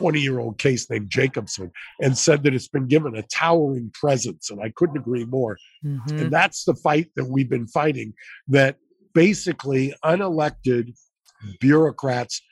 [0.00, 4.50] 120 year old case named Jacobson, and said that it's been given a towering presence.
[4.50, 5.56] And I couldn't agree more.
[5.84, 6.18] Mm-hmm.
[6.18, 8.14] And that's the fight that we've been fighting
[8.48, 8.76] that
[9.14, 10.94] basically unelected
[11.60, 12.42] bureaucrats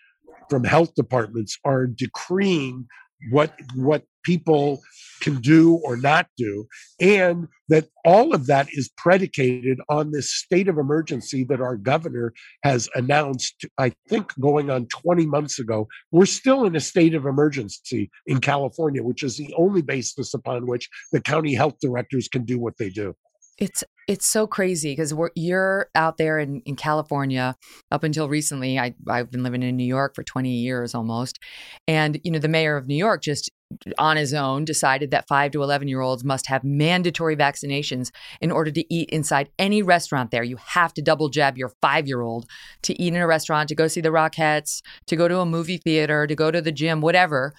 [0.48, 2.86] from health departments are decreeing
[3.30, 4.80] what what people
[5.20, 6.66] can do or not do
[7.00, 12.32] and that all of that is predicated on this state of emergency that our governor
[12.62, 15.88] has announced i think going on 20 months ago.
[16.10, 20.66] We're still in a state of emergency in california which is the only basis upon
[20.66, 23.14] which the county health directors can do what they do
[23.62, 27.54] it's it's so crazy because you're out there in, in California.
[27.92, 31.38] Up until recently, I I've been living in New York for 20 years almost,
[31.86, 33.50] and you know the mayor of New York just
[33.98, 38.10] on his own decided that 5 to 11 year olds must have mandatory vaccinations
[38.40, 40.42] in order to eat inside any restaurant there.
[40.42, 42.46] You have to double jab your 5-year-old
[42.82, 45.78] to eat in a restaurant, to go see the Rockettes, to go to a movie
[45.78, 47.54] theater, to go to the gym, whatever.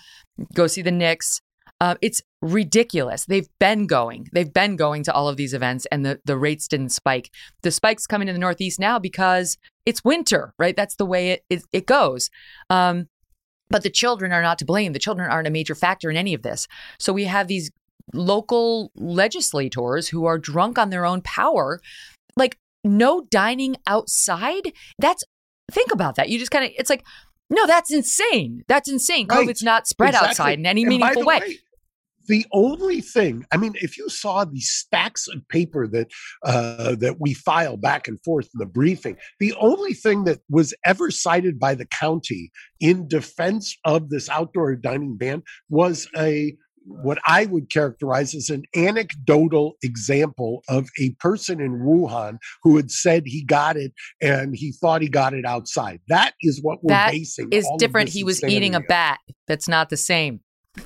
[0.54, 1.40] Go see the Knicks.
[1.84, 3.26] Uh, it's ridiculous.
[3.26, 4.30] They've been going.
[4.32, 7.30] They've been going to all of these events, and the the rates didn't spike.
[7.62, 10.78] The spike's coming in the Northeast now because it's winter, right?
[10.78, 12.30] That's the way it it, it goes.
[12.70, 13.10] Um,
[13.70, 14.94] but the children are not to blame.
[14.94, 16.70] The children aren't a major factor in any of this.
[17.00, 17.70] So we have these
[18.14, 21.82] local legislators who are drunk on their own power.
[22.38, 24.72] Like no dining outside.
[25.00, 25.26] That's
[25.70, 26.30] think about that.
[26.30, 27.04] You just kind of it's like
[27.50, 28.64] no, that's insane.
[28.70, 29.28] That's insane.
[29.30, 29.46] Right.
[29.46, 30.30] COVID's not spread exactly.
[30.30, 31.58] outside in any and meaningful way, way
[32.28, 36.08] the only thing i mean if you saw the stacks of paper that
[36.46, 40.74] uh, that we file back and forth in the briefing the only thing that was
[40.86, 46.56] ever cited by the county in defense of this outdoor dining ban was a
[46.86, 52.92] what I would characterize as an anecdotal example of a person in Wuhan who had
[52.92, 56.02] said he got it and he thought he got it outside.
[56.08, 57.50] That is what we're that basing.
[57.52, 58.10] Is different.
[58.10, 59.20] He was eating a bat.
[59.48, 60.42] That's not the same.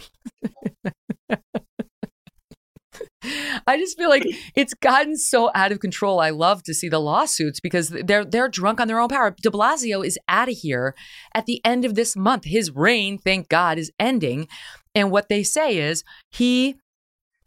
[3.68, 4.26] I just feel like
[4.56, 6.20] it's gotten so out of control.
[6.20, 9.36] I love to see the lawsuits because they're they're drunk on their own power.
[9.42, 10.96] De Blasio is out of here
[11.34, 12.46] at the end of this month.
[12.46, 14.48] His reign, thank God, is ending.
[14.96, 16.76] And what they say is he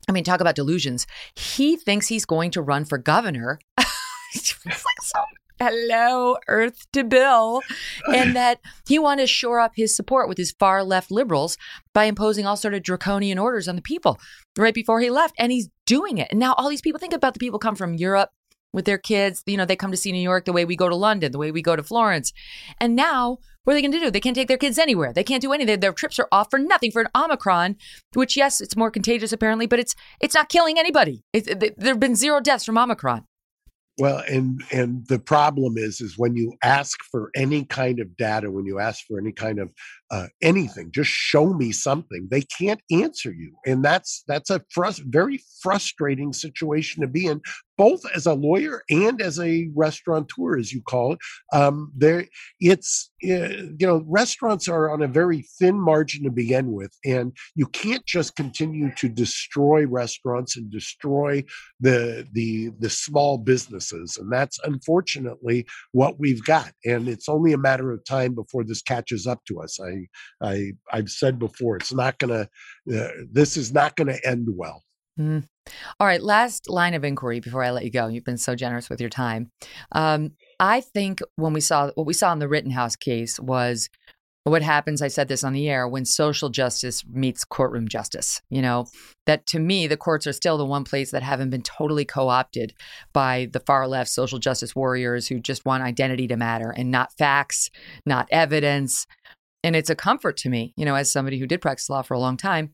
[0.08, 1.06] I mean, talk about delusions.
[1.36, 3.60] He thinks he's going to run for governor.
[3.78, 3.86] like
[5.60, 7.60] hello, Earth to Bill,
[8.14, 11.56] and that he wanted to shore up his support with his far left liberals
[11.92, 14.18] by imposing all sort of draconian orders on the people
[14.58, 15.34] right before he left.
[15.38, 16.28] And he's doing it.
[16.30, 18.30] And now all these people think about the people come from Europe
[18.72, 19.42] with their kids.
[19.46, 21.38] You know, they come to see New York the way we go to London, the
[21.38, 22.32] way we go to Florence.
[22.80, 24.10] And now, what are they going to do?
[24.10, 25.12] They can't take their kids anywhere.
[25.12, 25.80] They can't do anything.
[25.80, 27.76] Their trips are off for nothing for an Omicron,
[28.14, 31.22] which yes, it's more contagious apparently, but it's it's not killing anybody.
[31.34, 33.26] It, there have been zero deaths from Omicron.
[34.00, 38.50] Well, and and the problem is is when you ask for any kind of data,
[38.50, 39.70] when you ask for any kind of
[40.10, 42.28] uh, anything, just show me something.
[42.30, 47.40] They can't answer you, and that's that's a frust- very frustrating situation to be in
[47.80, 51.18] both as a lawyer and as a restaurateur, as you call it.
[51.50, 52.26] Um, there,
[52.60, 57.34] it's uh, you know, restaurants are on a very thin margin to begin with, and
[57.54, 61.42] you can't just continue to destroy restaurants and destroy
[61.80, 66.72] the the the small businesses, and that's unfortunately what we've got.
[66.84, 69.78] And it's only a matter of time before this catches up to us.
[69.80, 69.99] I
[70.40, 72.48] I I've said before, it's not gonna.
[72.92, 74.82] Uh, this is not to end well.
[75.18, 75.44] Mm.
[75.98, 78.06] All right, last line of inquiry before I let you go.
[78.06, 79.50] You've been so generous with your time.
[79.92, 83.88] Um, I think when we saw what we saw in the Rittenhouse case was
[84.44, 85.02] what happens.
[85.02, 88.40] I said this on the air when social justice meets courtroom justice.
[88.48, 88.86] You know
[89.26, 92.72] that to me, the courts are still the one place that haven't been totally co-opted
[93.12, 97.12] by the far left social justice warriors who just want identity to matter and not
[97.18, 97.70] facts,
[98.06, 99.06] not evidence.
[99.62, 102.14] And it's a comfort to me, you know, as somebody who did practice law for
[102.14, 102.72] a long time,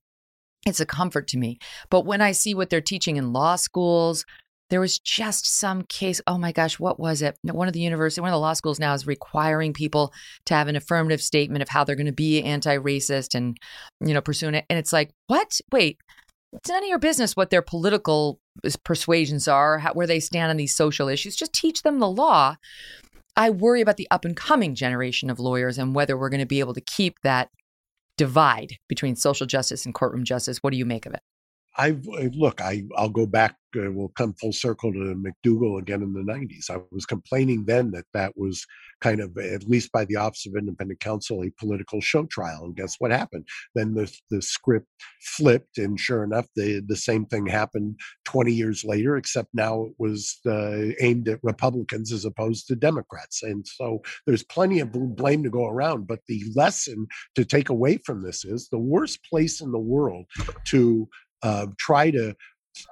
[0.66, 1.58] it's a comfort to me.
[1.90, 4.24] But when I see what they're teaching in law schools,
[4.68, 6.20] there was just some case.
[6.26, 7.38] Oh my gosh, what was it?
[7.42, 10.12] One of the university, one of the law schools now is requiring people
[10.46, 13.56] to have an affirmative statement of how they're going to be anti-racist and
[14.00, 14.64] you know pursuing it.
[14.68, 15.60] And it's like, what?
[15.70, 15.98] Wait,
[16.52, 18.40] it's none of your business what their political
[18.82, 21.36] persuasions are, how, where they stand on these social issues.
[21.36, 22.56] Just teach them the law.
[23.36, 26.46] I worry about the up and coming generation of lawyers and whether we're going to
[26.46, 27.50] be able to keep that
[28.16, 30.62] divide between social justice and courtroom justice.
[30.62, 31.20] What do you make of it?
[31.78, 31.90] I
[32.34, 32.60] look.
[32.60, 33.56] I I'll go back.
[33.76, 36.70] Uh, we'll come full circle to McDougal again in the '90s.
[36.70, 38.64] I was complaining then that that was
[39.02, 42.64] kind of, at least by the Office of Independent Counsel, a political show trial.
[42.64, 43.46] And guess what happened?
[43.74, 44.86] Then the the script
[45.20, 49.16] flipped, and sure enough, the the same thing happened 20 years later.
[49.16, 53.42] Except now it was uh, aimed at Republicans as opposed to Democrats.
[53.42, 56.06] And so there's plenty of blame to go around.
[56.06, 60.24] But the lesson to take away from this is the worst place in the world
[60.66, 61.08] to
[61.46, 62.34] uh, try to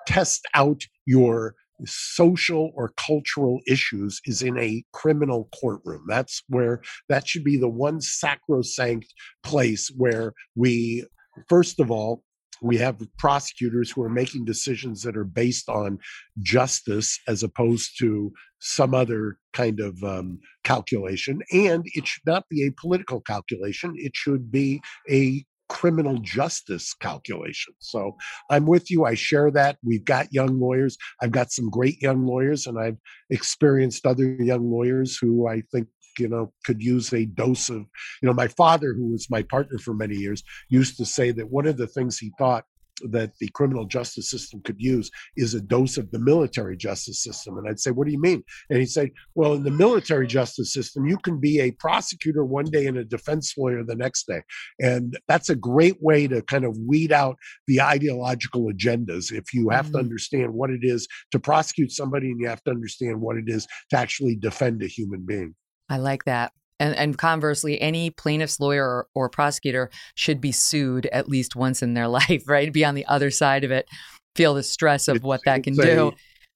[0.07, 1.55] test out your
[1.85, 6.05] social or cultural issues is in a criminal courtroom.
[6.09, 9.13] That's where that should be the one sacrosanct
[9.43, 11.05] place where we
[11.49, 12.23] first of all,
[12.63, 15.99] we have prosecutors who are making decisions that are based on
[16.41, 21.41] justice as opposed to some other kind of um, calculation.
[21.53, 25.45] And it should not be a political calculation, it should be a
[25.75, 27.75] criminal justice calculation.
[27.81, 28.17] So
[28.49, 29.05] I'm with you.
[29.05, 29.77] I share that.
[29.83, 30.97] We've got young lawyers.
[31.21, 32.97] I've got some great young lawyers, and I've
[33.29, 37.79] experienced other young lawyers who I think you know could use a dose of
[38.23, 41.51] you know my father who was my partner for many years used to say that
[41.51, 42.65] one of the things he thought
[43.11, 47.59] that the criminal justice system could use is a dose of the military justice system.
[47.59, 48.43] And I'd say, What do you mean?
[48.71, 52.67] And he'd say, Well, in the military justice system, you can be a prosecutor one
[52.67, 54.43] day and a defense lawyer the next day.
[54.81, 59.71] And that's a great way to kind of weed out the ideological agendas if you
[59.71, 59.95] have mm-hmm.
[59.95, 63.49] to understand what it is to prosecute somebody and you have to understand what it
[63.49, 65.55] is to actually defend a human being.
[65.89, 66.53] I like that.
[66.81, 71.83] And, and conversely, any plaintiff's lawyer or, or prosecutor should be sued at least once
[71.83, 72.73] in their life, right?
[72.73, 73.87] Be on the other side of it,
[74.35, 76.09] feel the stress of it's, what that can do.
[76.09, 76.11] Uh,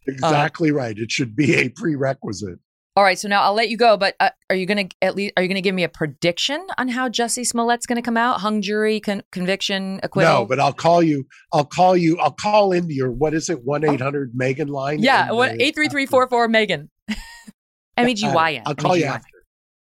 [0.06, 0.98] exactly uh, right.
[0.98, 2.58] It should be a prerequisite.
[2.98, 5.14] All right, so now I'll let you go, but uh, are you going to at
[5.14, 8.02] least are you going to give me a prediction on how Jussie Smollett's going to
[8.02, 8.40] come out?
[8.40, 10.40] Hung jury, con- conviction, acquittal?
[10.40, 11.24] No, but I'll call you.
[11.52, 12.18] I'll call you.
[12.18, 13.64] I'll call into your what is it?
[13.64, 14.98] One eight hundred Megyn line.
[14.98, 16.88] Yeah, what eight three three four four Megyn.
[17.96, 18.62] M e g y n.
[18.66, 19.28] I'll call you after.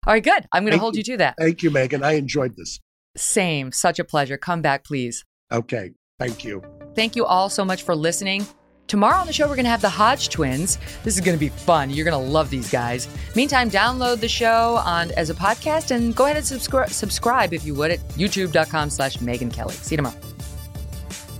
[0.05, 0.45] All right, good.
[0.51, 0.99] I'm going to hold you.
[0.99, 1.35] you to that.
[1.39, 2.03] Thank you, Megyn.
[2.03, 2.79] I enjoyed this.
[3.15, 3.71] Same.
[3.71, 4.37] Such a pleasure.
[4.37, 5.23] Come back, please.
[5.51, 5.91] Okay.
[6.19, 6.61] Thank you.
[6.95, 8.45] Thank you all so much for listening.
[8.87, 10.77] Tomorrow on the show, we're going to have the Hodge twins.
[11.03, 11.89] This is going to be fun.
[11.89, 13.07] You're going to love these guys.
[13.35, 17.65] Meantime, download the show on as a podcast and go ahead and subscribe, subscribe if
[17.65, 19.73] you would at youtube.com slash Megyn Kelly.
[19.73, 20.17] See you tomorrow.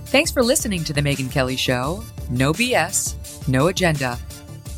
[0.06, 2.02] Thanks for listening to The Megyn Kelly Show.
[2.30, 4.18] No BS, no agenda,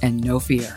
[0.02, 0.76] and no fear.